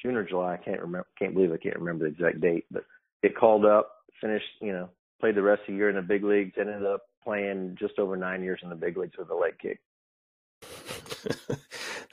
June 0.00 0.16
or 0.16 0.24
July. 0.24 0.54
I 0.54 0.56
can't 0.56 0.80
remember. 0.80 1.06
Can't 1.18 1.34
believe 1.34 1.52
I 1.52 1.58
can't 1.58 1.78
remember 1.78 2.06
the 2.06 2.14
exact 2.14 2.40
date, 2.40 2.64
but 2.70 2.84
it 3.22 3.36
called 3.36 3.66
up, 3.66 3.96
finished, 4.18 4.46
you 4.62 4.72
know, 4.72 4.88
played 5.20 5.34
the 5.34 5.42
rest 5.42 5.60
of 5.60 5.74
the 5.74 5.74
year 5.74 5.90
in 5.90 5.96
the 5.96 6.02
big 6.02 6.24
leagues, 6.24 6.54
ended 6.58 6.86
up 6.86 7.02
playing 7.22 7.76
just 7.78 7.98
over 7.98 8.16
nine 8.16 8.42
years 8.42 8.60
in 8.62 8.70
the 8.70 8.76
big 8.76 8.96
leagues 8.96 9.18
with 9.18 9.28
a 9.28 9.34
leg 9.34 9.58
kick. 9.60 9.78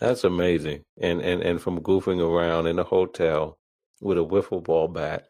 That's 0.01 0.25
amazing. 0.25 0.83
And 0.99 1.21
and 1.21 1.41
and 1.41 1.61
from 1.61 1.79
goofing 1.79 2.19
around 2.19 2.67
in 2.67 2.77
a 2.77 2.83
hotel 2.83 3.57
with 4.01 4.17
a 4.17 4.21
wiffle 4.21 4.61
ball 4.61 4.89
bat 4.89 5.29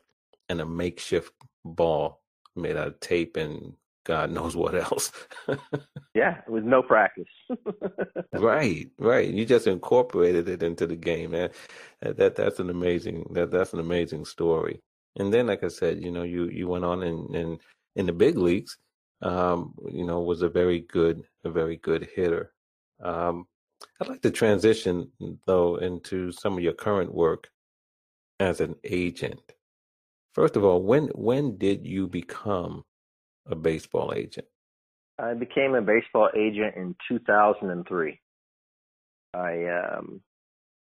and 0.50 0.60
a 0.60 0.66
makeshift 0.66 1.32
ball 1.66 2.22
made 2.56 2.78
out 2.78 2.88
of 2.88 3.00
tape 3.00 3.36
and 3.36 3.74
God 4.06 4.32
knows 4.32 4.56
what 4.56 4.76
else. 4.76 5.12
yeah, 6.14 6.42
with 6.48 6.64
no 6.64 6.84
practice. 6.84 7.26
right, 8.34 8.88
right. 9.00 9.28
You 9.28 9.46
just 9.46 9.68
incorporated 9.68 10.48
it 10.48 10.64
into 10.64 10.86
the 10.86 10.96
game, 10.96 11.32
man. 11.32 11.50
That, 12.02 12.18
that 12.18 12.36
that's 12.36 12.60
an 12.60 12.70
amazing 12.70 13.26
that 13.32 13.52
that's 13.52 13.74
an 13.74 13.80
amazing 13.80 14.26
story. 14.26 14.80
And 15.18 15.34
then, 15.34 15.48
like 15.48 15.64
I 15.64 15.70
said, 15.70 16.04
you 16.04 16.12
know, 16.12 16.24
you 16.24 16.46
you 16.50 16.68
went 16.68 16.86
on 16.86 17.02
and 17.02 17.36
and 17.36 17.60
in 17.96 18.06
the 18.06 18.14
big 18.14 18.38
leagues, 18.38 18.78
um, 19.24 19.74
you 19.92 20.06
know, 20.06 20.22
was 20.22 20.44
a 20.44 20.50
very 20.50 20.82
good 20.82 21.24
a 21.44 21.50
very 21.50 21.78
good 21.78 22.08
hitter. 22.16 22.54
Um, 23.04 23.48
I'd 24.00 24.08
like 24.08 24.22
to 24.22 24.32
transition 24.32 25.12
though 25.48 25.78
into 25.78 26.32
some 26.32 26.54
of 26.54 26.64
your 26.64 26.74
current 26.74 27.14
work 27.14 27.50
as 28.40 28.60
an 28.60 28.76
agent. 28.84 29.55
First 30.36 30.58
of 30.58 30.66
all, 30.66 30.82
when 30.82 31.08
when 31.16 31.58
did 31.58 31.88
you 31.88 32.08
become 32.08 32.84
a 33.48 33.56
baseball 33.56 34.12
agent? 34.14 34.46
I 35.18 35.34
became 35.34 35.76
a 35.76 35.82
baseball 35.82 36.30
agent 36.36 36.76
in 36.76 36.94
2003. 37.08 38.20
I 39.34 39.64
um, 39.66 40.22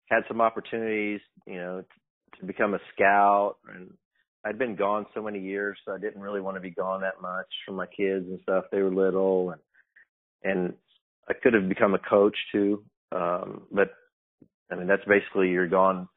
had 0.07 0.21
some 0.27 0.39
opportunities, 0.39 1.21
you 1.47 1.55
know, 1.55 1.83
to 2.39 2.45
become 2.45 2.75
a 2.75 2.79
scout, 2.93 3.55
and 3.73 3.91
I'd 4.45 4.59
been 4.59 4.75
gone 4.75 5.07
so 5.15 5.23
many 5.23 5.39
years, 5.39 5.79
so 5.83 5.93
I 5.93 5.97
didn't 5.97 6.21
really 6.21 6.41
want 6.41 6.57
to 6.57 6.61
be 6.61 6.69
gone 6.69 7.01
that 7.01 7.19
much 7.19 7.47
from 7.65 7.75
my 7.75 7.87
kids 7.87 8.27
and 8.29 8.39
stuff. 8.43 8.65
They 8.71 8.83
were 8.83 8.93
little, 8.93 9.49
and 9.49 9.61
and 10.43 10.73
I 11.27 11.33
could 11.33 11.55
have 11.55 11.67
become 11.67 11.95
a 11.95 11.99
coach 11.99 12.37
too, 12.51 12.83
um, 13.11 13.63
but 13.71 13.89
I 14.71 14.75
mean 14.75 14.85
that's 14.85 15.05
basically 15.05 15.49
you're 15.49 15.67
gone, 15.67 16.07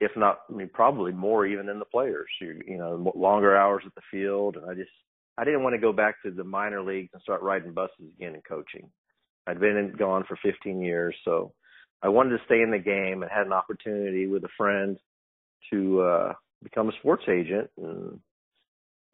if 0.00 0.10
not, 0.16 0.40
I 0.50 0.54
mean 0.54 0.70
probably 0.72 1.12
more 1.12 1.46
even 1.46 1.66
than 1.66 1.78
the 1.78 1.84
players. 1.84 2.28
You 2.40 2.60
you 2.66 2.78
know 2.78 3.12
longer 3.14 3.56
hours 3.56 3.82
at 3.86 3.94
the 3.94 4.02
field, 4.10 4.56
and 4.56 4.68
I 4.68 4.74
just 4.74 4.90
I 5.38 5.44
didn't 5.44 5.62
want 5.62 5.74
to 5.74 5.80
go 5.80 5.92
back 5.92 6.22
to 6.22 6.30
the 6.30 6.44
minor 6.44 6.82
leagues 6.82 7.10
and 7.12 7.22
start 7.22 7.42
riding 7.42 7.72
buses 7.72 8.12
again 8.16 8.34
and 8.34 8.44
coaching. 8.44 8.90
I'd 9.46 9.60
been 9.60 9.76
in, 9.76 9.92
gone 9.96 10.24
for 10.26 10.38
15 10.42 10.80
years, 10.80 11.14
so 11.24 11.52
I 12.02 12.08
wanted 12.08 12.36
to 12.36 12.44
stay 12.46 12.62
in 12.62 12.70
the 12.70 12.78
game 12.78 13.22
and 13.22 13.30
had 13.30 13.46
an 13.46 13.52
opportunity 13.52 14.26
with 14.26 14.44
a 14.44 14.48
friend 14.56 14.96
to 15.70 16.00
uh, 16.02 16.32
become 16.62 16.88
a 16.88 16.92
sports 17.00 17.24
agent. 17.28 17.70
And 17.76 18.20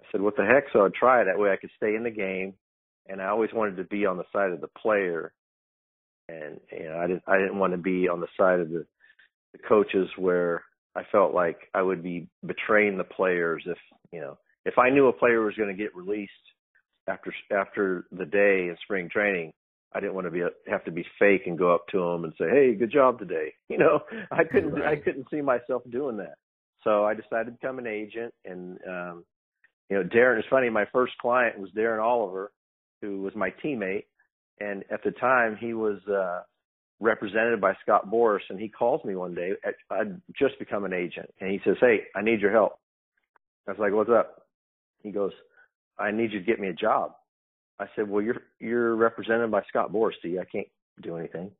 I 0.01 0.05
said, 0.13 0.21
"What 0.21 0.37
the 0.37 0.45
heck?" 0.45 0.65
So 0.73 0.85
I'd 0.85 0.95
try 0.95 1.23
it. 1.23 1.27
That 1.27 1.39
way, 1.39 1.51
I 1.51 1.57
could 1.57 1.71
stay 1.77 1.95
in 1.95 2.05
the 2.05 2.11
game. 2.11 2.55
And 3.09 3.21
I 3.21 3.27
always 3.27 3.51
wanted 3.53 3.77
to 3.79 3.85
be 3.85 4.07
on 4.07 4.19
the 4.19 4.25
side 4.33 4.53
of 4.53 4.61
the 4.61 4.69
player, 4.81 5.33
and 6.29 6.61
you 6.71 6.85
know, 6.85 6.99
I 6.99 7.07
didn't 7.07 7.23
I 7.27 7.39
didn't 7.39 7.59
want 7.59 7.73
to 7.73 7.79
be 7.79 8.09
on 8.09 8.21
the 8.21 8.29
side 8.39 8.61
of 8.61 8.71
the, 8.71 8.87
the 9.53 9.59
coaches 9.59 10.09
where 10.17 10.63
I 10.97 11.03
felt 11.13 11.35
like 11.35 11.59
I 11.75 11.83
would 11.83 12.03
be 12.03 12.29
betraying 12.45 12.99
the 12.99 13.05
players 13.05 13.63
if 13.67 13.79
you 14.13 14.21
know 14.21 14.39
if 14.65 14.79
I 14.79 14.91
knew 14.91 15.09
a 15.09 15.13
player 15.13 15.43
was 15.43 15.55
going 15.55 15.75
to 15.75 15.83
get 15.83 15.95
released 15.95 16.33
after 17.09 17.33
after 17.53 18.07
the 18.13 18.27
day 18.27 18.69
in 18.69 18.77
spring 18.83 19.09
training, 19.11 19.53
I 19.93 20.01
didn't 20.01 20.15
want 20.15 20.27
to 20.27 20.31
be 20.31 20.43
have 20.69 20.85
to 20.85 20.91
be 20.91 21.05
fake 21.19 21.43
and 21.47 21.59
go 21.59 21.75
up 21.75 21.87
to 21.89 21.99
him 21.99 22.25
and 22.25 22.33
say, 22.39 22.49
"Hey, 22.49 22.75
good 22.75 22.93
job 22.93 23.19
today." 23.19 23.55
You 23.69 23.79
know, 23.79 24.01
I 24.33 24.43
couldn't 24.45 24.73
right. 24.73 24.99
I 24.99 25.01
couldn't 25.01 25.29
see 25.31 25.41
myself 25.41 25.83
doing 25.91 26.17
that. 26.17 26.35
So 26.83 27.05
I 27.05 27.15
decided 27.15 27.47
to 27.47 27.53
become 27.53 27.79
an 27.79 27.87
agent, 27.87 28.35
and 28.45 28.79
um, 28.87 29.25
you 29.89 29.97
know, 29.97 30.03
Darren. 30.03 30.39
It's 30.39 30.49
funny. 30.49 30.71
My 30.71 30.87
first 30.93 31.13
client 31.19 31.59
was 31.59 31.71
Darren 31.71 32.03
Oliver, 32.03 32.51
who 33.01 33.23
was 33.23 33.35
my 33.37 33.55
teammate, 33.65 34.07
and 34.59 34.85
at 34.91 35.05
the 35.05 35.13
time 35.13 35.57
he 35.61 35.73
was 35.73 35.99
uh, 36.09 36.41
represented 37.01 37.61
by 37.61 37.75
Scott 37.83 38.11
Boras, 38.11 38.41
and 38.51 38.61
he 38.61 38.69
calls 38.69 39.05
me 39.05 39.17
one 39.17 39.35
day. 39.35 39.53
I'd 39.91 40.21
just 40.39 40.59
become 40.59 40.85
an 40.85 40.93
agent, 40.93 41.33
and 41.41 41.51
he 41.51 41.61
says, 41.65 41.77
"Hey, 41.81 42.03
I 42.15 42.23
need 42.23 42.41
your 42.41 42.53
help." 42.53 42.79
I 43.67 43.73
was 43.73 43.81
like, 43.81 43.93
"What's 43.93 44.11
up?" 44.11 44.47
He 45.03 45.11
goes, 45.11 45.33
I 46.01 46.11
need 46.11 46.33
you 46.33 46.41
to 46.41 46.45
get 46.45 46.59
me 46.59 46.69
a 46.69 46.73
job. 46.73 47.13
I 47.79 47.87
said, 47.95 48.09
Well, 48.09 48.23
you're 48.23 48.43
you're 48.59 48.97
represented 48.97 49.51
by 49.51 49.63
Scott 49.69 49.93
Boras. 49.93 50.13
I 50.25 50.45
can't 50.51 50.67
do 51.03 51.17
anything. 51.17 51.51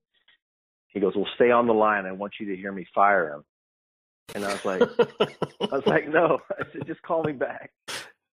He 0.89 1.01
goes, 1.01 1.15
Well, 1.15 1.29
stay 1.35 1.51
on 1.51 1.67
the 1.67 1.75
line. 1.75 2.07
I 2.07 2.13
want 2.13 2.35
you 2.41 2.47
to 2.49 2.57
hear 2.57 2.73
me 2.73 2.87
fire 2.95 3.35
him. 3.35 3.45
And 4.35 4.45
I 4.45 4.53
was 4.53 4.65
like, 4.65 4.83
I 4.83 5.75
was 5.75 5.87
like, 5.87 6.09
no. 6.09 6.39
I 6.53 6.63
said, 6.73 6.87
just 6.87 7.03
call 7.03 7.25
me 7.25 7.33
back. 7.33 7.73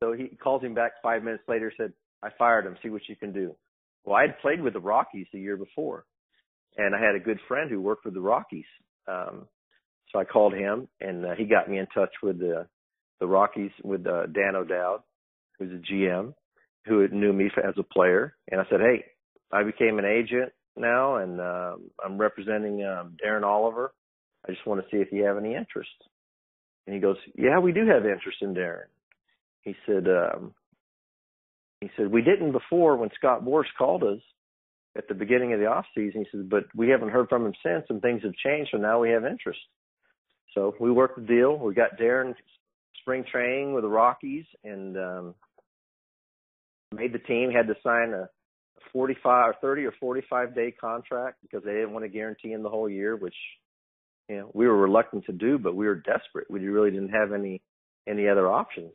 So 0.01 0.11
he 0.11 0.27
calls 0.27 0.61
him 0.61 0.73
back 0.73 0.93
five 1.01 1.23
minutes 1.23 1.43
later. 1.47 1.71
Said, 1.77 1.93
I 2.21 2.29
fired 2.37 2.65
him. 2.65 2.75
See 2.83 2.89
what 2.89 3.07
you 3.07 3.15
can 3.15 3.31
do. 3.31 3.55
Well, 4.03 4.17
I 4.17 4.23
had 4.23 4.39
played 4.39 4.61
with 4.61 4.73
the 4.73 4.79
Rockies 4.81 5.27
the 5.31 5.39
year 5.39 5.55
before, 5.55 6.03
and 6.77 6.95
I 6.95 6.99
had 6.99 7.15
a 7.15 7.19
good 7.19 7.39
friend 7.47 7.69
who 7.69 7.81
worked 7.81 8.05
with 8.05 8.13
the 8.13 8.21
Rockies. 8.21 8.65
Um, 9.07 9.47
so 10.11 10.19
I 10.19 10.23
called 10.25 10.53
him, 10.53 10.87
and 11.01 11.25
uh, 11.25 11.35
he 11.37 11.45
got 11.45 11.69
me 11.69 11.79
in 11.79 11.87
touch 11.87 12.11
with 12.21 12.39
the 12.39 12.67
the 13.19 13.27
Rockies 13.27 13.71
with 13.83 14.05
uh, 14.05 14.25
Dan 14.27 14.55
O'Dowd, 14.55 15.01
who's 15.57 15.71
a 15.71 15.93
GM, 15.93 16.33
who 16.85 17.07
knew 17.07 17.31
me 17.31 17.49
as 17.63 17.73
a 17.77 17.83
player, 17.83 18.35
and 18.51 18.59
I 18.59 18.65
said, 18.69 18.81
"Hey, 18.81 19.05
I 19.51 19.63
became 19.63 19.99
an 19.99 20.05
agent 20.05 20.51
now, 20.75 21.17
and 21.17 21.39
uh, 21.39 21.75
I'm 22.03 22.17
representing 22.17 22.83
um, 22.83 23.15
Darren 23.23 23.43
Oliver. 23.43 23.93
I 24.47 24.51
just 24.51 24.65
want 24.67 24.81
to 24.81 24.87
see 24.89 25.01
if 25.01 25.11
you 25.11 25.23
have 25.23 25.37
any 25.37 25.55
interest." 25.55 25.89
And 26.85 26.93
he 26.93 27.01
goes, 27.01 27.17
"Yeah, 27.35 27.59
we 27.59 27.71
do 27.71 27.87
have 27.87 28.05
interest 28.05 28.39
in 28.41 28.53
Darren." 28.53 28.89
He 29.61 29.75
said, 29.85 30.07
um, 30.07 30.53
"He 31.81 31.89
said 31.97 32.11
we 32.11 32.21
didn't 32.21 32.51
before 32.51 32.97
when 32.97 33.09
Scott 33.17 33.43
Boras 33.43 33.65
called 33.77 34.03
us." 34.03 34.19
At 34.97 35.07
the 35.07 35.13
beginning 35.13 35.53
of 35.53 35.59
the 35.59 35.65
off 35.65 35.85
season, 35.93 36.21
he 36.21 36.37
says, 36.37 36.45
but 36.49 36.63
we 36.73 36.89
haven't 36.89 37.09
heard 37.09 37.27
from 37.27 37.45
him 37.45 37.53
since, 37.63 37.85
and 37.89 38.01
things 38.01 38.23
have 38.23 38.33
changed, 38.33 38.69
so 38.71 38.77
now 38.77 39.01
we 39.01 39.09
have 39.09 39.25
interest. 39.25 39.59
So 40.53 40.73
we 40.79 40.89
worked 40.91 41.17
the 41.17 41.25
deal. 41.25 41.57
We 41.57 41.73
got 41.73 41.99
Darren 41.99 42.33
spring 43.01 43.25
training 43.29 43.73
with 43.73 43.83
the 43.83 43.89
Rockies 43.89 44.45
and 44.63 44.97
um, 44.97 45.35
made 46.93 47.13
the 47.13 47.19
team. 47.19 47.51
Had 47.51 47.67
to 47.67 47.75
sign 47.83 48.13
a 48.13 48.29
45 48.93 49.49
or 49.49 49.55
30 49.61 49.85
or 49.85 49.93
45 49.99 50.55
day 50.55 50.71
contract 50.71 51.37
because 51.41 51.63
they 51.65 51.73
didn't 51.73 51.91
want 51.91 52.05
to 52.05 52.09
guarantee 52.09 52.53
him 52.53 52.63
the 52.63 52.69
whole 52.69 52.89
year, 52.89 53.17
which 53.17 53.35
you 54.29 54.37
know 54.37 54.51
we 54.53 54.65
were 54.65 54.77
reluctant 54.77 55.25
to 55.25 55.33
do, 55.33 55.57
but 55.57 55.75
we 55.75 55.85
were 55.85 55.95
desperate. 55.95 56.49
We 56.49 56.65
really 56.65 56.91
didn't 56.91 57.09
have 57.09 57.33
any 57.33 57.61
any 58.07 58.29
other 58.29 58.49
options, 58.49 58.93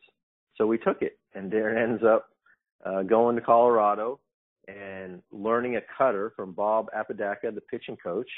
so 0.57 0.67
we 0.67 0.79
took 0.79 1.03
it. 1.03 1.19
And 1.35 1.53
Darren 1.53 1.83
ends 1.83 2.03
up 2.03 2.31
uh, 2.85 3.03
going 3.03 3.37
to 3.37 3.43
Colorado 3.43 4.19
and 4.71 5.23
learning 5.33 5.77
a 5.77 5.81
cutter 5.97 6.33
from 6.37 6.53
Bob 6.53 6.87
Apodaca, 6.95 7.51
the 7.53 7.61
pitching 7.61 7.97
coach, 8.03 8.31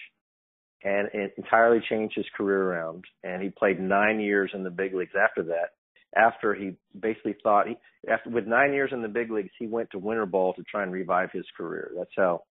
and 0.85 1.09
it 1.12 1.35
entirely 1.37 1.80
changed 1.89 2.14
his 2.16 2.26
career 2.37 2.62
around. 2.62 3.05
And 3.22 3.43
he 3.43 3.51
played 3.51 3.80
nine 3.80 4.20
years 4.20 4.51
in 4.55 4.64
the 4.64 4.70
big 4.70 4.95
leagues 4.95 5.12
after 5.20 5.43
that. 5.45 5.70
After 6.14 6.55
he 6.55 6.72
basically 6.99 7.37
thought 7.43 7.68
he, 7.68 7.76
after 8.11 8.28
with 8.28 8.47
nine 8.47 8.72
years 8.74 8.91
in 8.93 9.01
the 9.01 9.09
big 9.09 9.30
leagues, 9.30 9.53
he 9.59 9.66
went 9.66 9.91
to 9.91 9.99
winter 9.99 10.26
ball 10.26 10.53
to 10.55 10.62
try 10.62 10.83
and 10.83 10.93
revive 10.93 11.30
his 11.33 11.47
career. 11.57 11.91
That's 11.97 12.11
how 12.16 12.43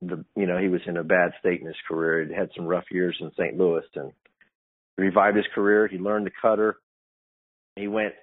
the 0.00 0.24
you 0.34 0.46
know 0.46 0.58
he 0.58 0.68
was 0.68 0.80
in 0.86 0.96
a 0.96 1.04
bad 1.04 1.30
state 1.38 1.60
in 1.60 1.66
his 1.66 1.76
career. 1.86 2.24
He 2.24 2.34
had 2.34 2.50
some 2.56 2.66
rough 2.66 2.86
years 2.90 3.16
in 3.20 3.30
St. 3.38 3.56
Louis 3.56 3.84
and 3.94 4.12
revived 4.98 5.36
his 5.36 5.46
career. 5.54 5.86
He 5.86 5.98
learned 5.98 6.26
the 6.26 6.32
cutter. 6.40 6.78
He 7.76 7.86
went, 7.86 8.14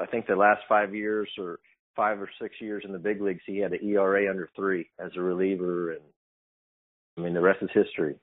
I 0.00 0.06
think, 0.06 0.26
the 0.26 0.34
last 0.34 0.62
five 0.66 0.94
years 0.94 1.28
or 1.38 1.58
five 1.96 2.20
or 2.20 2.28
six 2.40 2.56
years 2.60 2.84
in 2.86 2.92
the 2.92 2.98
big 2.98 3.20
leagues, 3.20 3.42
he 3.46 3.58
had 3.58 3.72
an 3.72 3.84
ERA 3.84 4.28
under 4.28 4.48
three 4.56 4.88
as 4.98 5.12
a 5.16 5.20
reliever, 5.20 5.92
and 5.92 6.02
I 7.16 7.20
mean 7.22 7.34
the 7.34 7.40
rest 7.40 7.62
is 7.62 7.70
history. 7.72 8.16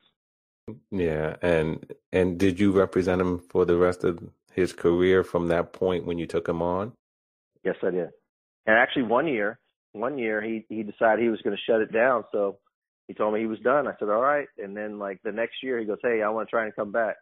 Yeah, 0.89 1.36
and 1.41 1.93
and 2.13 2.38
did 2.38 2.59
you 2.59 2.72
represent 2.72 3.22
him 3.22 3.39
for 3.39 3.65
the 3.65 3.78
rest 3.78 4.03
of 4.03 4.19
his 4.53 4.74
career 4.74 5.24
from 5.24 5.47
that 5.47 5.74
point 5.74 6.05
when 6.05 6.17
you 6.17 6.28
took 6.28 6.47
him 6.47 6.61
on? 6.61 6.93
Yes, 7.63 7.76
I 7.84 7.91
did. 7.91 8.09
And 8.65 8.78
actually, 8.78 9.03
one 9.03 9.28
year, 9.28 9.59
one 9.93 10.17
year 10.17 10.41
he 10.41 10.65
he 10.69 10.84
decided 10.84 11.24
he 11.24 11.30
was 11.30 11.41
going 11.41 11.55
to 11.55 11.72
shut 11.72 11.82
it 11.82 11.91
down, 11.91 12.24
so 12.32 12.57
he 13.11 13.13
told 13.13 13.34
me 13.34 13.41
he 13.41 13.45
was 13.45 13.59
done. 13.59 13.88
I 13.88 13.93
said, 13.99 14.07
all 14.07 14.22
right. 14.22 14.47
And 14.57 14.76
then 14.76 14.97
like 14.97 15.19
the 15.22 15.34
next 15.34 15.55
year, 15.61 15.78
he 15.78 15.86
goes, 15.86 15.97
hey, 16.01 16.22
I 16.22 16.30
want 16.30 16.47
to 16.47 16.49
try 16.49 16.63
and 16.63 16.76
come 16.76 16.93
back. 16.93 17.17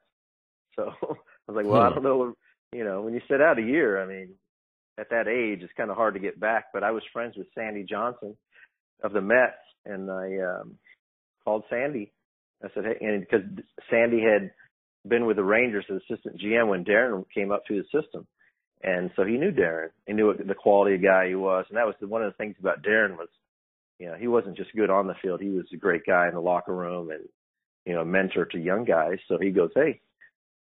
So 0.75 0.83
I 1.01 1.51
was 1.51 1.55
like, 1.55 1.65
well, 1.65 1.81
hmm. 1.81 1.87
I 1.87 1.89
don't 1.89 2.03
know. 2.03 2.33
You 2.71 2.83
know, 2.83 3.01
when 3.01 3.15
you 3.15 3.21
sit 3.27 3.41
out 3.41 3.57
a 3.57 3.63
year, 3.63 3.99
I 3.99 4.05
mean, 4.05 4.35
at 4.99 5.09
that 5.09 5.27
age, 5.27 5.59
it's 5.61 5.73
kind 5.77 5.89
of 5.89 5.97
hard 5.97 6.13
to 6.15 6.19
get 6.19 6.39
back. 6.39 6.65
But 6.73 6.83
I 6.83 6.91
was 6.91 7.03
friends 7.13 7.35
with 7.37 7.47
Sandy 7.55 7.83
Johnson 7.83 8.35
of 9.03 9.13
the 9.13 9.21
Mets, 9.21 9.53
and 9.85 10.09
I 10.09 10.37
um, 10.37 10.75
called 11.43 11.63
Sandy. 11.69 12.11
I 12.63 12.67
said, 12.73 12.83
hey, 12.85 13.05
and 13.05 13.21
because 13.21 13.45
Sandy 13.89 14.21
had 14.21 14.51
been 15.07 15.25
with 15.25 15.37
the 15.37 15.43
Rangers 15.43 15.85
as 15.89 16.01
assistant 16.09 16.41
GM 16.41 16.67
when 16.67 16.83
Darren 16.83 17.23
came 17.33 17.51
up 17.51 17.63
through 17.65 17.83
the 17.83 18.01
system, 18.01 18.27
and 18.83 19.11
so 19.15 19.23
he 19.23 19.37
knew 19.37 19.51
Darren. 19.51 19.89
He 20.07 20.13
knew 20.13 20.27
what 20.27 20.45
the 20.45 20.53
quality 20.53 20.95
of 20.95 21.03
guy 21.03 21.29
he 21.29 21.35
was, 21.35 21.65
and 21.69 21.77
that 21.77 21.85
was 21.85 21.95
the, 22.01 22.07
one 22.07 22.23
of 22.23 22.31
the 22.31 22.37
things 22.37 22.55
about 22.59 22.83
Darren 22.83 23.17
was, 23.17 23.29
you 23.97 24.07
know, 24.07 24.15
he 24.15 24.27
wasn't 24.27 24.57
just 24.57 24.75
good 24.75 24.89
on 24.89 25.07
the 25.07 25.15
field. 25.21 25.41
He 25.41 25.49
was 25.49 25.65
a 25.73 25.77
great 25.77 26.01
guy 26.05 26.27
in 26.27 26.33
the 26.33 26.41
locker 26.41 26.75
room 26.75 27.11
and 27.11 27.23
you 27.85 27.95
know, 27.95 28.05
mentor 28.05 28.45
to 28.45 28.59
young 28.59 28.85
guys. 28.85 29.17
So 29.27 29.37
he 29.39 29.49
goes, 29.49 29.71
hey, 29.75 29.99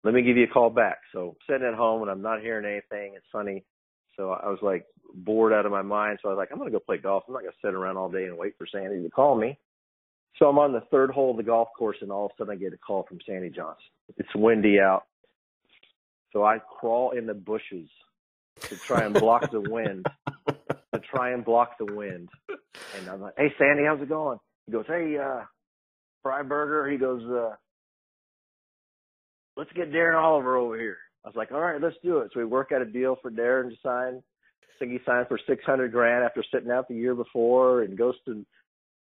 let 0.02 0.12
me 0.12 0.22
give 0.22 0.36
you 0.36 0.44
a 0.44 0.52
call 0.52 0.70
back. 0.70 0.98
So 1.12 1.36
sitting 1.48 1.66
at 1.66 1.74
home 1.74 2.02
and 2.02 2.10
I'm 2.10 2.22
not 2.22 2.42
hearing 2.42 2.66
anything. 2.66 3.14
It's 3.16 3.24
funny. 3.32 3.64
So 4.16 4.30
I 4.30 4.48
was 4.48 4.58
like 4.62 4.86
bored 5.14 5.52
out 5.52 5.66
of 5.66 5.72
my 5.72 5.82
mind. 5.82 6.18
So 6.22 6.28
I 6.28 6.32
was 6.32 6.38
like, 6.38 6.48
I'm 6.52 6.58
going 6.58 6.70
to 6.70 6.76
go 6.76 6.82
play 6.84 6.98
golf. 6.98 7.24
I'm 7.26 7.34
not 7.34 7.42
going 7.42 7.52
to 7.52 7.66
sit 7.66 7.74
around 7.74 7.96
all 7.96 8.10
day 8.10 8.24
and 8.24 8.36
wait 8.36 8.54
for 8.58 8.66
Sandy 8.66 9.02
to 9.02 9.10
call 9.10 9.36
me. 9.36 9.58
So 10.38 10.46
I'm 10.46 10.58
on 10.58 10.72
the 10.72 10.82
third 10.90 11.10
hole 11.10 11.30
of 11.30 11.36
the 11.36 11.42
golf 11.42 11.68
course 11.78 11.96
and 12.00 12.10
all 12.10 12.26
of 12.26 12.32
a 12.32 12.34
sudden 12.38 12.54
I 12.54 12.56
get 12.56 12.72
a 12.72 12.78
call 12.78 13.04
from 13.08 13.18
Sandy 13.26 13.50
Johnson. 13.50 13.84
It's 14.16 14.34
windy 14.34 14.80
out. 14.80 15.04
So 16.32 16.44
I 16.44 16.58
crawl 16.58 17.12
in 17.12 17.26
the 17.26 17.34
bushes 17.34 17.88
to 18.62 18.76
try 18.76 19.04
and 19.04 19.14
block 19.14 19.50
the 19.52 19.60
wind, 19.60 20.06
to 20.92 21.00
try 21.00 21.30
and 21.30 21.44
block 21.44 21.78
the 21.78 21.92
wind. 21.92 22.28
And 22.98 23.08
I'm 23.08 23.20
like, 23.20 23.34
hey, 23.36 23.52
Sandy, 23.58 23.84
how's 23.86 24.02
it 24.02 24.08
going? 24.08 24.38
He 24.66 24.72
goes, 24.72 24.84
hey, 24.88 25.16
uh, 25.16 25.42
Freiberger, 26.26 26.90
he 26.90 26.98
goes, 26.98 27.22
uh, 27.22 27.54
let's 29.56 29.70
get 29.72 29.92
Darren 29.92 30.20
Oliver 30.20 30.56
over 30.56 30.78
here. 30.78 30.96
I 31.24 31.28
was 31.28 31.36
like, 31.36 31.52
all 31.52 31.60
right, 31.60 31.80
let's 31.80 31.96
do 32.02 32.18
it. 32.18 32.30
So 32.32 32.40
we 32.40 32.44
work 32.44 32.70
out 32.72 32.82
a 32.82 32.86
deal 32.86 33.16
for 33.20 33.30
Darren 33.30 33.70
to 33.70 33.76
sign. 33.82 34.22
I 34.62 34.78
think 34.78 34.92
he 34.92 34.98
signed 35.06 35.28
for 35.28 35.38
600 35.46 35.92
grand 35.92 36.24
after 36.24 36.44
sitting 36.52 36.70
out 36.70 36.88
the 36.88 36.94
year 36.94 37.14
before 37.14 37.82
and 37.82 37.96
goes 37.96 38.14
to 38.26 38.44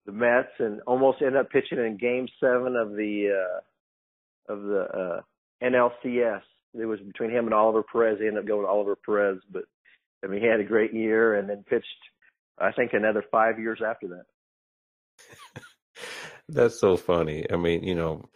the 0.06 0.12
Mets 0.12 0.52
and 0.58 0.80
almost 0.82 1.22
ended 1.22 1.36
up 1.36 1.50
pitching 1.50 1.78
in 1.78 1.96
game 1.96 2.28
seven 2.38 2.76
of 2.76 2.90
the, 2.90 3.32
uh, 3.32 4.52
of 4.52 4.62
the, 4.62 4.80
uh, 4.80 5.20
NLCS. 5.64 6.42
It 6.74 6.86
was 6.86 7.00
between 7.00 7.30
him 7.30 7.46
and 7.46 7.54
Oliver 7.54 7.82
Perez. 7.82 8.18
He 8.20 8.26
ended 8.26 8.42
up 8.42 8.48
going 8.48 8.62
to 8.62 8.68
Oliver 8.68 8.96
Perez, 8.96 9.38
but 9.50 9.64
I 10.22 10.26
mean, 10.26 10.40
he 10.40 10.46
had 10.46 10.60
a 10.60 10.64
great 10.64 10.92
year 10.92 11.36
and 11.36 11.48
then 11.48 11.64
pitched, 11.68 11.86
I 12.58 12.72
think, 12.72 12.92
another 12.92 13.24
five 13.30 13.58
years 13.58 13.80
after 13.84 14.08
that. 14.08 15.62
That's 16.48 16.78
so 16.78 16.96
funny. 16.96 17.46
I 17.50 17.56
mean, 17.56 17.84
you 17.84 17.94
know, 17.94 18.28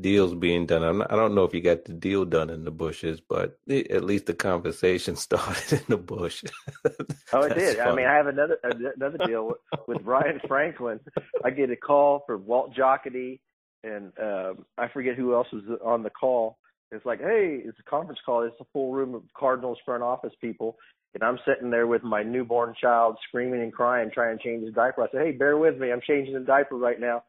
deals 0.00 0.34
being 0.34 0.66
done. 0.66 0.82
I'm 0.82 0.98
not, 0.98 1.12
I 1.12 1.16
don't 1.16 1.34
know 1.34 1.44
if 1.44 1.54
you 1.54 1.60
got 1.60 1.84
the 1.84 1.92
deal 1.92 2.24
done 2.24 2.50
in 2.50 2.64
the 2.64 2.70
bushes, 2.70 3.20
but 3.20 3.58
it, 3.66 3.90
at 3.90 4.04
least 4.04 4.26
the 4.26 4.34
conversation 4.34 5.16
started 5.16 5.72
in 5.72 5.84
the 5.88 5.96
bush. 5.96 6.44
oh, 7.32 7.42
it 7.42 7.54
did. 7.54 7.76
Funny. 7.76 7.90
I 7.90 7.94
mean, 7.94 8.06
I 8.06 8.14
have 8.14 8.26
another 8.26 8.58
another 8.64 9.18
deal 9.26 9.46
with, 9.48 9.58
with 9.86 10.02
Ryan 10.02 10.40
Franklin. 10.48 11.00
I 11.44 11.50
get 11.50 11.70
a 11.70 11.76
call 11.76 12.24
for 12.26 12.36
Walt 12.38 12.74
Jocketty, 12.74 13.40
and 13.84 14.12
um, 14.20 14.64
I 14.76 14.88
forget 14.88 15.16
who 15.16 15.34
else 15.34 15.48
was 15.52 15.62
on 15.84 16.02
the 16.02 16.10
call. 16.10 16.58
It's 16.92 17.06
like, 17.06 17.20
hey, 17.20 17.60
it's 17.64 17.78
a 17.78 17.88
conference 17.88 18.18
call. 18.26 18.42
It's 18.42 18.60
a 18.60 18.64
full 18.72 18.92
room 18.92 19.14
of 19.14 19.22
Cardinals 19.38 19.78
front 19.84 20.02
office 20.02 20.32
people, 20.40 20.76
and 21.14 21.22
I'm 21.22 21.38
sitting 21.46 21.70
there 21.70 21.86
with 21.86 22.02
my 22.02 22.24
newborn 22.24 22.74
child 22.80 23.16
screaming 23.28 23.62
and 23.62 23.72
crying, 23.72 24.10
trying 24.12 24.36
to 24.36 24.42
change 24.42 24.64
his 24.64 24.74
diaper. 24.74 25.04
I 25.04 25.10
said, 25.12 25.22
"Hey, 25.24 25.32
bear 25.32 25.56
with 25.56 25.78
me. 25.78 25.92
I'm 25.92 26.00
changing 26.04 26.34
the 26.34 26.40
diaper 26.40 26.76
right 26.76 26.98
now." 26.98 27.22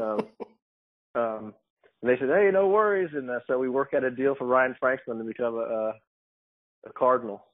um, 0.00 0.20
um, 1.14 1.54
and 2.02 2.10
they 2.10 2.18
said, 2.18 2.28
"Hey, 2.28 2.50
no 2.52 2.68
worries." 2.68 3.10
And 3.14 3.30
uh, 3.30 3.40
so 3.46 3.58
we 3.58 3.68
work 3.68 3.94
out 3.94 4.04
a 4.04 4.10
deal 4.10 4.34
for 4.34 4.46
Ryan 4.46 4.76
Franklin 4.78 5.18
to 5.18 5.24
become 5.24 5.54
a, 5.54 5.58
a, 5.58 5.92
a 6.86 6.92
Cardinal 6.96 7.44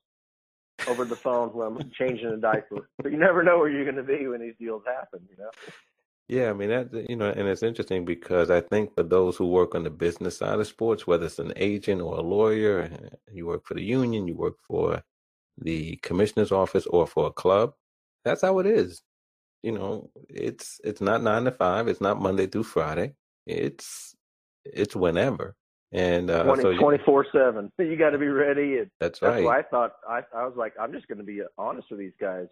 over 0.89 1.05
the 1.05 1.17
phone 1.17 1.49
when 1.51 1.67
I'm 1.67 1.91
changing 1.99 2.27
a 2.27 2.37
diaper. 2.37 2.89
But 3.03 3.13
you 3.13 3.19
never 3.19 3.43
know 3.43 3.59
where 3.59 3.69
you're 3.69 3.91
going 3.91 3.97
to 3.97 4.03
be 4.03 4.27
when 4.27 4.41
these 4.41 4.55
deals 4.59 4.83
happen, 4.87 5.21
you 5.31 5.37
know. 5.37 5.51
Yeah, 6.29 6.51
I 6.51 6.55
mean 6.55 6.71
that 6.71 7.09
you 7.09 7.15
know, 7.15 7.31
and 7.31 7.49
it's 7.49 7.63
interesting 7.63 8.05
because 8.05 8.51
I 8.51 8.61
think 8.61 8.95
for 8.95 9.05
those 9.05 9.37
who 9.37 9.47
work 9.47 9.77
on 9.77 9.85
the 9.85 9.91
business 9.91 10.39
side 10.39 10.59
of 10.59 10.67
sports, 10.67 11.07
whether 11.07 11.27
it's 11.27 11.39
an 11.39 11.53
agent 11.55 12.01
or 12.01 12.17
a 12.17 12.23
lawyer, 12.23 12.91
you 13.33 13.47
work 13.47 13.65
for 13.65 13.75
the 13.75 13.83
union, 13.83 14.27
you 14.27 14.35
work 14.35 14.57
for 14.67 15.03
the 15.59 15.97
commissioner's 16.03 16.51
office 16.51 16.85
or 16.87 17.07
for 17.07 17.29
a 17.29 17.33
club, 17.33 17.75
that's 18.25 18.43
how 18.43 18.59
it 18.59 18.67
is. 18.67 19.03
You 19.63 19.73
know, 19.73 20.11
it's 20.29 20.81
it's 20.83 21.01
not 21.01 21.23
nine 21.23 21.45
to 21.45 21.53
five. 21.53 21.87
It's 21.87 22.01
not 22.01 22.21
Monday 22.21 22.49
through 22.49 22.65
Friday. 22.65 23.15
It's 23.47 24.16
it's 24.73 24.97
whenever. 24.97 25.55
And 25.93 26.31
uh, 26.31 26.43
20, 26.43 26.63
so 26.63 26.73
24 26.77 27.27
seven. 27.33 27.73
You 27.79 27.97
got 27.97 28.11
to 28.11 28.19
be 28.19 28.29
ready. 28.29 28.79
And 28.79 28.91
that's, 29.01 29.21
that's 29.21 29.37
right. 29.37 29.45
why 29.45 29.59
I 29.61 29.63
thought 29.63 29.93
I 30.09 30.23
I 30.35 30.45
was 30.45 30.55
like 30.57 30.75
I'm 30.81 30.93
just 30.93 31.09
going 31.09 31.19
to 31.19 31.25
be 31.25 31.41
honest 31.59 31.89
with 31.91 32.01
these 32.01 32.17
guys 32.21 32.47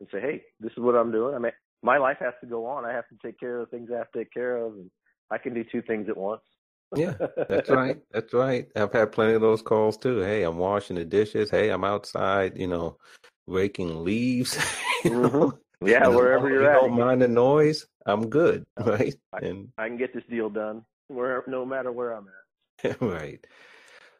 and 0.00 0.08
say, 0.12 0.20
hey, 0.20 0.42
this 0.60 0.72
is 0.72 0.78
what 0.78 0.94
I'm 0.94 1.10
doing. 1.10 1.34
I 1.34 1.38
mean, 1.38 1.52
my 1.82 1.98
life 1.98 2.18
has 2.20 2.34
to 2.40 2.46
go 2.46 2.66
on. 2.66 2.84
I 2.84 2.92
have 2.92 3.08
to 3.08 3.16
take 3.24 3.40
care 3.40 3.60
of 3.60 3.68
the 3.68 3.76
things 3.76 3.90
I 3.92 3.98
have 3.98 4.10
to 4.12 4.18
take 4.18 4.32
care 4.32 4.56
of, 4.56 4.74
and 4.74 4.90
I 5.30 5.38
can 5.38 5.54
do 5.54 5.64
two 5.64 5.82
things 5.82 6.08
at 6.08 6.16
once 6.16 6.42
yeah, 6.94 7.14
that's 7.48 7.68
right. 7.70 7.98
That's 8.12 8.32
right. 8.32 8.68
I've 8.76 8.92
had 8.92 9.12
plenty 9.12 9.34
of 9.34 9.40
those 9.40 9.62
calls 9.62 9.96
too. 9.96 10.20
Hey, 10.20 10.42
I'm 10.42 10.58
washing 10.58 10.96
the 10.96 11.04
dishes. 11.04 11.50
Hey, 11.50 11.70
I'm 11.70 11.84
outside, 11.84 12.58
you 12.58 12.66
know, 12.66 12.98
raking 13.46 14.04
leaves. 14.04 14.54
you 15.04 15.10
mm-hmm. 15.10 15.86
Yeah, 15.86 16.08
wherever 16.08 16.48
you're 16.48 16.62
you 16.62 16.68
at. 16.68 16.80
Don't 16.80 16.98
mind 16.98 17.22
the 17.22 17.28
noise. 17.28 17.86
I'm 18.06 18.28
good, 18.28 18.64
right? 18.78 19.14
I, 19.32 19.38
and 19.38 19.68
I 19.76 19.88
can 19.88 19.98
get 19.98 20.14
this 20.14 20.22
deal 20.30 20.48
done 20.48 20.84
where 21.08 21.42
no 21.46 21.64
matter 21.64 21.90
where 21.92 22.12
I'm 22.12 22.26
at. 22.28 22.34
right. 23.00 23.46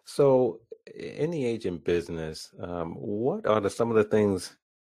So, 0.04 0.60
in 0.94 1.32
the 1.32 1.44
agent 1.44 1.84
business, 1.84 2.54
um, 2.60 2.94
what 2.94 3.44
are 3.46 3.60
the, 3.60 3.68
some 3.68 3.90
of 3.90 3.96
the 3.96 4.04
things? 4.04 4.56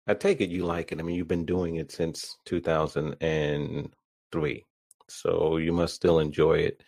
I 0.07 0.13
take 0.13 0.41
it 0.41 0.49
you 0.49 0.65
like 0.65 0.91
it. 0.91 0.99
I 0.99 1.03
mean, 1.03 1.15
you've 1.15 1.27
been 1.27 1.45
doing 1.45 1.77
it 1.77 1.91
since 1.91 2.37
2003, 2.45 4.65
so 5.09 5.57
you 5.57 5.73
must 5.73 5.95
still 5.95 6.19
enjoy 6.19 6.59
it 6.59 6.83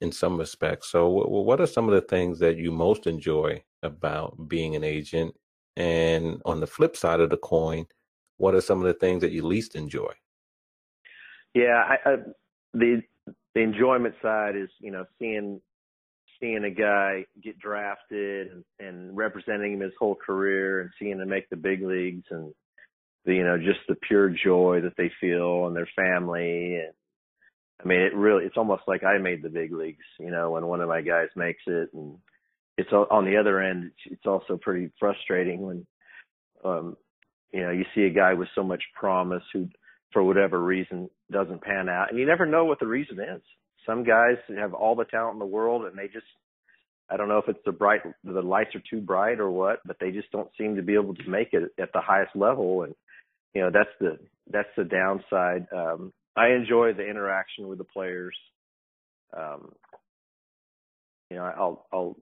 in 0.00 0.12
some 0.12 0.36
respects. 0.36 0.90
So, 0.90 1.08
what 1.08 1.60
are 1.60 1.66
some 1.66 1.88
of 1.88 1.94
the 1.94 2.02
things 2.02 2.38
that 2.40 2.56
you 2.56 2.72
most 2.72 3.06
enjoy 3.06 3.62
about 3.82 4.48
being 4.48 4.76
an 4.76 4.84
agent? 4.84 5.34
And 5.76 6.42
on 6.44 6.60
the 6.60 6.66
flip 6.66 6.96
side 6.96 7.20
of 7.20 7.30
the 7.30 7.38
coin, 7.38 7.86
what 8.36 8.54
are 8.54 8.60
some 8.60 8.80
of 8.80 8.84
the 8.84 8.94
things 8.94 9.22
that 9.22 9.32
you 9.32 9.46
least 9.46 9.74
enjoy? 9.74 10.12
Yeah, 11.54 11.82
I, 11.86 12.10
I, 12.10 12.16
the 12.74 13.02
the 13.54 13.60
enjoyment 13.60 14.14
side 14.22 14.56
is 14.56 14.68
you 14.80 14.90
know 14.90 15.04
seeing 15.18 15.60
seeing 16.40 16.64
a 16.64 16.70
guy 16.70 17.24
get 17.42 17.58
drafted 17.58 18.50
and, 18.50 18.64
and 18.80 19.16
representing 19.16 19.74
him 19.74 19.80
his 19.80 19.92
whole 19.98 20.16
career 20.16 20.80
and 20.80 20.90
seeing 20.98 21.18
him 21.18 21.28
make 21.28 21.48
the 21.50 21.56
big 21.56 21.82
leagues 21.82 22.24
and 22.30 22.52
the 23.24 23.34
you 23.34 23.44
know 23.44 23.58
just 23.58 23.80
the 23.88 23.96
pure 24.06 24.30
joy 24.30 24.80
that 24.82 24.96
they 24.96 25.10
feel 25.20 25.66
and 25.66 25.76
their 25.76 25.88
family 25.96 26.76
and 26.76 26.92
I 27.82 27.88
mean, 27.88 28.00
it 28.00 28.14
really, 28.14 28.44
it's 28.44 28.56
almost 28.56 28.82
like 28.86 29.02
I 29.02 29.18
made 29.18 29.42
the 29.42 29.48
big 29.48 29.72
leagues, 29.72 30.04
you 30.18 30.30
know, 30.30 30.52
when 30.52 30.66
one 30.66 30.80
of 30.80 30.88
my 30.88 31.00
guys 31.00 31.28
makes 31.34 31.62
it. 31.66 31.90
And 31.92 32.16
it's 32.78 32.92
on 32.92 33.24
the 33.24 33.36
other 33.36 33.60
end, 33.60 33.90
it's 34.06 34.26
also 34.26 34.56
pretty 34.56 34.90
frustrating 35.00 35.62
when, 35.62 35.86
um, 36.64 36.96
you 37.52 37.62
know, 37.62 37.70
you 37.70 37.84
see 37.94 38.02
a 38.02 38.10
guy 38.10 38.34
with 38.34 38.48
so 38.54 38.62
much 38.62 38.82
promise 38.94 39.42
who, 39.52 39.68
for 40.12 40.22
whatever 40.22 40.62
reason, 40.62 41.10
doesn't 41.30 41.62
pan 41.62 41.88
out. 41.88 42.10
And 42.10 42.18
you 42.18 42.26
never 42.26 42.46
know 42.46 42.64
what 42.64 42.80
the 42.80 42.86
reason 42.86 43.18
is. 43.20 43.42
Some 43.86 44.04
guys 44.04 44.36
have 44.56 44.74
all 44.74 44.94
the 44.94 45.04
talent 45.04 45.34
in 45.34 45.38
the 45.38 45.46
world 45.46 45.84
and 45.84 45.96
they 45.96 46.06
just, 46.06 46.26
I 47.10 47.16
don't 47.16 47.28
know 47.28 47.38
if 47.38 47.48
it's 47.48 47.64
the 47.64 47.72
bright, 47.72 48.00
the 48.24 48.40
lights 48.40 48.74
are 48.74 48.82
too 48.88 49.00
bright 49.00 49.40
or 49.40 49.50
what, 49.50 49.80
but 49.84 49.96
they 50.00 50.10
just 50.10 50.30
don't 50.30 50.50
seem 50.58 50.76
to 50.76 50.82
be 50.82 50.94
able 50.94 51.14
to 51.14 51.28
make 51.28 51.48
it 51.52 51.64
at 51.80 51.92
the 51.92 52.00
highest 52.00 52.34
level. 52.34 52.82
And, 52.82 52.94
you 53.54 53.62
know, 53.62 53.70
that's 53.72 53.90
the, 54.00 54.18
that's 54.50 54.68
the 54.76 54.84
downside. 54.84 55.66
Um, 55.74 56.12
I 56.36 56.48
enjoy 56.50 56.92
the 56.94 57.08
interaction 57.08 57.68
with 57.68 57.78
the 57.78 57.84
players. 57.84 58.36
Um, 59.36 59.72
you 61.30 61.36
know, 61.36 61.44
I'll 61.44 61.86
I'll 61.92 62.16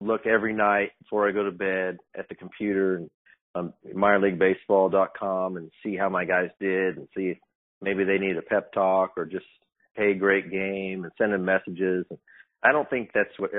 look 0.00 0.26
every 0.26 0.54
night 0.54 0.92
before 1.02 1.28
I 1.28 1.32
go 1.32 1.44
to 1.44 1.50
bed 1.50 1.98
at 2.16 2.28
the 2.28 2.34
computer 2.34 2.96
and 2.96 3.10
um, 3.56 3.72
minorleaguebaseball.com 3.94 5.56
and 5.56 5.70
see 5.82 5.96
how 5.96 6.08
my 6.08 6.24
guys 6.24 6.50
did 6.60 6.96
and 6.96 7.08
see 7.16 7.28
if 7.28 7.38
maybe 7.80 8.04
they 8.04 8.18
need 8.18 8.36
a 8.36 8.42
pep 8.42 8.72
talk 8.72 9.12
or 9.16 9.24
just 9.24 9.46
hey 9.94 10.14
great 10.14 10.50
game 10.50 11.04
and 11.04 11.12
send 11.18 11.32
them 11.32 11.44
messages. 11.44 12.04
I 12.62 12.72
don't 12.72 12.88
think 12.90 13.10
that's 13.14 13.38
what 13.38 13.50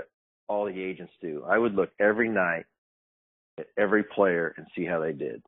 all 0.48 0.66
the 0.66 0.82
agents 0.82 1.14
do. 1.22 1.44
I 1.48 1.58
would 1.58 1.74
look 1.74 1.90
every 2.00 2.30
night 2.30 2.66
at 3.60 3.68
every 3.78 4.04
player 4.04 4.54
and 4.58 4.68
see 4.76 4.86
how 4.86 5.00
they 5.00 5.14
did, 5.14 5.42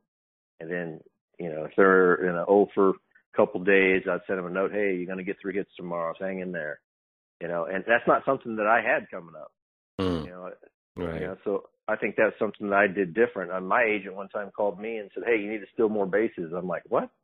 and 0.58 0.70
then 0.70 1.00
you 1.38 1.50
know 1.50 1.64
if 1.64 1.72
they're 1.76 2.14
in 2.14 2.36
an 2.36 2.44
0 2.46 2.68
for 2.74 2.92
couple 3.36 3.62
days, 3.62 4.02
I'd 4.10 4.20
send 4.26 4.38
them 4.38 4.46
a 4.46 4.50
note, 4.50 4.72
hey, 4.72 4.94
you're 4.96 5.06
going 5.06 5.18
to 5.18 5.24
get 5.24 5.36
three 5.40 5.54
hits 5.54 5.70
tomorrow. 5.76 6.14
So 6.18 6.24
hang 6.24 6.40
in 6.40 6.52
there. 6.52 6.80
You 7.40 7.48
know, 7.48 7.64
and 7.64 7.84
that's 7.86 8.06
not 8.06 8.24
something 8.24 8.56
that 8.56 8.66
I 8.66 8.82
had 8.82 9.10
coming 9.10 9.34
up. 9.34 9.52
Mm. 10.00 10.24
You 10.24 10.30
know, 10.30 10.50
right. 11.06 11.20
You 11.20 11.26
know, 11.28 11.36
so 11.44 11.62
I 11.88 11.96
think 11.96 12.14
that's 12.16 12.38
something 12.38 12.70
that 12.70 12.76
I 12.76 12.86
did 12.86 13.14
different. 13.14 13.52
And 13.52 13.66
my 13.66 13.82
agent 13.82 14.14
one 14.14 14.28
time 14.28 14.50
called 14.56 14.80
me 14.80 14.98
and 14.98 15.10
said, 15.14 15.24
hey, 15.26 15.40
you 15.40 15.50
need 15.50 15.58
to 15.58 15.66
steal 15.72 15.88
more 15.88 16.06
bases. 16.06 16.52
I'm 16.56 16.68
like, 16.68 16.82
what? 16.88 17.10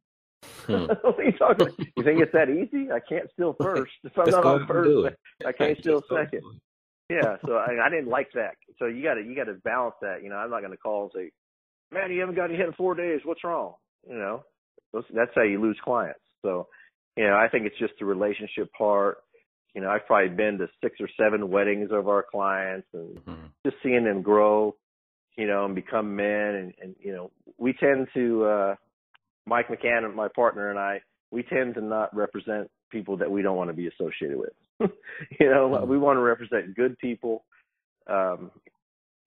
Hmm. 0.66 0.86
what 0.86 1.18
are 1.18 1.22
you 1.22 1.32
talking? 1.32 1.68
About? 1.68 1.78
You 1.78 2.02
think 2.02 2.20
it's 2.20 2.32
that 2.32 2.50
easy? 2.50 2.90
I 2.90 2.98
can't 3.00 3.30
steal 3.32 3.54
first. 3.62 3.92
If 4.02 4.18
I'm 4.18 4.24
Let's 4.24 4.36
not 4.36 4.44
on 4.44 4.66
first. 4.66 5.16
I 5.46 5.52
can't 5.52 5.78
steal 5.78 6.02
second. 6.12 6.42
Yeah, 7.08 7.36
so 7.44 7.54
I, 7.54 7.86
I 7.86 7.88
didn't 7.88 8.08
like 8.08 8.28
that. 8.34 8.56
So 8.78 8.86
you 8.86 9.02
got 9.02 9.14
to 9.14 9.22
you 9.22 9.36
got 9.36 9.44
to 9.44 9.54
balance 9.54 9.94
that. 10.02 10.24
You 10.24 10.28
know, 10.28 10.36
I'm 10.36 10.50
not 10.50 10.60
going 10.60 10.72
to 10.72 10.76
call 10.76 11.04
and 11.04 11.12
say, 11.14 11.30
"Man, 11.92 12.10
you 12.10 12.20
haven't 12.20 12.34
got 12.34 12.46
any 12.46 12.56
hit 12.56 12.66
in 12.66 12.72
four 12.72 12.96
days. 12.96 13.20
What's 13.24 13.44
wrong?" 13.44 13.74
You 14.08 14.18
know, 14.18 14.42
that's 14.92 15.30
how 15.34 15.42
you 15.42 15.60
lose 15.60 15.78
clients. 15.84 16.20
So, 16.42 16.66
you 17.16 17.24
know, 17.24 17.36
I 17.36 17.48
think 17.48 17.66
it's 17.66 17.78
just 17.78 17.94
the 17.98 18.04
relationship 18.04 18.68
part. 18.76 19.18
You 19.76 19.82
know, 19.82 19.90
I've 19.90 20.06
probably 20.06 20.34
been 20.34 20.56
to 20.56 20.68
six 20.82 20.96
or 21.02 21.08
seven 21.20 21.50
weddings 21.50 21.90
of 21.92 22.08
our 22.08 22.22
clients, 22.22 22.88
and 22.94 23.14
Mhm. 23.18 23.52
just 23.62 23.76
seeing 23.82 24.04
them 24.04 24.22
grow, 24.22 24.74
you 25.36 25.46
know, 25.46 25.66
and 25.66 25.74
become 25.74 26.16
men. 26.16 26.54
And, 26.54 26.74
and 26.80 26.96
you 26.98 27.12
know, 27.12 27.30
we 27.58 27.74
tend 27.74 28.08
to, 28.14 28.44
uh, 28.46 28.76
Mike 29.44 29.68
McCann, 29.68 30.12
my 30.14 30.28
partner, 30.28 30.70
and 30.70 30.78
I, 30.78 31.02
we 31.30 31.42
tend 31.42 31.74
to 31.74 31.82
not 31.82 32.14
represent 32.16 32.70
people 32.88 33.18
that 33.18 33.30
we 33.30 33.42
don't 33.42 33.58
want 33.58 33.68
to 33.68 33.74
be 33.74 33.86
associated 33.86 34.38
with. 34.38 34.54
you 35.38 35.50
know, 35.50 35.68
Mhm. 35.68 35.86
we 35.86 35.98
want 35.98 36.16
to 36.16 36.22
represent 36.22 36.74
good 36.74 36.98
people. 36.98 37.44
Um, 38.06 38.50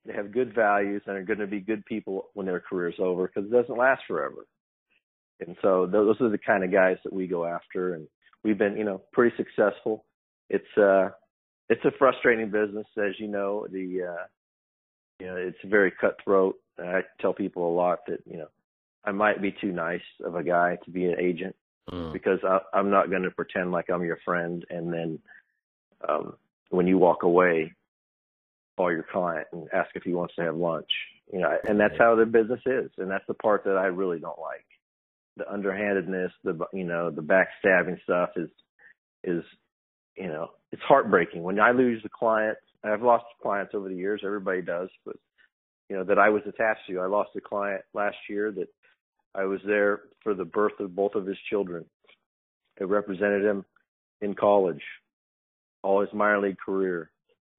they 0.04 0.14
have 0.14 0.32
good 0.32 0.56
values 0.56 1.04
and 1.06 1.16
are 1.16 1.24
going 1.24 1.40
to 1.40 1.48
be 1.48 1.60
good 1.60 1.86
people 1.86 2.32
when 2.34 2.48
their 2.48 2.60
career's 2.60 3.00
over 3.00 3.28
because 3.28 3.46
it 3.46 3.52
doesn't 3.52 3.78
last 3.78 4.04
forever. 4.08 4.48
And 5.42 5.56
so 5.62 5.86
those 5.86 6.20
are 6.22 6.30
the 6.30 6.40
kind 6.40 6.64
of 6.64 6.72
guys 6.72 6.98
that 7.04 7.14
we 7.14 7.28
go 7.28 7.46
after, 7.46 7.94
and 7.94 8.08
we've 8.44 8.58
been, 8.58 8.76
you 8.78 8.84
know, 8.84 9.04
pretty 9.14 9.38
successful. 9.38 10.06
It's 10.50 10.78
uh, 10.78 11.10
it's 11.70 11.84
a 11.86 11.92
frustrating 11.98 12.50
business, 12.50 12.88
as 12.98 13.20
you 13.20 13.28
know. 13.28 13.68
The 13.72 14.04
uh, 14.04 14.26
you 15.20 15.28
know, 15.28 15.36
it's 15.36 15.58
very 15.66 15.92
cutthroat. 15.92 16.56
I 16.78 17.02
tell 17.20 17.34
people 17.34 17.70
a 17.70 17.76
lot 17.76 18.00
that 18.08 18.20
you 18.26 18.38
know, 18.38 18.48
I 19.04 19.12
might 19.12 19.42
be 19.42 19.54
too 19.62 19.72
nice 19.72 20.02
of 20.24 20.36
a 20.36 20.44
guy 20.44 20.78
to 20.86 20.92
be 20.92 21.06
an 21.06 21.20
agent 21.20 21.56
Mm. 21.92 22.14
because 22.14 22.40
I, 22.44 22.60
I'm 22.74 22.90
not 22.90 23.10
going 23.10 23.24
to 23.24 23.32
pretend 23.32 23.72
like 23.72 23.90
I'm 23.90 24.04
your 24.04 24.20
friend, 24.24 24.64
and 24.70 24.94
then 24.94 25.20
um, 26.08 26.36
when 26.70 26.88
you 26.88 26.98
walk 26.98 27.24
away, 27.24 27.74
call 28.78 28.92
your 28.92 29.06
client 29.12 29.48
and 29.52 29.68
ask 29.74 29.90
if 29.96 30.04
he 30.04 30.14
wants 30.14 30.36
to 30.36 30.44
have 30.44 30.56
lunch. 30.56 30.90
You 31.32 31.40
know, 31.40 31.58
and 31.68 31.80
that's 31.80 31.98
how 31.98 32.16
the 32.16 32.26
business 32.26 32.62
is, 32.66 32.92
and 32.98 33.10
that's 33.10 33.26
the 33.28 33.34
part 33.36 33.64
that 33.66 33.78
I 33.78 33.86
really 33.86 34.20
don't 34.20 34.40
like. 34.40 34.66
The 35.38 35.52
underhandedness, 35.52 36.32
the 36.44 36.60
you 36.74 36.84
know, 36.84 37.12
the 37.12 37.22
backstabbing 37.22 38.02
stuff 38.04 38.32
is 38.36 38.50
is 39.24 39.44
you 40.20 40.28
know, 40.28 40.50
it's 40.72 40.82
heartbreaking 40.84 41.42
when 41.42 41.60
I 41.60 41.72
lose 41.72 42.02
a 42.06 42.10
client. 42.10 42.58
I've 42.84 43.02
lost 43.02 43.26
clients 43.42 43.74
over 43.74 43.90
the 43.90 43.96
years. 43.96 44.22
Everybody 44.24 44.62
does, 44.62 44.90
but 45.06 45.16
you 45.90 45.96
know 45.96 46.04
that 46.04 46.20
I 46.20 46.30
was 46.30 46.44
attached 46.48 46.82
to. 46.88 47.00
I 47.00 47.08
lost 47.08 47.32
a 47.36 47.42
client 47.42 47.82
last 47.94 48.18
year 48.30 48.52
that 48.52 48.68
I 49.34 49.46
was 49.46 49.60
there 49.66 50.02
for 50.24 50.34
the 50.34 50.46
birth 50.46 50.80
of 50.80 50.96
both 50.96 51.16
of 51.16 51.26
his 51.26 51.38
children. 51.50 51.86
It 52.80 52.86
represented 52.86 53.44
him 53.44 53.66
in 54.22 54.34
college, 54.36 54.84
all 55.84 56.02
his 56.02 56.14
minor 56.14 56.42
league 56.42 56.60
career, 56.64 57.12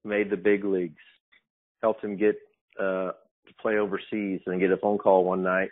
made 0.05 0.31
the 0.31 0.37
big 0.37 0.65
leagues, 0.65 1.03
helped 1.83 2.05
him 2.05 2.17
get 2.17 2.37
uh, 2.79 3.13
to 3.13 3.55
play 3.61 3.79
overseas, 3.79 4.41
and 4.47 4.61
get 4.61 4.71
a 4.71 4.77
phone 4.77 4.99
call 4.99 5.25
one 5.25 5.43
night 5.43 5.71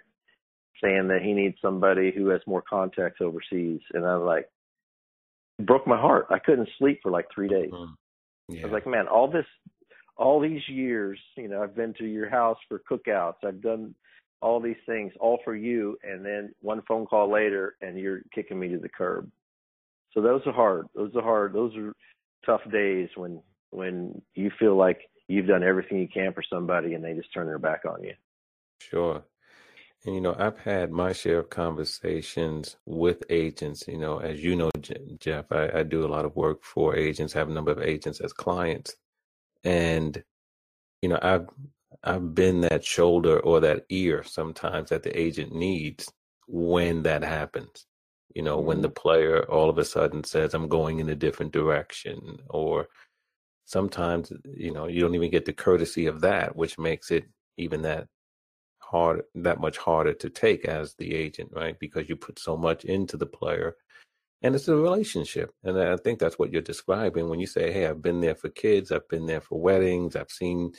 saying 0.82 1.09
that 1.09 1.22
he 1.22 1.32
needs 1.32 1.57
somebody 1.61 2.12
who 2.14 2.28
has 2.28 2.41
more 2.47 2.62
contacts 2.62 3.20
overseas. 3.20 3.80
And 3.95 4.07
I 4.07 4.16
was 4.16 4.26
like, 4.26 4.49
broke 5.61 5.87
my 5.87 6.01
heart. 6.01 6.27
I 6.31 6.39
couldn't 6.39 6.69
sleep 6.79 7.01
for 7.03 7.11
like 7.11 7.27
three 7.35 7.49
days. 7.49 7.71
Mm. 7.73 7.95
Yeah. 8.49 8.63
I 8.63 8.65
was 8.65 8.73
like, 8.73 8.87
man, 8.87 9.09
all 9.09 9.31
this, 9.31 9.47
all 10.17 10.41
these 10.41 10.63
years, 10.69 11.19
you 11.37 11.49
know, 11.49 11.63
I've 11.63 11.77
been 11.77 11.95
to 11.95 12.05
your 12.05 12.29
house 12.29 12.59
for 12.69 12.81
cookouts. 12.91 13.45
I've 13.45 13.61
done 13.61 13.95
all 14.41 14.61
these 14.61 14.77
things, 14.87 15.13
all 15.21 15.39
for 15.45 15.55
you, 15.55 15.99
and 16.03 16.25
then 16.25 16.55
one 16.61 16.83
phone 16.87 17.07
call 17.07 17.31
later, 17.31 17.77
and 17.81 17.99
you're 17.99 18.21
kicking 18.35 18.59
me 18.59 18.69
to 18.69 18.79
the 18.79 18.89
curb. 18.89 19.31
So 20.13 20.23
those 20.23 20.41
are 20.47 20.53
hard. 20.53 20.87
Those 20.95 21.15
are 21.15 21.23
hard. 21.23 21.53
Those 21.53 21.77
are 21.77 21.95
tough 22.47 22.63
days 22.73 23.09
when 23.17 23.41
when 23.71 24.23
you 24.35 24.51
feel 24.59 24.77
like 24.77 25.01
you've 25.27 25.47
done 25.47 25.63
everything 25.63 25.99
you 25.99 26.09
can 26.09 26.33
for 26.33 26.43
somebody, 26.49 26.95
and 26.95 27.05
they 27.05 27.15
just 27.15 27.33
turn 27.35 27.47
their 27.47 27.59
back 27.59 27.85
on 27.85 28.03
you. 28.03 28.15
Sure. 28.81 29.23
And 30.05 30.15
you 30.15 30.21
know, 30.21 30.35
I've 30.39 30.59
had 30.59 30.93
my 30.93 31.13
share 31.13 31.41
of 31.41 31.51
conversations 31.51 32.77
with 32.87 33.23
agents. 33.31 33.87
You 33.89 33.99
know, 33.99 34.19
as 34.19 34.43
you 34.43 34.55
know, 34.55 34.71
Jeff, 35.19 35.51
I, 35.51 35.71
I 35.75 35.83
do 35.83 36.05
a 36.05 36.09
lot 36.09 36.25
of 36.25 36.37
work 36.37 36.63
for 36.63 36.97
agents, 36.97 37.33
have 37.33 37.49
a 37.49 37.53
number 37.53 37.73
of 37.73 37.83
agents 37.83 38.21
as 38.21 38.33
clients, 38.33 38.95
and 39.65 40.23
you 41.03 41.09
know, 41.09 41.19
I've 41.21 41.49
I've 42.05 42.35
been 42.35 42.61
that 42.63 42.85
shoulder 42.85 43.41
or 43.41 43.61
that 43.61 43.87
ear 43.89 44.23
sometimes 44.23 44.91
that 44.91 45.03
the 45.03 45.19
agent 45.19 45.53
needs 45.55 46.13
when 46.47 47.03
that 47.03 47.23
happens. 47.23 47.87
You 48.35 48.43
know, 48.43 48.61
when 48.61 48.83
the 48.83 48.89
mm-hmm. 48.89 49.03
player 49.03 49.45
all 49.51 49.69
of 49.71 49.79
a 49.79 49.85
sudden 49.85 50.23
says, 50.25 50.55
"I'm 50.55 50.69
going 50.69 51.01
in 51.01 51.09
a 51.09 51.17
different 51.17 51.53
direction," 51.53 52.39
or 52.49 52.89
sometimes 53.65 54.33
you 54.55 54.73
know 54.73 54.87
you 54.87 55.01
don't 55.01 55.15
even 55.17 55.31
get 55.31 55.45
the 55.45 55.53
courtesy 55.53 56.07
of 56.07 56.21
that, 56.21 56.57
which 56.57 56.79
makes 56.79 57.11
it 57.11 57.25
even 57.57 57.83
that 57.83 58.07
hard 58.91 59.22
that 59.34 59.61
much 59.61 59.78
harder 59.78 60.14
to 60.14 60.30
take 60.30 60.64
as 60.64 60.95
the 60.95 61.14
agent, 61.14 61.51
right? 61.55 61.78
Because 61.78 62.09
you 62.09 62.16
put 62.16 62.39
so 62.39 62.57
much 62.57 62.84
into 62.84 63.16
the 63.16 63.26
player 63.26 63.76
and 64.43 64.55
it's 64.55 64.68
a 64.68 64.76
relationship. 64.76 65.53
And 65.64 65.78
I 65.78 65.97
think 65.97 66.18
that's 66.18 66.39
what 66.39 66.53
you're 66.53 66.62
describing 66.62 67.28
when 67.28 67.41
you 67.41 67.47
say, 67.47 67.72
Hey, 67.72 67.86
I've 67.86 68.03
been 68.03 68.20
there 68.20 68.34
for 68.34 68.49
kids, 68.49 68.93
I've 68.93 69.09
been 69.09 69.26
there 69.26 69.41
for 69.41 69.61
weddings, 69.61 70.16
I've 70.16 70.30
seen, 70.30 70.72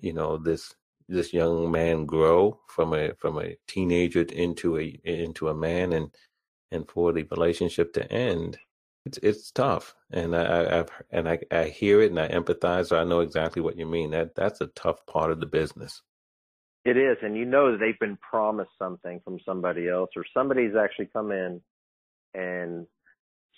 you 0.00 0.12
know, 0.12 0.36
this 0.38 0.74
this 1.08 1.32
young 1.32 1.70
man 1.70 2.04
grow 2.06 2.60
from 2.68 2.92
a 2.94 3.14
from 3.14 3.38
a 3.38 3.56
teenager 3.66 4.22
into 4.22 4.78
a 4.78 5.00
into 5.04 5.48
a 5.48 5.54
man 5.54 5.92
and 5.92 6.10
and 6.70 6.88
for 6.90 7.12
the 7.12 7.24
relationship 7.30 7.92
to 7.94 8.12
end, 8.12 8.58
it's 9.06 9.18
it's 9.22 9.50
tough. 9.52 9.94
And 10.12 10.36
I, 10.36 10.80
I've 10.80 10.90
and 11.10 11.28
I, 11.28 11.38
I 11.50 11.64
hear 11.64 12.02
it 12.02 12.10
and 12.10 12.20
I 12.20 12.28
empathize, 12.28 12.88
so 12.88 12.98
I 12.98 13.04
know 13.04 13.20
exactly 13.20 13.62
what 13.62 13.78
you 13.78 13.86
mean. 13.86 14.10
That 14.10 14.34
that's 14.34 14.60
a 14.60 14.68
tough 14.68 15.06
part 15.06 15.30
of 15.32 15.40
the 15.40 15.46
business. 15.46 16.02
It 16.84 16.96
is, 16.96 17.16
and 17.22 17.36
you 17.36 17.44
know 17.44 17.72
that 17.72 17.78
they've 17.78 17.98
been 17.98 18.18
promised 18.18 18.70
something 18.78 19.20
from 19.24 19.38
somebody 19.44 19.88
else, 19.88 20.10
or 20.16 20.24
somebody's 20.32 20.74
actually 20.76 21.06
come 21.12 21.32
in 21.32 21.60
and 22.34 22.86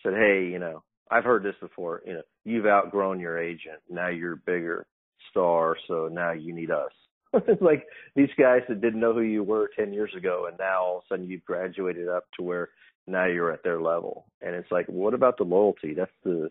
said, 0.02 0.14
"Hey, 0.14 0.48
you 0.50 0.58
know, 0.58 0.82
I've 1.10 1.24
heard 1.24 1.42
this 1.42 1.56
before. 1.60 2.02
You 2.06 2.14
know, 2.14 2.22
you've 2.44 2.66
outgrown 2.66 3.20
your 3.20 3.38
agent. 3.38 3.80
Now 3.88 4.08
you're 4.08 4.32
a 4.34 4.36
bigger 4.36 4.86
star, 5.30 5.76
so 5.86 6.08
now 6.08 6.32
you 6.32 6.54
need 6.54 6.70
us." 6.70 6.92
it's 7.32 7.62
like 7.62 7.86
these 8.16 8.30
guys 8.38 8.62
that 8.68 8.80
didn't 8.80 9.00
know 9.00 9.14
who 9.14 9.20
you 9.20 9.42
were 9.42 9.70
ten 9.76 9.92
years 9.92 10.12
ago, 10.16 10.46
and 10.48 10.58
now 10.58 10.82
all 10.82 10.98
of 10.98 11.04
a 11.04 11.14
sudden 11.14 11.28
you've 11.28 11.44
graduated 11.44 12.08
up 12.08 12.24
to 12.36 12.42
where 12.42 12.70
now 13.06 13.26
you're 13.26 13.52
at 13.52 13.62
their 13.62 13.80
level, 13.80 14.26
and 14.40 14.54
it's 14.54 14.70
like, 14.70 14.86
what 14.86 15.14
about 15.14 15.36
the 15.36 15.44
loyalty? 15.44 15.94
That's 15.94 16.10
the 16.24 16.50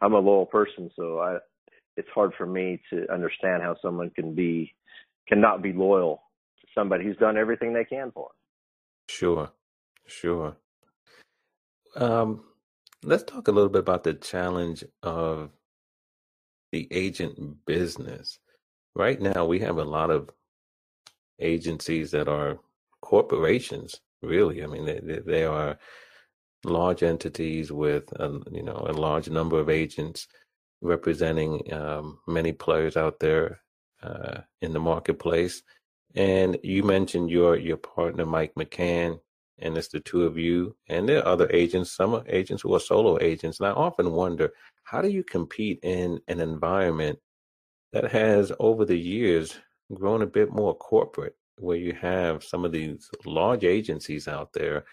I'm 0.00 0.14
a 0.14 0.18
loyal 0.18 0.46
person, 0.46 0.90
so 0.96 1.18
I 1.18 1.38
it's 1.96 2.08
hard 2.14 2.32
for 2.36 2.46
me 2.46 2.80
to 2.90 3.10
understand 3.12 3.62
how 3.62 3.76
someone 3.82 4.10
can 4.10 4.34
be 4.34 4.72
cannot 5.28 5.62
be 5.62 5.72
loyal 5.72 6.22
to 6.60 6.66
somebody 6.74 7.04
who's 7.04 7.16
done 7.16 7.36
everything 7.36 7.72
they 7.72 7.84
can 7.84 8.10
for 8.12 8.28
them. 8.28 8.36
Sure, 9.08 9.50
sure. 10.06 10.56
Um, 11.96 12.44
let's 13.02 13.24
talk 13.24 13.48
a 13.48 13.52
little 13.52 13.68
bit 13.68 13.80
about 13.80 14.04
the 14.04 14.14
challenge 14.14 14.84
of 15.02 15.50
the 16.70 16.88
agent 16.90 17.64
business. 17.66 18.38
Right 18.94 19.20
now, 19.20 19.44
we 19.44 19.58
have 19.60 19.78
a 19.78 19.84
lot 19.84 20.10
of 20.10 20.30
agencies 21.40 22.10
that 22.12 22.28
are 22.28 22.58
corporations, 23.00 24.00
really. 24.22 24.62
I 24.62 24.66
mean, 24.66 24.84
they, 24.84 25.20
they, 25.26 25.44
are 25.44 25.78
large 26.64 27.02
entities 27.02 27.72
with, 27.72 28.12
a, 28.12 28.40
you 28.50 28.62
know, 28.62 28.86
a 28.88 28.92
large 28.92 29.28
number 29.28 29.58
of 29.58 29.68
agents 29.68 30.28
representing 30.80 31.72
um, 31.72 32.18
many 32.26 32.52
players 32.52 32.96
out 32.96 33.18
there 33.20 33.60
uh, 34.02 34.40
in 34.60 34.72
the 34.72 34.80
marketplace. 34.80 35.62
And 36.14 36.58
you 36.62 36.82
mentioned 36.82 37.30
your 37.30 37.56
your 37.56 37.78
partner, 37.78 38.26
Mike 38.26 38.52
McCann, 38.54 39.18
and 39.58 39.78
it's 39.78 39.88
the 39.88 40.00
two 40.00 40.24
of 40.24 40.36
you. 40.36 40.76
And 40.88 41.08
there 41.08 41.20
are 41.20 41.32
other 41.32 41.48
agents, 41.50 41.92
some 41.92 42.22
agents 42.28 42.62
who 42.62 42.74
are 42.74 42.80
solo 42.80 43.18
agents. 43.20 43.60
And 43.60 43.68
I 43.68 43.72
often 43.72 44.12
wonder, 44.12 44.50
how 44.84 45.00
do 45.00 45.08
you 45.08 45.24
compete 45.24 45.78
in 45.82 46.20
an 46.28 46.40
environment 46.40 47.18
that 47.92 48.10
has, 48.12 48.52
over 48.58 48.84
the 48.84 48.98
years, 48.98 49.56
grown 49.94 50.22
a 50.22 50.26
bit 50.26 50.50
more 50.50 50.74
corporate, 50.74 51.36
where 51.58 51.76
you 51.76 51.92
have 51.94 52.42
some 52.44 52.64
of 52.64 52.72
these 52.72 53.08
large 53.24 53.64
agencies 53.64 54.28
out 54.28 54.52
there 54.52 54.84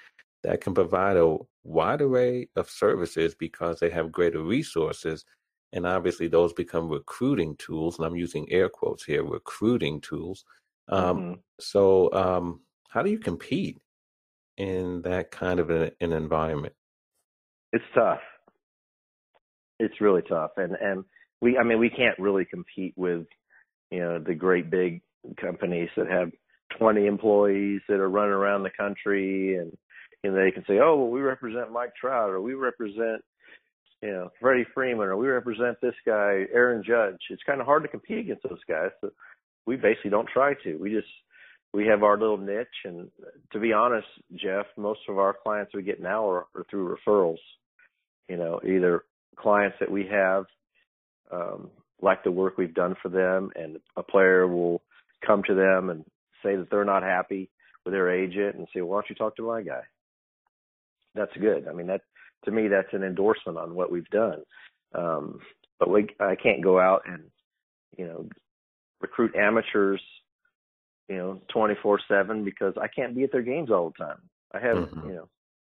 that 0.43 0.61
can 0.61 0.73
provide 0.73 1.17
a 1.17 1.37
wide 1.63 2.01
array 2.01 2.47
of 2.55 2.69
services 2.69 3.35
because 3.35 3.79
they 3.79 3.89
have 3.89 4.11
greater 4.11 4.41
resources. 4.41 5.25
And 5.73 5.85
obviously, 5.85 6.27
those 6.27 6.53
become 6.53 6.89
recruiting 6.89 7.55
tools. 7.57 7.97
And 7.97 8.05
I'm 8.05 8.15
using 8.15 8.51
air 8.51 8.69
quotes 8.69 9.03
here 9.03 9.23
recruiting 9.23 10.01
tools. 10.01 10.45
Um, 10.87 11.19
Mhm. 11.19 11.39
So, 11.59 12.11
um, 12.13 12.61
how 12.89 13.03
do 13.03 13.11
you 13.11 13.19
compete 13.19 13.77
in 14.57 15.01
that 15.03 15.31
kind 15.31 15.59
of 15.59 15.69
an, 15.69 15.91
an 16.01 16.13
environment? 16.13 16.73
It's 17.71 17.85
tough. 17.93 18.21
It's 19.79 20.01
really 20.01 20.23
tough, 20.23 20.51
and 20.57 20.75
and 20.75 21.05
we 21.41 21.57
I 21.57 21.63
mean 21.63 21.79
we 21.79 21.89
can't 21.89 22.17
really 22.19 22.45
compete 22.45 22.93
with 22.97 23.27
you 23.91 23.99
know 23.99 24.19
the 24.19 24.35
great 24.35 24.69
big 24.69 25.01
companies 25.37 25.89
that 25.95 26.07
have 26.07 26.31
20 26.77 27.05
employees 27.05 27.81
that 27.87 27.99
are 27.99 28.09
running 28.09 28.33
around 28.33 28.63
the 28.63 28.71
country 28.71 29.55
and 29.55 29.77
know, 30.23 30.33
they 30.33 30.51
can 30.51 30.63
say, 30.67 30.79
oh, 30.81 30.95
well, 30.97 31.09
we 31.09 31.21
represent 31.21 31.71
Mike 31.71 31.95
Trout 31.95 32.29
or 32.29 32.41
we 32.41 32.53
represent, 32.53 33.23
you 34.01 34.11
know, 34.11 34.31
Freddie 34.39 34.65
Freeman 34.73 35.07
or 35.07 35.17
we 35.17 35.27
represent 35.27 35.79
this 35.81 35.95
guy, 36.05 36.45
Aaron 36.53 36.83
Judge. 36.85 37.19
It's 37.29 37.43
kind 37.43 37.59
of 37.59 37.65
hard 37.65 37.83
to 37.83 37.89
compete 37.89 38.19
against 38.19 38.43
those 38.43 38.63
guys. 38.67 38.91
So 39.01 39.11
we 39.65 39.75
basically 39.75 40.11
don't 40.11 40.27
try 40.27 40.53
to. 40.63 40.75
We 40.75 40.91
just 40.91 41.07
we 41.73 41.85
have 41.87 42.03
our 42.03 42.17
little 42.17 42.37
niche, 42.37 42.67
and 42.85 43.09
to 43.51 43.59
be 43.59 43.73
honest, 43.73 44.07
Jeff, 44.35 44.65
most 44.75 45.01
of 45.07 45.19
our 45.19 45.35
clients 45.43 45.73
we 45.75 45.83
get 45.83 46.01
now 46.01 46.27
are, 46.27 46.47
are 46.55 46.65
through 46.69 46.95
referrals. 46.95 47.37
You 48.27 48.37
know, 48.37 48.59
either 48.63 49.03
clients 49.35 49.77
that 49.79 49.91
we 49.91 50.07
have 50.11 50.45
um, 51.31 51.69
like 52.01 52.23
the 52.23 52.31
work 52.31 52.57
we've 52.57 52.73
done 52.73 52.95
for 53.01 53.09
them, 53.09 53.51
and 53.55 53.77
a 53.95 54.03
player 54.03 54.47
will 54.47 54.81
come 55.25 55.43
to 55.47 55.53
them 55.53 55.89
and 55.89 56.05
say 56.41 56.55
that 56.55 56.69
they're 56.71 56.85
not 56.85 57.03
happy 57.03 57.49
with 57.85 57.93
their 57.93 58.11
agent, 58.11 58.55
and 58.55 58.67
say, 58.73 58.81
"Why 58.81 58.95
don't 58.95 59.09
you 59.09 59.15
talk 59.15 59.35
to 59.35 59.47
my 59.47 59.61
guy?" 59.61 59.81
That's 61.15 61.35
good. 61.39 61.67
I 61.67 61.73
mean, 61.73 61.87
that 61.87 62.01
to 62.45 62.51
me, 62.51 62.67
that's 62.67 62.93
an 62.93 63.03
endorsement 63.03 63.57
on 63.57 63.75
what 63.75 63.91
we've 63.91 64.09
done. 64.09 64.43
Um, 64.93 65.39
but 65.79 65.89
we, 65.89 66.07
I 66.19 66.35
can't 66.35 66.63
go 66.63 66.79
out 66.79 67.03
and 67.05 67.23
you 67.97 68.05
know 68.05 68.29
recruit 69.01 69.35
amateurs, 69.35 70.01
you 71.07 71.17
know, 71.17 71.41
24/7 71.55 72.43
because 72.43 72.73
I 72.81 72.87
can't 72.87 73.15
be 73.15 73.23
at 73.23 73.31
their 73.31 73.41
games 73.41 73.69
all 73.71 73.93
the 73.97 74.03
time. 74.03 74.21
I 74.53 74.59
have, 74.59 74.77
mm-hmm. 74.77 75.09
you 75.09 75.15
know, 75.15 75.29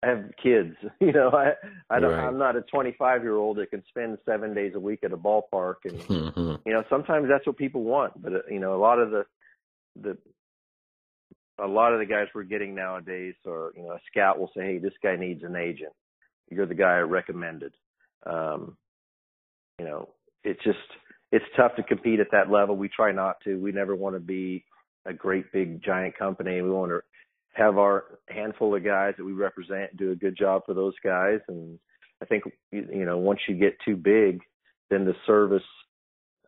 I 0.03 0.09
have 0.09 0.25
kids. 0.43 0.77
You 1.01 1.13
know, 1.13 1.31
I 1.31 1.53
I 1.91 2.01
don't, 2.01 2.13
right. 2.13 2.27
I'm 2.27 2.39
not 2.39 2.57
a 2.57 2.63
25 2.63 3.23
year 3.23 3.37
old 3.37 3.59
that 3.59 3.71
can 3.71 3.83
spend 3.89 4.19
seven 4.25 4.55
days 4.55 4.73
a 4.75 4.81
week 4.81 5.01
at 5.05 5.13
a 5.13 5.17
ballpark, 5.17 5.77
and 5.85 5.99
mm-hmm. 6.01 6.55
you 6.65 6.73
know, 6.73 6.85
sometimes 6.89 7.29
that's 7.29 7.47
what 7.47 7.57
people 7.57 7.83
want. 7.83 8.21
But 8.23 8.33
uh, 8.33 8.39
you 8.51 8.61
know, 8.61 8.75
a 8.75 8.81
lot 8.81 8.99
of 8.99 9.11
the 9.11 9.25
the 10.01 10.17
a 11.59 11.67
lot 11.67 11.93
of 11.93 11.99
the 11.99 12.07
guys 12.07 12.29
we're 12.35 12.45
getting 12.45 12.75
nowadays 12.75 13.35
are, 13.47 13.73
you 13.77 13.83
know, 13.83 13.91
a 13.91 14.01
scout 14.11 14.39
will 14.39 14.51
say, 14.57 14.63
"Hey, 14.63 14.79
this 14.79 14.95
guy 15.03 15.17
needs 15.17 15.43
an 15.43 15.57
agent. 15.57 15.93
You're 16.53 16.67
the 16.67 16.75
guy 16.75 16.97
I 16.97 17.01
recommended." 17.01 17.73
Um, 18.25 18.77
you 19.79 19.85
know, 19.85 20.11
it's 20.45 20.63
just 20.65 20.79
it's 21.31 21.45
tough 21.57 21.75
to 21.77 21.83
compete 21.83 22.21
at 22.21 22.31
that 22.33 22.51
level. 22.51 22.77
We 22.77 22.89
try 22.89 23.13
not 23.13 23.37
to. 23.45 23.57
We 23.57 23.73
never 23.73 23.97
want 23.97 24.17
to 24.17 24.21
be 24.21 24.65
a 25.07 25.13
great 25.13 25.51
big 25.53 25.83
giant 25.83 26.17
company. 26.17 26.61
We 26.61 26.71
want 26.71 26.93
to 26.93 27.01
have 27.55 27.79
our 27.79 28.19
handful 28.29 28.75
of 28.75 28.85
guys 28.85 29.15
that 29.19 29.25
we 29.25 29.33
represent 29.33 29.97
do 29.97 30.13
a 30.13 30.17
good 30.17 30.37
job 30.37 30.63
for 30.67 30.75
those 30.75 30.95
guys. 31.03 31.41
And 31.49 31.79
I 32.23 32.27
think 32.27 32.45
you 32.71 33.05
know 33.05 33.19
once 33.19 33.41
you 33.49 33.57
get 33.57 33.77
too 33.85 33.97
big, 33.97 34.41
then 34.91 35.05
the 35.05 35.15
service 35.27 35.63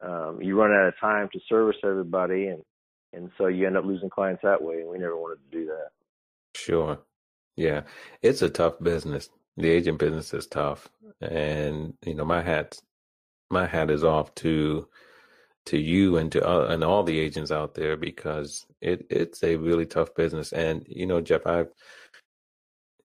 um, 0.02 0.38
you 0.42 0.58
run 0.58 0.72
out 0.72 0.88
of 0.88 0.94
time 1.00 1.28
to 1.32 1.40
service 1.48 1.76
everybody, 1.84 2.48
and 2.48 2.62
and 3.12 3.30
so 3.38 3.46
you 3.46 3.66
end 3.66 3.76
up 3.76 3.84
losing 3.84 4.10
clients 4.10 4.42
that 4.42 4.62
way. 4.62 4.80
And 4.80 4.88
we 4.88 4.98
never 4.98 5.16
wanted 5.16 5.38
to 5.50 5.58
do 5.58 5.66
that. 5.66 5.90
Sure, 6.56 6.98
yeah, 7.56 7.82
it's 8.22 8.42
a 8.42 8.50
tough 8.50 8.74
business. 8.82 9.30
The 9.56 9.70
agent 9.70 9.98
business 9.98 10.34
is 10.34 10.46
tough, 10.46 10.88
and 11.20 11.94
you 12.04 12.14
know 12.14 12.24
my 12.24 12.42
hat 12.42 12.78
my 13.50 13.66
hat 13.66 13.90
is 13.90 14.04
off 14.04 14.34
to 14.36 14.88
to 15.66 15.78
you 15.78 16.16
and 16.18 16.30
to 16.32 16.46
uh, 16.46 16.66
and 16.66 16.84
all 16.84 17.02
the 17.02 17.18
agents 17.18 17.50
out 17.50 17.74
there 17.74 17.96
because 17.96 18.66
it 18.80 19.06
it's 19.10 19.42
a 19.42 19.56
really 19.56 19.86
tough 19.86 20.14
business. 20.14 20.52
And 20.52 20.84
you 20.88 21.06
know, 21.06 21.20
Jeff, 21.20 21.46
I've 21.46 21.68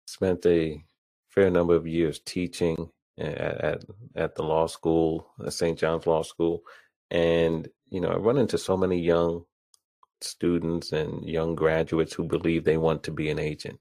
spent 0.07 0.45
a 0.45 0.83
fair 1.29 1.49
number 1.49 1.75
of 1.75 1.87
years 1.87 2.19
teaching 2.25 2.89
at 3.17 3.37
at, 3.39 3.83
at 4.15 4.35
the 4.35 4.43
law 4.43 4.67
school, 4.67 5.27
St. 5.49 5.77
John's 5.77 6.07
Law 6.07 6.23
School, 6.23 6.63
and 7.11 7.67
you 7.89 8.01
know, 8.01 8.09
I 8.09 8.17
run 8.17 8.37
into 8.37 8.57
so 8.57 8.75
many 8.77 8.99
young 8.99 9.45
students 10.21 10.91
and 10.91 11.27
young 11.27 11.55
graduates 11.55 12.13
who 12.13 12.23
believe 12.23 12.63
they 12.63 12.77
want 12.77 13.03
to 13.03 13.11
be 13.11 13.29
an 13.29 13.39
agent. 13.39 13.79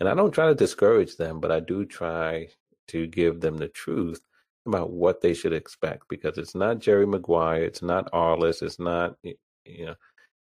And 0.00 0.08
I 0.08 0.14
don't 0.14 0.32
try 0.32 0.46
to 0.46 0.54
discourage 0.54 1.16
them, 1.16 1.40
but 1.40 1.52
I 1.52 1.60
do 1.60 1.84
try 1.84 2.48
to 2.88 3.06
give 3.06 3.40
them 3.40 3.58
the 3.58 3.68
truth 3.68 4.20
about 4.66 4.90
what 4.90 5.20
they 5.20 5.34
should 5.34 5.52
expect 5.52 6.08
because 6.08 6.38
it's 6.38 6.54
not 6.54 6.78
Jerry 6.78 7.06
Maguire, 7.06 7.62
it's 7.62 7.82
not 7.82 8.10
Arliss, 8.12 8.62
it's 8.62 8.78
not 8.78 9.16
you 9.22 9.86
know. 9.86 9.94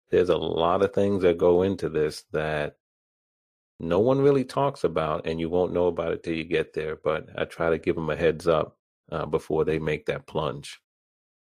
There's 0.09 0.29
a 0.29 0.37
lot 0.37 0.83
of 0.83 0.93
things 0.93 1.23
that 1.23 1.37
go 1.37 1.63
into 1.63 1.89
this 1.89 2.23
that 2.31 2.77
no 3.79 3.99
one 3.99 4.21
really 4.21 4.45
talks 4.45 4.85
about, 4.85 5.27
and 5.27 5.39
you 5.39 5.49
won't 5.49 5.73
know 5.73 5.87
about 5.87 6.13
it 6.13 6.23
till 6.23 6.33
you 6.33 6.45
get 6.45 6.73
there. 6.73 6.95
But 6.95 7.27
I 7.37 7.43
try 7.43 7.69
to 7.69 7.77
give 7.77 7.95
them 7.95 8.09
a 8.09 8.15
heads 8.15 8.47
up 8.47 8.77
uh, 9.11 9.25
before 9.25 9.65
they 9.65 9.79
make 9.79 10.05
that 10.05 10.25
plunge. 10.25 10.79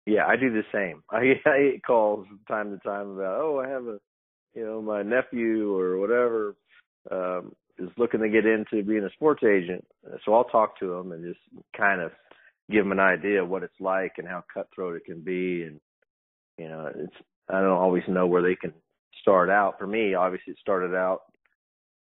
Yeah, 0.07 0.27
I 0.27 0.37
do 0.37 0.53
the 0.53 0.63
same. 0.73 1.03
I, 1.11 1.41
I 1.45 1.73
get 1.73 1.85
calls 1.85 2.27
from 2.29 2.41
time 2.47 2.71
to 2.71 2.79
time 2.89 3.11
about, 3.11 3.41
oh, 3.41 3.61
I 3.65 3.69
have 3.69 3.87
a, 3.87 3.99
you 4.55 4.65
know, 4.65 4.81
my 4.81 5.03
nephew 5.03 5.77
or 5.77 5.99
whatever 5.99 6.55
um, 7.11 7.53
is 7.83 7.91
looking 7.99 8.21
to 8.21 8.29
get 8.29 8.47
into 8.47 8.83
being 8.83 9.05
a 9.05 9.13
sports 9.13 9.43
agent. 9.45 9.85
So 10.25 10.35
I'll 10.35 10.45
talk 10.45 10.79
to 10.79 10.89
them 10.89 11.13
and 11.13 11.25
just 11.25 11.41
kind 11.77 12.01
of 12.01 12.13
give 12.71 12.85
them 12.85 12.93
an 12.93 13.01
idea 13.01 13.43
of 13.43 13.49
what 13.49 13.63
it's 13.63 13.81
like 13.81 14.15
and 14.19 14.29
how 14.29 14.45
cutthroat 14.53 14.97
it 14.97 15.05
can 15.05 15.21
be 15.21 15.65
and 15.65 15.81
you 16.59 16.69
know 16.69 16.89
it's 16.95 17.17
i 17.49 17.61
don't 17.61 17.71
always 17.73 18.05
know 18.07 18.27
where 18.27 18.41
they 18.41 18.55
can 18.55 18.73
start 19.21 19.51
out 19.51 19.79
for 19.79 19.87
me 19.87 20.15
obviously 20.15 20.53
it 20.53 20.59
started 20.61 20.95
out 20.95 21.23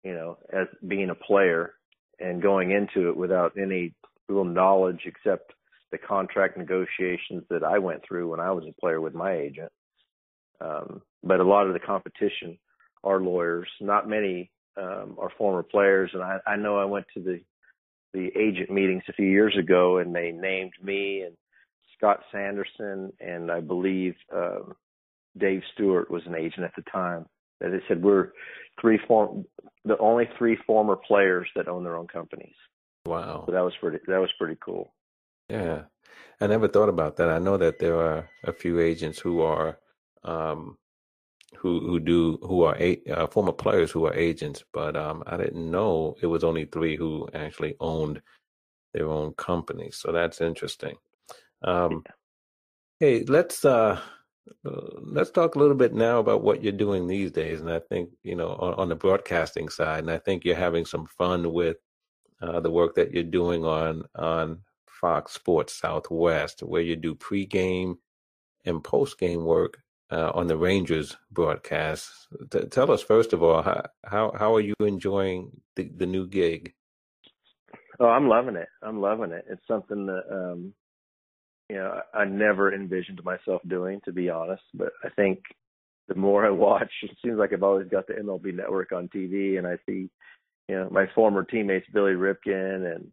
you 0.03 0.13
know 0.13 0.37
as 0.53 0.67
being 0.87 1.09
a 1.09 1.15
player 1.15 1.73
and 2.19 2.41
going 2.41 2.71
into 2.71 3.09
it 3.09 3.17
without 3.17 3.53
any 3.57 3.93
real 4.29 4.45
knowledge 4.45 5.01
except 5.05 5.51
the 5.91 5.97
contract 5.97 6.57
negotiations 6.57 7.43
that 7.49 7.63
I 7.63 7.79
went 7.79 8.01
through 8.07 8.29
when 8.29 8.39
I 8.39 8.51
was 8.51 8.63
a 8.67 8.79
player 8.79 9.01
with 9.01 9.13
my 9.13 9.33
agent. 9.33 9.71
Um, 10.61 11.01
but 11.23 11.39
a 11.39 11.43
lot 11.43 11.67
of 11.67 11.73
the 11.73 11.79
competition 11.79 12.57
are 13.03 13.19
lawyers. 13.19 13.67
Not 13.81 14.07
many 14.07 14.51
um, 14.77 15.15
are 15.19 15.31
former 15.37 15.63
players, 15.63 16.11
and 16.13 16.23
I, 16.23 16.39
I 16.45 16.55
know 16.55 16.77
I 16.77 16.85
went 16.85 17.05
to 17.13 17.21
the 17.21 17.41
the 18.13 18.29
agent 18.37 18.69
meetings 18.69 19.03
a 19.07 19.13
few 19.13 19.27
years 19.27 19.55
ago, 19.57 19.99
and 19.99 20.13
they 20.13 20.31
named 20.31 20.73
me 20.83 21.21
and 21.21 21.35
Scott 21.97 22.19
Sanderson, 22.31 23.13
and 23.21 23.49
I 23.49 23.61
believe 23.61 24.15
um, 24.35 24.73
Dave 25.37 25.61
Stewart 25.73 26.11
was 26.11 26.23
an 26.25 26.35
agent 26.35 26.63
at 26.63 26.75
the 26.75 26.83
time. 26.91 27.25
That 27.59 27.69
they 27.69 27.81
said 27.87 28.01
we're 28.01 28.31
three 28.79 28.99
form 29.07 29.45
the 29.85 29.97
only 29.99 30.27
three 30.37 30.57
former 30.65 30.95
players 30.95 31.47
that 31.55 31.67
own 31.67 31.83
their 31.83 31.97
own 31.97 32.07
companies. 32.07 32.55
Wow, 33.05 33.43
so 33.45 33.51
that 33.51 33.63
was 33.63 33.73
pretty 33.79 33.99
that 34.07 34.19
was 34.19 34.31
pretty 34.37 34.57
cool. 34.63 34.93
Yeah, 35.49 35.83
I 36.39 36.47
never 36.47 36.67
thought 36.67 36.89
about 36.89 37.17
that. 37.17 37.29
I 37.29 37.39
know 37.39 37.57
that 37.57 37.79
there 37.79 37.95
are 37.95 38.29
a 38.43 38.53
few 38.53 38.79
agents 38.79 39.19
who 39.19 39.41
are 39.41 39.77
um, 40.23 40.77
who 41.57 41.79
who 41.81 41.99
do 41.99 42.37
who 42.41 42.63
are 42.63 42.75
a, 42.79 43.01
uh, 43.11 43.27
former 43.27 43.51
players 43.51 43.91
who 43.91 44.05
are 44.05 44.13
agents, 44.13 44.63
but 44.73 44.95
um, 44.95 45.23
I 45.27 45.37
didn't 45.37 45.69
know 45.69 46.15
it 46.21 46.27
was 46.27 46.43
only 46.43 46.65
three 46.65 46.95
who 46.95 47.29
actually 47.33 47.75
owned 47.79 48.21
their 48.93 49.07
own 49.07 49.33
companies. 49.33 49.97
So 49.97 50.11
that's 50.11 50.41
interesting. 50.41 50.95
Um, 51.63 52.03
hey, 52.99 53.23
let's 53.25 53.63
uh, 53.65 53.99
let's 54.63 55.31
talk 55.31 55.55
a 55.55 55.59
little 55.59 55.75
bit 55.75 55.93
now 55.93 56.19
about 56.19 56.43
what 56.43 56.63
you're 56.63 56.71
doing 56.71 57.07
these 57.07 57.31
days. 57.31 57.61
And 57.61 57.71
I 57.71 57.79
think 57.79 58.09
you 58.23 58.35
know 58.35 58.49
on, 58.53 58.73
on 58.75 58.89
the 58.89 58.95
broadcasting 58.95 59.69
side, 59.69 59.99
and 59.99 60.11
I 60.11 60.17
think 60.17 60.43
you're 60.43 60.55
having 60.55 60.85
some 60.85 61.05
fun 61.05 61.53
with 61.53 61.77
uh, 62.41 62.59
the 62.59 62.71
work 62.71 62.95
that 62.95 63.11
you're 63.11 63.23
doing 63.23 63.65
on 63.65 64.03
on 64.15 64.61
Fox 64.87 65.33
Sports 65.33 65.73
Southwest, 65.79 66.61
where 66.61 66.81
you 66.81 66.95
do 66.95 67.15
pregame 67.15 67.95
and 68.65 68.83
postgame 68.83 69.43
work 69.43 69.79
uh, 70.11 70.31
on 70.33 70.47
the 70.47 70.57
Rangers 70.57 71.15
broadcast. 71.31 72.11
T- 72.49 72.65
tell 72.65 72.91
us 72.91 73.01
first 73.01 73.33
of 73.33 73.41
all 73.41 73.61
how 73.61 73.83
how, 74.05 74.33
how 74.37 74.55
are 74.55 74.61
you 74.61 74.75
enjoying 74.81 75.61
the, 75.75 75.89
the 75.95 76.05
new 76.05 76.27
gig? 76.27 76.73
Oh, 77.99 78.07
I'm 78.07 78.27
loving 78.27 78.55
it. 78.55 78.67
I'm 78.81 78.99
loving 78.99 79.31
it. 79.31 79.45
It's 79.49 79.65
something 79.67 80.07
that 80.07 80.23
um, 80.31 80.73
you 81.69 81.77
know 81.77 82.01
I 82.13 82.25
never 82.25 82.73
envisioned 82.73 83.23
myself 83.23 83.61
doing, 83.67 84.01
to 84.05 84.11
be 84.11 84.29
honest. 84.29 84.63
But 84.73 84.91
I 85.03 85.09
think 85.09 85.39
the 86.07 86.15
more 86.15 86.45
I 86.45 86.49
watch, 86.49 86.91
it 87.03 87.17
seems 87.23 87.37
like 87.37 87.53
I've 87.53 87.63
always 87.63 87.87
got 87.87 88.07
the 88.07 88.13
MLB 88.13 88.55
Network 88.55 88.91
on 88.91 89.07
TV, 89.07 89.57
and 89.57 89.67
I 89.67 89.77
see 89.87 90.09
you 90.67 90.75
know 90.75 90.89
my 90.91 91.05
former 91.15 91.43
teammates 91.43 91.87
Billy 91.93 92.13
Ripken 92.13 92.95
and 92.95 93.11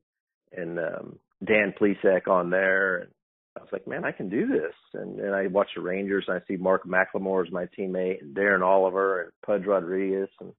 and 0.53 0.79
um, 0.79 1.19
Dan 1.45 1.75
Plesac 1.79 2.27
on 2.27 2.51
there, 2.51 2.97
and 2.97 3.11
I 3.59 3.63
was 3.63 3.73
like, 3.73 3.87
man, 3.87 4.05
I 4.05 4.13
can 4.13 4.29
do 4.29 4.47
this. 4.47 4.75
And 4.95 5.19
and 5.21 5.35
I 5.35 5.47
watch 5.49 5.69
the 5.75 5.83
Rangers 5.83 6.25
and 6.29 6.37
I 6.37 6.47
see 6.47 6.57
Mark 6.57 6.85
McLemore 6.85 7.47
as 7.47 7.53
my 7.53 7.67
teammate 7.79 8.23
and 8.23 8.37
Darren 8.37 8.63
Oliver 8.63 9.23
and 9.23 9.33
Pudge 9.45 9.67
Rodriguez 9.67 10.29
and 10.41 10.53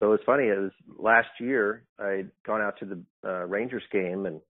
so 0.00 0.12
it's 0.14 0.24
funny. 0.24 0.48
It 0.48 0.58
was 0.58 0.72
last 0.98 1.28
year 1.38 1.84
I'd 1.96 2.28
gone 2.44 2.60
out 2.60 2.74
to 2.80 2.86
the 2.86 3.02
uh, 3.24 3.46
Rangers 3.46 3.84
game 3.92 4.26
and 4.26 4.40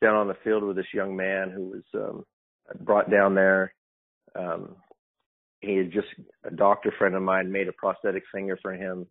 down 0.00 0.14
on 0.14 0.28
the 0.28 0.36
field 0.44 0.62
with 0.62 0.76
this 0.76 0.86
young 0.94 1.16
man 1.16 1.50
who 1.50 1.70
was 1.70 1.82
um, 1.94 2.24
brought 2.80 3.10
down 3.10 3.34
there. 3.34 3.74
Um, 4.36 4.76
he 5.60 5.76
had 5.76 5.92
just 5.92 6.06
a 6.44 6.54
doctor 6.54 6.92
friend 6.96 7.16
of 7.16 7.22
mine 7.22 7.50
made 7.50 7.66
a 7.66 7.72
prosthetic 7.72 8.22
finger 8.32 8.56
for 8.62 8.72
him, 8.72 9.06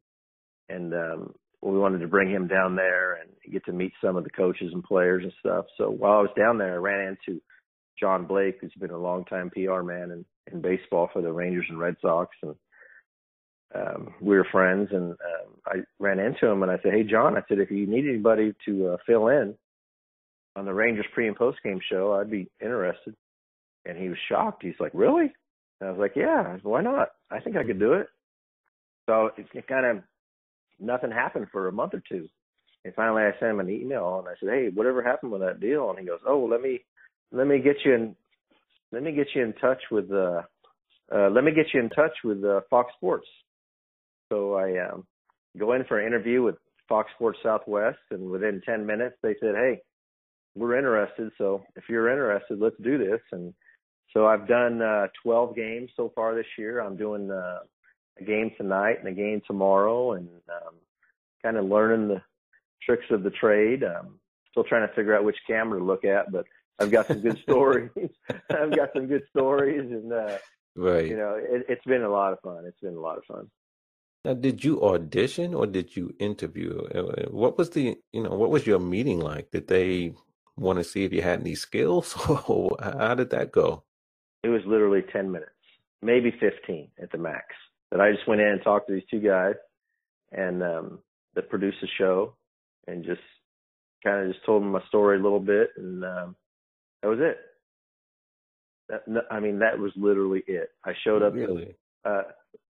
and 0.69 0.93
um, 0.93 1.33
we 1.61 1.77
wanted 1.77 1.99
to 1.99 2.07
bring 2.07 2.29
him 2.29 2.47
down 2.47 2.75
there 2.75 3.15
and 3.15 3.29
get 3.51 3.65
to 3.65 3.73
meet 3.73 3.91
some 4.01 4.15
of 4.15 4.23
the 4.23 4.29
coaches 4.29 4.71
and 4.73 4.83
players 4.83 5.23
and 5.23 5.33
stuff. 5.39 5.65
So 5.77 5.89
while 5.89 6.19
I 6.19 6.21
was 6.21 6.31
down 6.37 6.57
there, 6.57 6.75
I 6.75 6.77
ran 6.77 7.17
into 7.27 7.41
John 7.99 8.25
Blake, 8.25 8.57
who's 8.59 8.73
been 8.79 8.91
a 8.91 8.97
long 8.97 9.25
time 9.25 9.49
PR 9.49 9.81
man 9.81 10.11
in, 10.11 10.25
in 10.51 10.61
baseball 10.61 11.09
for 11.11 11.21
the 11.21 11.31
Rangers 11.31 11.65
and 11.69 11.79
Red 11.79 11.95
Sox. 12.01 12.35
And 12.41 12.55
um, 13.75 14.13
we 14.21 14.35
were 14.35 14.47
friends, 14.51 14.89
and 14.91 15.11
um, 15.11 15.53
I 15.65 15.75
ran 15.99 16.19
into 16.19 16.47
him 16.47 16.63
and 16.63 16.71
I 16.71 16.77
said, 16.83 16.93
"Hey, 16.93 17.03
John," 17.03 17.37
I 17.37 17.41
said, 17.47 17.59
"if 17.59 17.71
you 17.71 17.87
need 17.87 18.07
anybody 18.07 18.53
to 18.65 18.89
uh, 18.89 18.97
fill 19.05 19.27
in 19.27 19.55
on 20.55 20.65
the 20.65 20.73
Rangers 20.73 21.05
pre 21.13 21.27
and 21.27 21.35
post 21.35 21.57
game 21.63 21.79
show, 21.89 22.13
I'd 22.13 22.29
be 22.29 22.49
interested." 22.61 23.15
And 23.85 23.97
he 23.97 24.09
was 24.09 24.17
shocked. 24.29 24.63
He's 24.63 24.79
like, 24.79 24.91
"Really?" 24.93 25.33
And 25.79 25.89
I 25.89 25.91
was 25.91 25.99
like, 25.99 26.15
"Yeah, 26.15 26.57
why 26.61 26.81
not? 26.81 27.09
I 27.31 27.39
think 27.39 27.57
I 27.57 27.63
could 27.63 27.79
do 27.79 27.93
it." 27.93 28.07
So 29.07 29.31
it, 29.37 29.47
it 29.53 29.67
kind 29.67 29.85
of 29.85 30.03
nothing 30.79 31.11
happened 31.11 31.47
for 31.51 31.67
a 31.67 31.71
month 31.71 31.93
or 31.95 32.03
two, 32.07 32.27
and 32.85 32.93
finally 32.93 33.23
I 33.23 33.31
sent 33.39 33.51
him 33.51 33.59
an 33.59 33.69
email 33.69 34.19
and 34.19 34.27
I 34.27 34.33
said, 34.39 34.49
"Hey, 34.49 34.69
whatever 34.69 35.01
happened 35.01 35.31
with 35.31 35.41
that 35.41 35.59
deal?" 35.59 35.89
And 35.89 35.97
he 35.97 36.05
goes, 36.05 36.19
"Oh, 36.27 36.45
let 36.45 36.61
me 36.61 36.83
let 37.33 37.47
me 37.47 37.59
get 37.59 37.77
you 37.83 37.93
in 37.93 38.15
let 38.91 39.03
me 39.03 39.11
get 39.11 39.27
you 39.35 39.43
in 39.43 39.53
touch 39.53 39.81
with 39.91 40.09
uh, 40.11 40.43
uh 41.13 41.29
let 41.29 41.43
me 41.43 41.51
get 41.51 41.73
you 41.73 41.81
in 41.81 41.89
touch 41.89 42.13
with 42.23 42.43
uh, 42.43 42.61
Fox 42.69 42.93
Sports." 42.95 43.27
So 44.29 44.53
I 44.53 44.87
um, 44.87 45.05
go 45.57 45.73
in 45.73 45.83
for 45.85 45.99
an 45.99 46.07
interview 46.07 46.43
with 46.43 46.55
Fox 46.87 47.11
Sports 47.15 47.39
Southwest, 47.43 47.99
and 48.11 48.29
within 48.29 48.61
10 48.65 48.85
minutes 48.85 49.15
they 49.21 49.35
said, 49.41 49.55
"Hey, 49.55 49.81
we're 50.55 50.77
interested. 50.77 51.31
So 51.37 51.63
if 51.75 51.85
you're 51.89 52.09
interested, 52.09 52.59
let's 52.59 52.77
do 52.83 52.97
this." 52.97 53.21
And 53.31 53.53
so 54.13 54.27
I've 54.27 54.47
done 54.47 54.81
uh, 54.81 55.07
12 55.23 55.55
games 55.55 55.89
so 55.95 56.11
far 56.15 56.35
this 56.35 56.45
year. 56.57 56.79
I'm 56.79 56.95
doing 56.95 57.31
uh, 57.31 57.59
a 58.19 58.23
game 58.23 58.51
tonight 58.57 58.99
and 58.99 59.07
a 59.07 59.13
game 59.13 59.41
tomorrow, 59.47 60.13
and 60.13 60.29
um, 60.49 60.75
kind 61.41 61.57
of 61.57 61.65
learning 61.65 62.09
the 62.09 62.21
tricks 62.85 63.05
of 63.09 63.23
the 63.23 63.31
trade. 63.31 63.83
Um, 63.83 64.19
still 64.51 64.63
trying 64.63 64.87
to 64.87 64.93
figure 64.93 65.17
out 65.17 65.23
which 65.23 65.37
camera 65.47 65.79
to 65.79 65.85
look 65.85 66.05
at, 66.05 66.31
but 66.31 66.45
I've 66.79 66.91
got 66.91 67.07
some 67.07 67.21
good 67.21 67.39
stories. 67.43 67.89
I've 68.49 68.75
got 68.75 68.89
some 68.93 69.07
good 69.07 69.23
stories, 69.29 69.91
and 69.91 70.11
uh, 70.11 70.37
right. 70.75 71.07
You 71.07 71.17
know, 71.17 71.35
it, 71.37 71.65
it's 71.69 71.85
been 71.85 72.03
a 72.03 72.09
lot 72.09 72.33
of 72.33 72.39
fun. 72.41 72.65
It's 72.65 72.79
been 72.79 72.95
a 72.95 73.01
lot 73.01 73.17
of 73.17 73.25
fun. 73.25 73.49
Now, 74.25 74.33
did 74.33 74.63
you 74.63 74.81
audition 74.81 75.53
or 75.53 75.67
did 75.67 75.97
you 75.97 76.15
interview? 76.17 76.81
Uh, 76.95 77.29
what 77.29 77.57
was 77.57 77.71
the, 77.71 77.97
you 78.13 78.23
know, 78.23 78.31
what 78.31 78.51
was 78.51 78.65
your 78.65 78.79
meeting 78.79 79.19
like? 79.19 79.51
Did 79.51 79.67
they 79.67 80.13
want 80.55 80.79
to 80.79 80.83
see 80.83 81.03
if 81.03 81.11
you 81.11 81.21
had 81.21 81.41
any 81.41 81.55
skills 81.55 82.15
or 82.47 82.77
how 82.81 83.15
did 83.15 83.31
that 83.31 83.51
go? 83.51 83.83
It 84.43 84.49
was 84.49 84.61
literally 84.65 85.01
10 85.11 85.29
minutes, 85.29 85.51
maybe 86.01 86.31
15 86.39 86.89
at 87.01 87.11
the 87.11 87.17
max. 87.17 87.47
That 87.91 87.99
I 87.99 88.11
just 88.13 88.27
went 88.27 88.39
in 88.39 88.47
and 88.47 88.63
talked 88.63 88.87
to 88.87 88.93
these 88.93 89.03
two 89.11 89.19
guys 89.19 89.55
and 90.31 90.63
um, 90.63 90.99
that 91.35 91.49
produced 91.49 91.77
the 91.81 91.87
show 91.97 92.35
and 92.87 93.03
just 93.03 93.21
kind 94.03 94.25
of 94.25 94.33
just 94.33 94.45
told 94.45 94.63
them 94.63 94.71
my 94.71 94.81
story 94.87 95.19
a 95.19 95.21
little 95.21 95.39
bit 95.39 95.71
and 95.77 96.03
um, 96.03 96.35
that 97.03 97.09
was 97.09 97.19
it. 97.21 97.37
That, 98.87 99.25
I 99.29 99.39
mean, 99.39 99.59
that 99.59 99.77
was 99.77 99.91
literally 99.95 100.43
it. 100.47 100.69
I 100.85 100.93
showed 101.03 101.21
up. 101.21 101.33
Really? 101.33 101.75
Uh, 102.05 102.23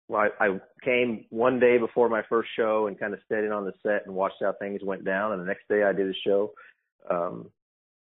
well, 0.09 0.29
I, 0.41 0.47
I 0.47 0.61
came 0.85 1.25
one 1.31 1.61
day 1.61 1.79
before 1.79 2.09
my 2.09 2.23
first 2.29 2.49
show 2.57 2.87
and 2.87 2.99
kind 2.99 3.13
of 3.13 3.21
stayed 3.27 3.45
in 3.45 3.53
on 3.53 3.65
the 3.65 3.73
set 3.83 4.07
and 4.07 4.15
watched 4.15 4.37
how 4.41 4.55
things 4.59 4.81
went 4.85 5.05
down. 5.05 5.33
And 5.33 5.41
the 5.41 5.47
next 5.47 5.69
day 5.69 5.83
I 5.83 5.93
did 5.93 6.09
a 6.09 6.19
show. 6.25 6.53
Um, 7.11 7.51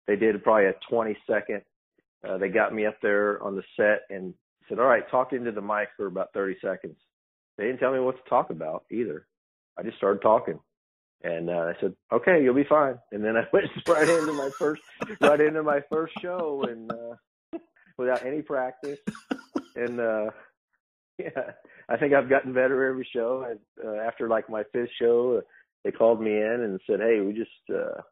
they 0.06 0.16
did 0.16 0.42
probably 0.42 0.66
a 0.66 0.74
20 0.90 1.16
second. 1.28 1.62
Uh, 2.28 2.38
they 2.38 2.48
got 2.48 2.74
me 2.74 2.86
up 2.86 2.96
there 3.02 3.42
on 3.42 3.54
the 3.54 3.62
set 3.76 4.02
and 4.10 4.34
said, 4.68 4.78
"All 4.78 4.86
right, 4.86 5.08
talk 5.10 5.32
into 5.32 5.52
the 5.52 5.60
mic 5.60 5.88
for 5.96 6.06
about 6.06 6.32
30 6.32 6.56
seconds." 6.60 6.96
They 7.56 7.64
didn't 7.64 7.78
tell 7.78 7.92
me 7.92 8.00
what 8.00 8.16
to 8.22 8.28
talk 8.28 8.50
about 8.50 8.84
either. 8.90 9.26
I 9.78 9.82
just 9.82 9.96
started 9.96 10.22
talking, 10.22 10.58
and 11.22 11.50
uh, 11.50 11.52
I 11.52 11.80
said, 11.80 11.94
"Okay, 12.12 12.42
you'll 12.42 12.54
be 12.54 12.64
fine." 12.64 12.98
And 13.12 13.24
then 13.24 13.36
I 13.36 13.44
went 13.52 13.66
right 13.88 14.08
into 14.08 14.32
my 14.32 14.50
first, 14.58 14.82
right 15.20 15.40
into 15.40 15.62
my 15.62 15.80
first 15.90 16.14
show, 16.20 16.64
and 16.68 16.90
uh, 16.90 17.58
without 17.98 18.24
any 18.24 18.42
practice, 18.42 18.98
and 19.74 20.00
uh, 20.00 20.30
yeah, 21.18 21.52
I 21.88 21.96
think 21.96 22.12
I've 22.12 22.28
gotten 22.28 22.52
better 22.52 22.84
every 22.84 23.08
show. 23.12 23.46
And 23.48 23.60
uh, 23.84 24.00
after 24.00 24.28
like 24.28 24.50
my 24.50 24.64
fifth 24.72 24.90
show, 25.00 25.38
uh, 25.38 25.40
they 25.84 25.90
called 25.90 26.20
me 26.20 26.32
in 26.32 26.60
and 26.62 26.80
said, 26.86 27.00
"Hey, 27.00 27.20
we 27.20 27.32
just, 27.32 27.50
uh, 27.70 28.02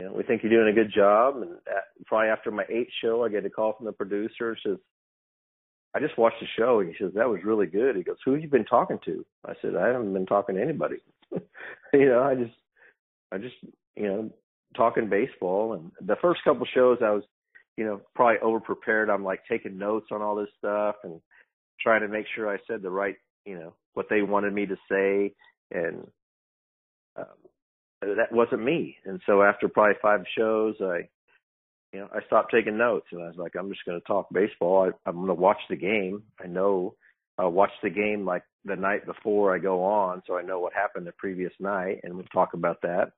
you 0.00 0.06
know, 0.06 0.12
we 0.14 0.22
think 0.24 0.42
you're 0.42 0.52
doing 0.52 0.72
a 0.72 0.74
good 0.74 0.92
job." 0.94 1.36
And 1.36 1.52
at, 1.68 1.84
probably 2.06 2.28
after 2.28 2.50
my 2.50 2.64
eighth 2.68 2.92
show, 3.02 3.24
I 3.24 3.28
get 3.28 3.46
a 3.46 3.50
call 3.50 3.74
from 3.74 3.86
the 3.86 3.92
producer. 3.92 4.56
Says, 4.66 4.78
"I 5.94 6.00
just 6.00 6.18
watched 6.18 6.40
the 6.40 6.46
show." 6.58 6.80
And 6.80 6.88
he 6.90 6.96
says, 6.98 7.12
"That 7.14 7.28
was 7.28 7.44
really 7.44 7.66
good." 7.66 7.96
He 7.96 8.02
goes, 8.02 8.16
"Who 8.24 8.32
have 8.32 8.42
you 8.42 8.48
been 8.48 8.64
talking 8.64 8.98
to?" 9.04 9.24
I 9.46 9.52
said, 9.62 9.76
"I 9.76 9.88
haven't 9.88 10.12
been 10.12 10.26
talking 10.26 10.56
to 10.56 10.62
anybody. 10.62 10.96
you 11.92 12.06
know, 12.06 12.22
I 12.22 12.34
just, 12.34 12.54
I 13.32 13.38
just, 13.38 13.56
you 13.96 14.06
know, 14.06 14.30
talking 14.76 15.08
baseball." 15.08 15.74
And 15.74 15.90
the 16.06 16.16
first 16.20 16.40
couple 16.44 16.66
shows, 16.74 16.98
I 17.02 17.10
was, 17.10 17.22
you 17.76 17.84
know, 17.84 18.00
probably 18.14 18.38
over 18.40 18.60
prepared. 18.60 19.10
I'm 19.10 19.24
like 19.24 19.40
taking 19.48 19.78
notes 19.78 20.06
on 20.10 20.22
all 20.22 20.36
this 20.36 20.48
stuff 20.58 20.96
and 21.04 21.20
trying 21.80 22.02
to 22.02 22.08
make 22.08 22.26
sure 22.34 22.52
I 22.52 22.58
said 22.68 22.82
the 22.82 22.90
right, 22.90 23.16
you 23.44 23.56
know, 23.56 23.74
what 23.94 24.06
they 24.10 24.22
wanted 24.22 24.52
me 24.52 24.66
to 24.66 24.76
say, 24.90 25.34
and 25.70 26.06
um, 27.16 27.26
that 28.00 28.32
wasn't 28.32 28.64
me. 28.64 28.96
And 29.04 29.20
so 29.26 29.42
after 29.42 29.68
probably 29.68 29.94
five 30.02 30.20
shows, 30.36 30.74
I, 30.80 31.08
you 31.92 32.00
know, 32.00 32.08
I 32.12 32.24
stopped 32.26 32.52
taking 32.52 32.76
notes, 32.76 33.06
and 33.12 33.22
I 33.22 33.26
was 33.26 33.36
like, 33.36 33.52
I'm 33.58 33.70
just 33.70 33.84
going 33.84 34.00
to 34.00 34.06
talk 34.06 34.26
baseball. 34.32 34.88
I, 34.88 35.08
I'm 35.08 35.16
going 35.16 35.28
to 35.28 35.34
watch 35.34 35.60
the 35.68 35.76
game. 35.76 36.22
I 36.42 36.46
know 36.46 36.94
I'll 37.38 37.50
watch 37.50 37.72
the 37.82 37.90
game 37.90 38.24
like 38.24 38.44
the 38.64 38.76
night 38.76 39.06
before 39.06 39.54
I 39.54 39.58
go 39.58 39.82
on, 39.84 40.22
so 40.26 40.36
I 40.36 40.42
know 40.42 40.60
what 40.60 40.72
happened 40.72 41.06
the 41.06 41.12
previous 41.12 41.52
night, 41.58 42.00
and 42.02 42.14
we'll 42.14 42.24
talk 42.32 42.54
about 42.54 42.82
that. 42.82 43.12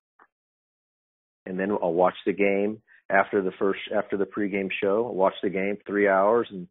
And 1.44 1.58
then 1.58 1.70
I'll 1.70 1.92
watch 1.92 2.16
the 2.24 2.32
game 2.32 2.82
after 3.10 3.42
the 3.42 3.52
first 3.58 3.80
after 3.94 4.16
the 4.16 4.24
pregame 4.24 4.70
show. 4.82 5.06
I'll 5.06 5.14
watch 5.14 5.34
the 5.42 5.50
game 5.50 5.78
three 5.86 6.08
hours 6.08 6.48
and 6.50 6.66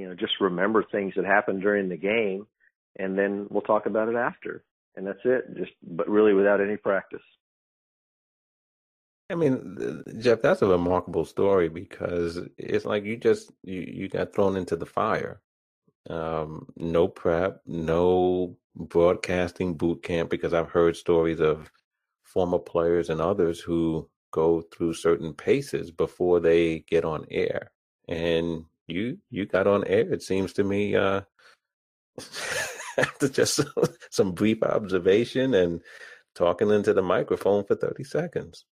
you 0.00 0.08
know, 0.08 0.14
just 0.14 0.32
remember 0.40 0.82
things 0.82 1.12
that 1.16 1.26
happened 1.26 1.60
during 1.60 1.88
the 1.90 1.96
game, 1.96 2.46
and 2.98 3.18
then 3.18 3.46
we'll 3.50 3.60
talk 3.60 3.84
about 3.84 4.08
it 4.08 4.16
after. 4.16 4.64
And 4.96 5.06
that's 5.06 5.20
it. 5.24 5.44
Just, 5.56 5.72
but 5.82 6.08
really 6.08 6.32
without 6.32 6.60
any 6.60 6.76
practice. 6.76 7.22
I 9.30 9.34
mean, 9.34 10.02
Jeff, 10.18 10.42
that's 10.42 10.62
a 10.62 10.66
remarkable 10.66 11.24
story 11.24 11.68
because 11.68 12.40
it's 12.58 12.84
like 12.84 13.04
you 13.04 13.16
just 13.16 13.52
you 13.62 13.80
you 13.86 14.08
got 14.08 14.34
thrown 14.34 14.56
into 14.56 14.74
the 14.74 14.86
fire. 14.86 15.40
Um, 16.08 16.66
no 16.76 17.08
prep, 17.08 17.60
no 17.66 18.56
broadcasting 18.74 19.74
boot 19.74 20.02
camp. 20.02 20.30
Because 20.30 20.54
I've 20.54 20.70
heard 20.70 20.96
stories 20.96 21.40
of 21.40 21.70
former 22.24 22.58
players 22.58 23.10
and 23.10 23.20
others 23.20 23.60
who 23.60 24.08
go 24.32 24.60
through 24.60 24.94
certain 24.94 25.34
paces 25.34 25.90
before 25.90 26.40
they 26.40 26.80
get 26.80 27.04
on 27.04 27.26
air, 27.30 27.72
and 28.08 28.64
you 28.86 29.18
you 29.30 29.46
got 29.46 29.66
on 29.66 29.86
air. 29.86 30.12
It 30.12 30.22
seems 30.22 30.52
to 30.54 30.64
me 30.64 30.96
uh, 30.96 31.22
after 32.98 33.28
just 33.28 33.60
some 34.10 34.32
brief 34.32 34.62
observation 34.62 35.54
and 35.54 35.80
talking 36.34 36.70
into 36.70 36.92
the 36.92 37.02
microphone 37.02 37.64
for 37.64 37.74
30 37.74 38.04
seconds. 38.04 38.64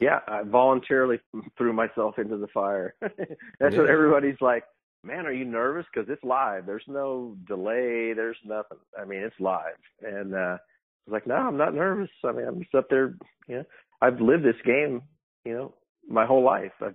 yeah, 0.00 0.20
I 0.28 0.42
voluntarily 0.42 1.18
threw 1.56 1.72
myself 1.72 2.18
into 2.18 2.36
the 2.36 2.48
fire. 2.48 2.94
That's 3.00 3.74
yeah. 3.74 3.80
what 3.80 3.90
everybody's 3.90 4.40
like, 4.40 4.64
man, 5.02 5.26
are 5.26 5.32
you 5.32 5.44
nervous? 5.44 5.86
Because 5.92 6.08
it's 6.10 6.22
live. 6.24 6.66
There's 6.66 6.84
no 6.86 7.36
delay. 7.46 8.12
There's 8.14 8.36
nothing. 8.44 8.78
I 8.98 9.04
mean, 9.04 9.20
it's 9.20 9.38
live. 9.40 9.78
And 10.02 10.34
uh, 10.34 10.58
I 10.58 10.58
was 11.06 11.12
like, 11.12 11.26
no, 11.26 11.34
I'm 11.34 11.56
not 11.56 11.74
nervous. 11.74 12.10
I 12.24 12.32
mean, 12.32 12.46
I'm 12.46 12.60
just 12.60 12.74
up 12.74 12.88
there. 12.90 13.14
You 13.48 13.56
know, 13.56 13.64
I've 14.00 14.20
lived 14.20 14.44
this 14.44 14.60
game, 14.64 15.02
you 15.44 15.54
know, 15.54 15.74
my 16.08 16.26
whole 16.26 16.44
life. 16.44 16.72
I've, 16.80 16.94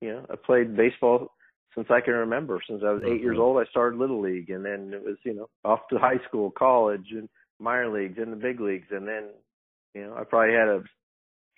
you 0.00 0.10
know, 0.10 0.26
I 0.30 0.34
played 0.36 0.76
baseball 0.76 1.32
since 1.74 1.88
I 1.90 2.00
can 2.00 2.14
remember. 2.14 2.60
Since 2.68 2.82
I 2.84 2.92
was 2.92 3.02
8 3.04 3.08
mm-hmm. 3.08 3.22
years 3.22 3.38
old, 3.38 3.58
I 3.58 3.70
started 3.70 3.98
little 3.98 4.20
league, 4.20 4.50
and 4.50 4.64
then 4.64 4.92
it 4.92 5.02
was 5.02 5.16
you 5.24 5.34
know 5.34 5.48
off 5.64 5.80
to 5.90 5.98
high 5.98 6.18
school, 6.26 6.50
college, 6.50 7.06
and 7.12 7.28
minor 7.60 7.92
leagues, 7.92 8.18
and 8.18 8.32
the 8.32 8.36
big 8.36 8.60
leagues, 8.60 8.88
and 8.90 9.06
then 9.06 9.30
you 9.94 10.02
know 10.02 10.14
I 10.16 10.24
probably 10.24 10.54
had 10.54 10.68
a 10.68 10.82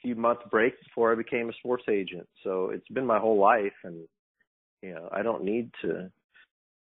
few 0.02 0.14
month 0.14 0.40
break 0.50 0.74
before 0.82 1.12
I 1.12 1.16
became 1.16 1.48
a 1.48 1.54
sports 1.54 1.84
agent. 1.90 2.26
So 2.42 2.70
it's 2.70 2.88
been 2.88 3.06
my 3.06 3.18
whole 3.18 3.38
life, 3.38 3.72
and 3.84 4.06
you 4.82 4.94
know 4.94 5.08
I 5.12 5.22
don't 5.22 5.44
need 5.44 5.70
to. 5.82 6.10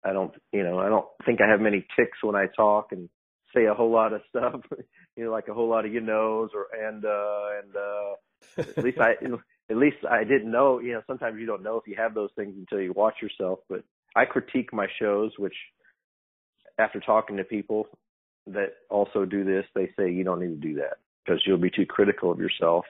I 0.04 0.12
don't 0.12 0.34
you 0.52 0.62
know 0.62 0.78
I 0.78 0.88
don't 0.88 1.06
think 1.24 1.40
I 1.40 1.48
have 1.48 1.60
many 1.60 1.86
ticks 1.96 2.18
when 2.22 2.36
I 2.36 2.46
talk 2.46 2.92
and 2.92 3.08
say 3.54 3.66
a 3.66 3.74
whole 3.74 3.90
lot 3.90 4.12
of 4.12 4.22
stuff. 4.28 4.60
you 5.16 5.24
know 5.24 5.30
like 5.30 5.48
a 5.48 5.54
whole 5.54 5.68
lot 5.68 5.86
of 5.86 5.92
you 5.92 6.00
knows 6.00 6.50
or 6.54 6.66
and 6.74 7.04
uh 7.04 7.46
and 7.62 7.76
uh 7.76 8.72
at 8.76 8.84
least 8.84 8.98
I 8.98 9.14
at 9.70 9.76
least 9.76 9.96
I 10.08 10.24
didn't 10.24 10.50
know, 10.50 10.78
you 10.78 10.92
know, 10.92 11.02
sometimes 11.06 11.38
you 11.40 11.46
don't 11.46 11.62
know 11.62 11.76
if 11.76 11.86
you 11.86 11.94
have 11.96 12.14
those 12.14 12.30
things 12.36 12.54
until 12.56 12.80
you 12.80 12.92
watch 12.92 13.16
yourself, 13.22 13.60
but 13.68 13.82
I 14.14 14.24
critique 14.26 14.72
my 14.72 14.86
shows, 15.00 15.32
which 15.38 15.54
after 16.78 17.00
talking 17.00 17.36
to 17.38 17.44
people 17.44 17.86
that 18.46 18.74
also 18.90 19.24
do 19.24 19.44
this, 19.44 19.64
they 19.74 19.90
say 19.98 20.10
you 20.10 20.24
don't 20.24 20.40
need 20.40 20.60
to 20.60 20.68
do 20.68 20.74
that 20.76 20.98
because 21.24 21.42
you'll 21.46 21.56
be 21.56 21.70
too 21.70 21.86
critical 21.86 22.30
of 22.30 22.38
yourself. 22.38 22.84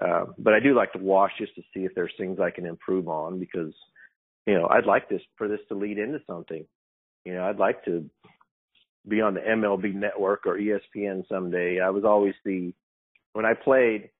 Um, 0.00 0.34
but 0.38 0.54
I 0.54 0.60
do 0.60 0.74
like 0.74 0.92
to 0.92 0.98
watch 0.98 1.32
just 1.38 1.54
to 1.56 1.62
see 1.74 1.84
if 1.84 1.94
there's 1.94 2.12
things 2.16 2.40
I 2.40 2.50
can 2.50 2.64
improve 2.64 3.08
on 3.08 3.38
because, 3.38 3.74
you 4.46 4.54
know, 4.54 4.68
I'd 4.68 4.86
like 4.86 5.08
this 5.08 5.22
for 5.36 5.48
this 5.48 5.60
to 5.68 5.74
lead 5.74 5.98
into 5.98 6.20
something. 6.26 6.64
You 7.24 7.34
know, 7.34 7.44
I'd 7.44 7.58
like 7.58 7.84
to 7.84 8.08
be 9.06 9.20
on 9.20 9.34
the 9.34 9.40
MLB 9.40 9.94
network 9.94 10.46
or 10.46 10.58
ESPN 10.58 11.28
someday. 11.28 11.80
I 11.80 11.90
was 11.90 12.04
always 12.04 12.34
the, 12.44 12.72
when 13.32 13.44
I 13.44 13.54
played, 13.54 14.10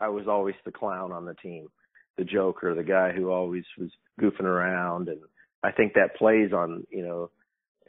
I 0.00 0.08
was 0.08 0.26
always 0.28 0.54
the 0.64 0.72
clown 0.72 1.12
on 1.12 1.24
the 1.24 1.34
team, 1.34 1.68
the 2.16 2.24
joker, 2.24 2.74
the 2.74 2.82
guy 2.82 3.12
who 3.12 3.30
always 3.30 3.64
was 3.78 3.90
goofing 4.20 4.44
around, 4.44 5.08
and 5.08 5.20
I 5.62 5.70
think 5.70 5.94
that 5.94 6.16
plays 6.16 6.52
on 6.52 6.84
you 6.90 7.02
know 7.02 7.30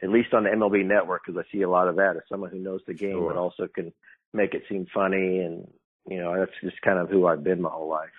at 0.02 0.10
least 0.10 0.34
on 0.34 0.44
the 0.44 0.50
MLB 0.50 0.84
network, 0.84 1.22
because 1.26 1.42
I 1.42 1.50
see 1.52 1.62
a 1.62 1.70
lot 1.70 1.88
of 1.88 1.96
that 1.96 2.16
as 2.16 2.22
someone 2.28 2.50
who 2.50 2.58
knows 2.58 2.80
the 2.86 2.94
game, 2.94 3.12
sure. 3.12 3.32
but 3.32 3.38
also 3.38 3.66
can 3.66 3.92
make 4.32 4.54
it 4.54 4.62
seem 4.68 4.86
funny. 4.92 5.38
And, 5.38 5.66
you 6.08 6.18
know, 6.18 6.38
that's 6.38 6.52
just 6.62 6.80
kind 6.82 6.98
of 6.98 7.08
who 7.08 7.26
I've 7.26 7.44
been 7.44 7.62
my 7.62 7.70
whole 7.70 7.88
life. 7.88 8.10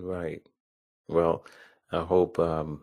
Right. 0.00 0.42
Well, 1.08 1.44
I 1.92 2.02
hope 2.02 2.38
um, 2.38 2.82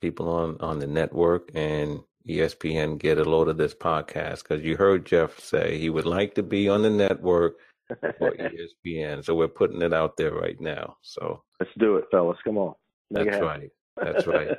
people 0.00 0.28
on, 0.28 0.56
on 0.60 0.78
the 0.78 0.86
network 0.86 1.50
and 1.54 2.00
ESPN 2.28 2.98
get 2.98 3.18
a 3.18 3.24
load 3.24 3.48
of 3.48 3.56
this 3.56 3.74
podcast 3.74 4.42
because 4.42 4.62
you 4.62 4.76
heard 4.76 5.06
Jeff 5.06 5.38
say 5.40 5.78
he 5.78 5.90
would 5.90 6.06
like 6.06 6.34
to 6.34 6.42
be 6.42 6.68
on 6.68 6.82
the 6.82 6.90
network 6.90 7.56
for 7.88 8.32
ESPN. 8.86 9.24
So 9.24 9.34
we're 9.34 9.48
putting 9.48 9.82
it 9.82 9.92
out 9.92 10.16
there 10.16 10.32
right 10.32 10.60
now. 10.60 10.96
So 11.02 11.42
let's 11.58 11.72
do 11.78 11.96
it, 11.96 12.04
fellas. 12.10 12.38
Come 12.44 12.58
on. 12.58 12.74
Make 13.10 13.30
That's 13.30 13.42
right. 13.42 13.70
That's 13.96 14.26
right. 14.26 14.50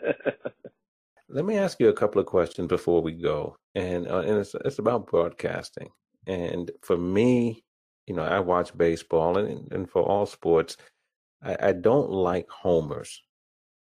Let 1.29 1.45
me 1.45 1.57
ask 1.57 1.79
you 1.79 1.89
a 1.89 1.93
couple 1.93 2.19
of 2.19 2.25
questions 2.25 2.67
before 2.67 3.03
we 3.03 3.11
go, 3.11 3.55
and 3.75 4.07
uh, 4.07 4.21
and 4.21 4.39
it's 4.39 4.55
it's 4.65 4.79
about 4.79 5.05
broadcasting. 5.05 5.89
And 6.25 6.71
for 6.81 6.97
me, 6.97 7.63
you 8.07 8.15
know, 8.15 8.23
I 8.23 8.39
watch 8.39 8.75
baseball, 8.75 9.37
and 9.37 9.71
and 9.71 9.87
for 9.87 10.01
all 10.01 10.25
sports, 10.25 10.75
I, 11.43 11.55
I 11.61 11.71
don't 11.73 12.09
like 12.09 12.49
homers. 12.49 13.21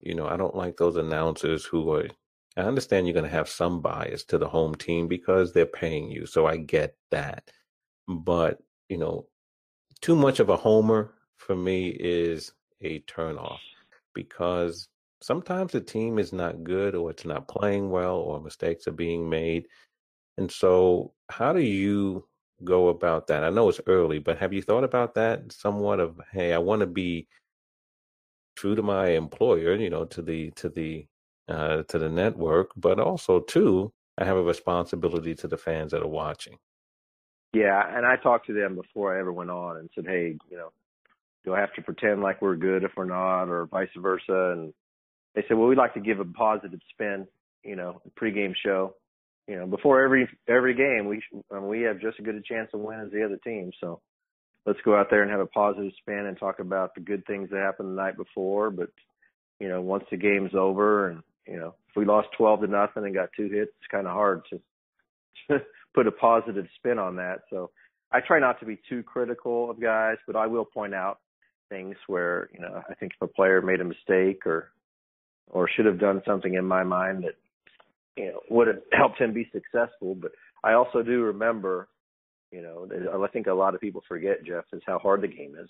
You 0.02 0.16
know, 0.16 0.28
I 0.28 0.38
don't 0.38 0.56
like 0.56 0.78
those 0.78 0.96
announcers 0.96 1.66
who 1.66 1.92
are. 1.94 2.08
I 2.56 2.62
understand 2.62 3.06
you're 3.06 3.14
going 3.14 3.24
to 3.24 3.30
have 3.30 3.50
some 3.50 3.82
bias 3.82 4.24
to 4.26 4.38
the 4.38 4.48
home 4.48 4.74
team 4.76 5.08
because 5.08 5.54
they're 5.54 5.66
paying 5.66 6.10
you, 6.10 6.26
so 6.26 6.48
I 6.48 6.58
get 6.58 6.96
that. 7.12 7.50
But 8.08 8.60
you 8.90 8.98
know, 8.98 9.28
too 10.02 10.16
much 10.16 10.40
of 10.40 10.50
a 10.50 10.58
homer 10.58 11.14
for 11.38 11.56
me 11.56 11.90
is 11.90 12.54
a 12.82 13.00
turnoff 13.02 13.60
because 14.14 14.88
sometimes 15.22 15.72
the 15.72 15.82
team 15.82 16.20
is 16.20 16.34
not 16.34 16.64
good 16.64 16.96
or 16.96 17.12
it's 17.12 17.26
not 17.26 17.48
playing 17.48 17.90
well 17.90 18.18
or 18.18 18.40
mistakes 18.40 18.88
are 18.88 18.92
being 18.92 19.30
made. 19.30 19.68
And 20.38 20.52
so, 20.52 21.14
how 21.30 21.54
do 21.54 21.62
you 21.62 22.28
go 22.64 22.90
about 22.90 23.28
that? 23.28 23.44
I 23.44 23.50
know 23.50 23.70
it's 23.70 23.82
early, 23.88 24.20
but 24.20 24.38
have 24.38 24.54
you 24.54 24.62
thought 24.62 24.84
about 24.84 25.16
that 25.16 25.52
somewhat 25.52 26.00
of, 26.00 26.20
hey, 26.32 26.54
I 26.54 26.60
want 26.60 26.82
to 26.82 26.88
be 26.88 27.28
true 28.58 28.76
to 28.76 28.82
my 28.82 29.10
employer, 29.12 29.76
you 29.76 29.90
know, 29.90 30.04
to 30.06 30.22
the 30.22 30.52
to 30.52 30.68
the 30.68 31.06
uh, 31.48 31.84
to 31.84 31.98
the 31.98 32.10
network, 32.10 32.72
but 32.76 33.00
also 33.00 33.40
too, 33.40 33.94
I 34.18 34.26
have 34.26 34.36
a 34.36 34.44
responsibility 34.44 35.36
to 35.36 35.48
the 35.48 35.58
fans 35.58 35.92
that 35.92 36.02
are 36.02 36.08
watching. 36.08 36.58
Yeah, 37.54 37.82
and 37.96 38.06
I 38.06 38.18
talked 38.18 38.48
to 38.48 38.54
them 38.54 38.76
before 38.76 39.16
I 39.16 39.20
ever 39.20 39.32
went 39.32 39.50
on 39.50 39.78
and 39.78 39.90
said, 39.96 40.06
hey, 40.06 40.36
you 40.50 40.58
know, 40.58 40.72
do 41.46 41.54
I 41.54 41.60
have 41.62 41.74
to 41.76 41.82
pretend 41.82 42.22
like 42.22 42.42
we're 42.42 42.58
good 42.58 42.84
if 42.84 42.92
we're 42.98 43.06
not, 43.06 43.46
or 43.46 43.68
vice 43.68 43.88
versa? 43.98 44.52
And 44.54 44.74
they 45.34 45.46
said, 45.48 45.56
well, 45.56 45.68
we'd 45.68 45.78
like 45.78 45.94
to 45.94 46.02
give 46.02 46.20
a 46.20 46.26
positive 46.26 46.82
spin, 46.92 47.26
you 47.64 47.76
know, 47.76 48.02
pregame 48.20 48.54
show. 48.66 48.96
You 49.48 49.56
know, 49.56 49.66
before 49.66 50.04
every 50.04 50.28
every 50.50 50.74
game, 50.74 51.08
we 51.08 51.24
um, 51.52 51.68
we 51.68 51.82
have 51.84 52.02
just 52.02 52.20
as 52.20 52.26
good 52.26 52.36
a 52.36 52.42
chance 52.42 52.70
to 52.72 52.78
win 52.78 53.00
as 53.00 53.12
the 53.12 53.24
other 53.24 53.38
team. 53.38 53.72
So 53.80 54.02
let's 54.68 54.80
go 54.84 54.96
out 54.96 55.08
there 55.10 55.24
and 55.24 55.32
have 55.32 55.40
a 55.40 55.48
positive 55.48 55.94
spin 56.00 56.26
and 56.28 56.38
talk 56.38 56.60
about 56.60 56.94
the 56.94 57.02
good 57.02 57.26
things 57.26 57.50
that 57.50 57.60
happened 57.60 57.90
the 57.90 58.02
night 58.02 58.18
before. 58.18 58.70
But 58.70 58.90
you 59.60 59.70
know, 59.70 59.82
once 59.82 60.04
the 60.12 60.18
game's 60.18 60.54
over, 60.54 61.10
and 61.10 61.24
you 61.48 61.58
know, 61.58 61.74
if 61.90 61.96
we 61.96 62.06
lost 62.06 62.28
twelve 62.38 62.62
to 62.62 62.68
nothing 62.68 63.06
and 63.06 63.16
got 63.16 63.30
two 63.36 63.50
hits, 63.50 63.72
it's 63.80 63.92
kind 63.92 64.06
of 64.06 64.14
hard 64.14 64.42
to 65.50 65.62
put 65.96 66.06
a 66.06 66.12
positive 66.12 66.68
spin 66.78 67.00
on 67.00 67.16
that. 67.16 67.40
So 67.50 67.72
I 68.12 68.20
try 68.20 68.40
not 68.40 68.60
to 68.60 68.66
be 68.66 68.80
too 68.88 69.02
critical 69.02 69.72
of 69.72 69.82
guys, 69.82 70.18
but 70.28 70.36
I 70.36 70.46
will 70.46 70.66
point 70.66 70.94
out 70.94 71.20
things 71.70 71.96
where 72.08 72.50
you 72.54 72.60
know 72.60 72.84
I 72.90 72.94
think 72.96 73.14
if 73.14 73.22
a 73.22 73.32
player 73.32 73.62
made 73.62 73.82
a 73.82 73.86
mistake 73.86 74.46
or 74.46 74.72
or 75.50 75.70
should 75.70 75.86
have 75.86 76.00
done 76.00 76.22
something 76.28 76.56
in 76.56 76.66
my 76.66 76.84
mind 76.84 77.24
that 77.24 77.36
you 78.18 78.32
know 78.32 78.42
would 78.50 78.68
have 78.68 78.82
helped 78.92 79.20
him 79.20 79.34
be 79.34 79.50
successful. 79.54 80.14
But 80.14 80.32
I 80.64 80.74
also 80.74 81.04
do 81.04 81.22
remember, 81.22 81.88
you 82.52 82.62
know, 82.62 82.88
I 83.24 83.28
think 83.28 83.48
a 83.48 83.54
lot 83.54 83.76
of 83.76 83.82
people 83.82 84.04
forget 84.08 84.46
Jeff 84.46 84.66
is 84.74 84.82
how 84.86 85.00
hard 85.00 85.22
the 85.22 85.28
game 85.28 85.56
is. 85.60 85.70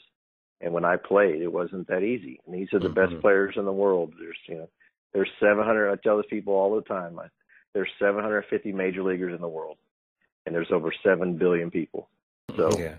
And 0.61 0.73
when 0.73 0.85
I 0.85 0.97
played, 0.97 1.41
it 1.41 1.51
wasn't 1.51 1.87
that 1.87 2.03
easy. 2.03 2.39
And 2.45 2.55
these 2.55 2.67
are 2.73 2.79
the 2.79 2.89
mm-hmm. 2.89 3.13
best 3.13 3.21
players 3.21 3.55
in 3.57 3.65
the 3.65 3.71
world. 3.71 4.13
There's 4.19 4.37
you 4.47 4.55
know, 4.55 4.69
there's 5.13 5.29
700. 5.39 5.91
I 5.91 5.95
tell 5.97 6.17
this 6.17 6.25
people 6.29 6.53
all 6.53 6.75
the 6.75 6.81
time. 6.81 7.19
I, 7.19 7.27
there's 7.73 7.89
750 7.99 8.71
major 8.71 9.03
leaguers 9.03 9.35
in 9.35 9.41
the 9.41 9.47
world, 9.47 9.77
and 10.45 10.55
there's 10.55 10.71
over 10.71 10.91
seven 11.03 11.37
billion 11.37 11.69
people. 11.69 12.09
So 12.55 12.71
yeah. 12.79 12.95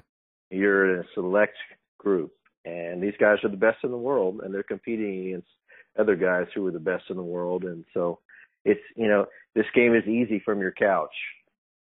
you're 0.51 0.95
in 0.95 1.01
a 1.01 1.09
select 1.15 1.57
group, 1.99 2.33
and 2.65 3.03
these 3.03 3.15
guys 3.19 3.39
are 3.43 3.51
the 3.51 3.57
best 3.57 3.79
in 3.83 3.91
the 3.91 3.97
world, 3.97 4.41
and 4.43 4.55
they're 4.55 4.63
competing 4.63 5.27
against 5.27 5.49
other 5.99 6.15
guys 6.15 6.47
who 6.55 6.67
are 6.67 6.73
the 6.73 6.79
best 6.79 7.05
in 7.11 7.17
the 7.17 7.23
world. 7.23 7.65
And 7.65 7.85
so 7.93 8.21
it's, 8.65 8.81
you 8.95 9.09
know, 9.09 9.27
this 9.55 9.67
game 9.75 9.95
is 9.95 10.07
easy 10.07 10.41
from 10.45 10.61
your 10.61 10.73
couch. 10.73 11.15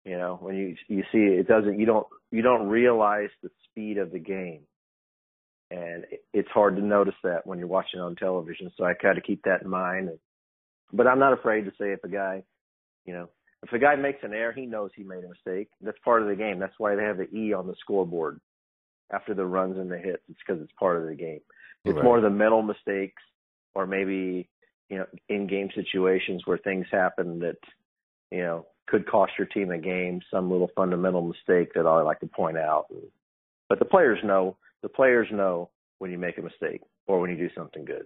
You 0.05 0.17
know, 0.17 0.37
when 0.39 0.55
you 0.55 0.75
you 0.87 1.03
see 1.11 1.39
it, 1.39 1.47
doesn't 1.47 1.79
you 1.79 1.85
don't 1.85 2.07
you 2.31 2.41
don't 2.41 2.67
realize 2.67 3.29
the 3.41 3.49
speed 3.69 3.97
of 3.97 4.11
the 4.11 4.19
game. 4.19 4.61
And 5.71 6.05
it's 6.31 6.49
hard 6.49 6.75
to 6.75 6.81
notice 6.81 7.15
that 7.23 7.47
when 7.47 7.57
you're 7.57 7.67
watching 7.67 7.99
on 7.99 8.15
television. 8.15 8.71
So 8.77 8.85
I 8.85 8.93
kind 8.93 9.17
of 9.17 9.23
keep 9.23 9.43
that 9.43 9.63
in 9.63 9.69
mind. 9.69 10.09
But 10.93 11.07
I'm 11.07 11.17
not 11.17 11.33
afraid 11.33 11.65
to 11.65 11.71
say 11.71 11.91
if 11.91 12.03
a 12.03 12.07
guy, 12.07 12.43
you 13.05 13.13
know, 13.13 13.29
if 13.63 13.73
a 13.73 13.79
guy 13.79 13.95
makes 13.95 14.19
an 14.21 14.33
error, 14.33 14.53
he 14.53 14.67
knows 14.67 14.91
he 14.95 15.03
made 15.03 15.23
a 15.23 15.29
mistake. 15.29 15.69
That's 15.81 15.97
part 16.05 16.21
of 16.21 16.27
the 16.27 16.35
game. 16.35 16.59
That's 16.59 16.77
why 16.77 16.95
they 16.95 17.03
have 17.03 17.17
the 17.17 17.35
E 17.35 17.53
on 17.53 17.65
the 17.65 17.73
scoreboard 17.81 18.39
after 19.11 19.33
the 19.33 19.45
runs 19.45 19.77
and 19.77 19.91
the 19.91 19.97
hits. 19.97 20.21
It's 20.29 20.39
because 20.45 20.61
it's 20.61 20.71
part 20.79 21.01
of 21.01 21.07
the 21.07 21.15
game. 21.15 21.41
It's 21.83 21.95
right. 21.95 22.03
more 22.03 22.21
the 22.21 22.29
mental 22.29 22.61
mistakes 22.61 23.21
or 23.73 23.85
maybe 23.87 24.47
you 24.89 24.97
know 24.97 25.05
in 25.29 25.47
game 25.47 25.69
situations 25.75 26.43
where 26.45 26.57
things 26.57 26.85
happen 26.91 27.39
that 27.39 27.57
you 28.31 28.43
know 28.43 28.65
could 28.87 29.09
cost 29.09 29.33
your 29.37 29.47
team 29.47 29.71
a 29.71 29.77
game, 29.77 30.21
some 30.31 30.51
little 30.51 30.69
fundamental 30.75 31.21
mistake 31.21 31.73
that 31.73 31.85
I 31.85 32.01
like 32.01 32.19
to 32.19 32.27
point 32.27 32.57
out. 32.57 32.85
But 33.69 33.79
the 33.79 33.85
players 33.85 34.19
know 34.23 34.57
the 34.81 34.89
players 34.89 35.27
know 35.31 35.69
when 35.99 36.11
you 36.11 36.17
make 36.17 36.37
a 36.37 36.41
mistake 36.41 36.81
or 37.07 37.19
when 37.19 37.31
you 37.31 37.37
do 37.37 37.49
something 37.55 37.85
good. 37.85 38.05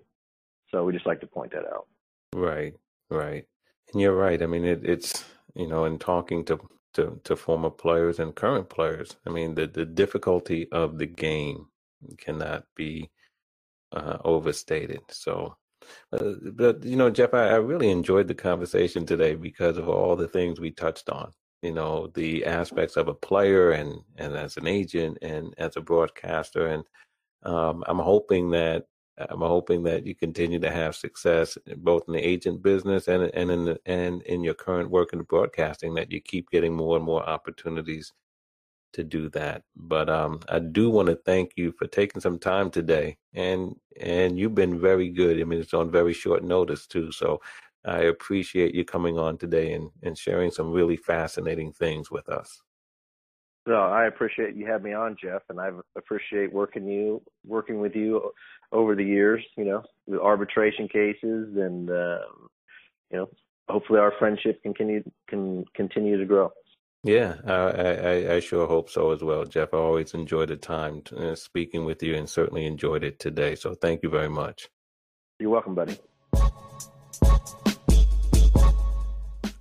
So 0.72 0.86
we 0.86 0.94
just 0.94 1.06
like 1.06 1.20
to 1.22 1.28
point 1.28 1.52
that 1.52 1.66
out. 1.66 1.88
Right, 2.34 2.76
right. 3.10 3.46
And 3.92 4.02
you're 4.02 4.16
right. 4.16 4.42
I 4.42 4.46
mean, 4.46 4.64
it, 4.64 4.86
it's 4.86 5.26
you 5.56 5.68
know, 5.68 5.86
in 5.86 6.00
talking 6.00 6.46
to, 6.46 6.60
to 6.94 7.20
to 7.24 7.36
former 7.36 7.70
players 7.70 8.20
and 8.20 8.36
current 8.36 8.70
players, 8.70 9.18
I 9.26 9.30
mean, 9.30 9.56
the 9.56 9.68
the 9.68 9.86
difficulty 9.86 10.70
of 10.72 10.98
the 10.98 11.06
game 11.06 11.68
cannot 12.18 12.64
be 12.76 13.10
uh, 13.92 14.18
overstated. 14.24 15.02
So, 15.10 15.58
uh, 16.14 16.34
but 16.54 16.84
you 16.84 16.96
know, 16.96 17.10
Jeff, 17.10 17.34
I, 17.34 17.50
I 17.50 17.56
really 17.56 17.92
enjoyed 17.92 18.28
the 18.28 18.36
conversation 18.36 19.06
today 19.06 19.36
because 19.36 19.78
of 19.78 19.90
all 19.90 20.16
the 20.16 20.28
things 20.28 20.60
we 20.60 20.72
touched 20.72 21.10
on. 21.10 21.32
You 21.62 21.74
know, 21.74 22.08
the 22.16 22.46
aspects 22.46 22.98
of 22.98 23.08
a 23.10 23.14
player 23.14 23.72
and 23.72 24.00
and 24.18 24.36
as 24.36 24.58
an 24.58 24.68
agent 24.68 25.20
and 25.22 25.54
as 25.58 25.78
a 25.78 25.82
broadcaster, 25.82 26.68
and 26.68 26.84
um, 27.44 27.84
I'm 27.88 28.00
hoping 28.00 28.52
that 28.52 28.86
I'm 29.18 29.42
hoping 29.42 29.84
that 29.84 30.06
you 30.06 30.16
continue 30.16 30.60
to 30.60 30.72
have 30.72 30.96
success 30.96 31.58
both 31.78 32.04
in 32.08 32.14
the 32.16 32.28
agent 32.28 32.64
business 32.64 33.08
and 33.08 33.24
and 33.36 33.52
in 33.52 33.66
the, 33.66 33.80
and 33.86 34.22
in 34.24 34.44
your 34.44 34.56
current 34.56 34.92
work 34.92 35.14
in 35.14 35.22
broadcasting. 35.24 35.96
That 35.96 36.12
you 36.12 36.22
keep 36.22 36.50
getting 36.52 36.76
more 36.76 36.98
and 36.98 37.06
more 37.06 37.28
opportunities 37.28 38.14
to 38.94 39.04
do 39.04 39.30
that. 39.30 39.64
But 39.76 40.10
um, 40.10 40.40
I 40.50 40.60
do 40.60 40.90
want 40.90 41.08
to 41.10 41.16
thank 41.16 41.54
you 41.56 41.72
for 41.72 41.88
taking 41.88 42.22
some 42.22 42.40
time 42.40 42.70
today, 42.70 43.18
and 43.34 43.76
and 44.00 44.38
you've 44.38 44.56
been 44.56 44.80
very 44.80 45.10
good. 45.10 45.40
I 45.40 45.44
mean, 45.44 45.60
it's 45.60 45.74
on 45.74 45.92
very 45.92 46.14
short 46.14 46.44
notice 46.44 46.88
too, 46.88 47.12
so 47.12 47.42
I 47.86 48.00
appreciate 48.04 48.76
you 48.76 48.86
coming 48.86 49.18
on 49.18 49.38
today 49.38 49.74
and 49.74 49.90
and 50.04 50.18
sharing 50.18 50.52
some 50.52 50.72
really 50.72 50.98
fascinating 50.98 51.72
things 51.72 52.12
with 52.12 52.30
us. 52.30 52.62
No, 53.68 53.82
I 53.82 54.06
appreciate 54.06 54.56
you 54.56 54.66
having 54.66 54.86
me 54.86 54.94
on, 54.94 55.16
Jeff, 55.22 55.44
and 55.50 55.60
I 55.60 55.70
appreciate 55.98 56.52
working 56.52 56.88
you 56.88 57.22
working 57.46 57.80
with 57.80 57.96
you 57.96 58.32
over 58.72 58.96
the 58.96 59.04
years. 59.04 59.44
You 59.58 59.66
know, 59.66 59.84
with 60.08 60.20
arbitration 60.20 60.88
cases, 60.88 61.56
and 61.56 61.90
uh, 61.90 62.20
you 63.12 63.18
know, 63.18 63.30
hopefully 63.70 64.00
our 64.00 64.14
friendship 64.18 64.62
can 64.64 64.74
continue 64.74 65.04
can 65.28 65.66
continue 65.76 66.18
to 66.18 66.26
grow. 66.26 66.52
Yeah, 67.04 67.36
I, 67.46 67.54
I, 67.54 68.34
I 68.36 68.40
sure 68.42 68.68
hope 68.68 68.90
so 68.90 69.12
as 69.12 69.24
well, 69.24 69.46
Jeff. 69.46 69.74
I 69.74 69.78
always 69.78 70.14
enjoy 70.14 70.46
the 70.46 70.58
time 70.58 71.02
to, 71.04 71.32
uh, 71.32 71.36
speaking 71.36 71.86
with 71.86 72.04
you 72.04 72.16
and 72.16 72.30
certainly 72.30 72.66
enjoyed 72.66 73.06
it 73.06 73.20
today. 73.20 73.56
So 73.56 73.74
thank 73.74 74.04
you 74.04 74.10
very 74.10 74.30
much. 74.30 74.68
You're 75.40 75.52
welcome, 75.52 75.76
buddy. 75.76 75.98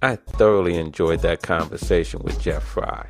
I 0.03 0.16
thoroughly 0.16 0.76
enjoyed 0.76 1.20
that 1.22 1.43
conversation 1.43 2.20
with 2.22 2.41
Jeff 2.41 2.64
Frye. 2.64 3.09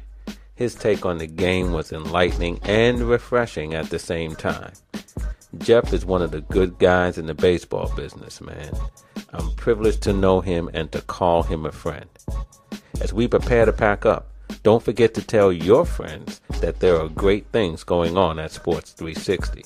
His 0.55 0.75
take 0.75 1.07
on 1.07 1.19
the 1.19 1.27
game 1.27 1.73
was 1.73 1.93
enlightening 1.93 2.61
and 2.65 3.01
refreshing 3.03 3.75
at 3.75 3.91
the 3.91 3.99
same 3.99 4.35
time. 4.35 4.73
Jeff 5.59 5.93
is 5.93 6.05
one 6.05 6.21
of 6.21 6.33
the 6.33 6.41
good 6.43 6.79
guys 6.79 7.17
in 7.17 7.27
the 7.27 7.35
baseball 7.35 7.91
business, 7.95 8.41
man. 8.41 8.73
I'm 9.33 9.55
privileged 9.55 10.03
to 10.03 10.13
know 10.13 10.41
him 10.41 10.69
and 10.75 10.91
to 10.93 11.01
call 11.03 11.43
him 11.43 11.65
a 11.65 11.73
friend. 11.73 12.09
As 13.01 13.13
we 13.13 13.29
prepare 13.29 13.65
to 13.65 13.73
pack 13.73 14.05
up, 14.05 14.27
don't 14.63 14.83
forget 14.83 15.15
to 15.15 15.23
tell 15.23 15.53
your 15.53 15.85
friends 15.85 16.41
that 16.61 16.81
there 16.81 16.99
are 16.99 17.09
great 17.09 17.47
things 17.53 17.85
going 17.85 18.17
on 18.17 18.39
at 18.39 18.51
Sports 18.51 18.93
360. 18.93 19.65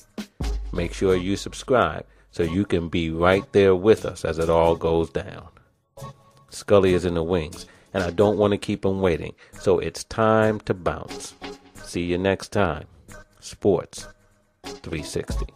Make 0.71 0.93
sure 0.93 1.15
you 1.15 1.35
subscribe 1.35 2.05
so 2.31 2.43
you 2.43 2.63
can 2.63 2.89
be 2.89 3.09
right 3.09 3.43
there 3.51 3.75
with 3.75 4.05
us 4.05 4.23
as 4.23 4.37
it 4.39 4.49
all 4.49 4.75
goes 4.75 5.09
down. 5.09 5.47
Scully 6.49 6.93
is 6.93 7.05
in 7.05 7.15
the 7.15 7.23
wings, 7.23 7.65
and 7.93 8.03
I 8.03 8.11
don't 8.11 8.37
want 8.37 8.51
to 8.51 8.57
keep 8.57 8.85
him 8.85 9.01
waiting. 9.01 9.33
So 9.59 9.79
it's 9.79 10.03
time 10.03 10.59
to 10.61 10.73
bounce. 10.73 11.33
See 11.83 12.03
you 12.03 12.17
next 12.17 12.51
time. 12.51 12.85
Sports 13.39 14.07
360. 14.63 15.47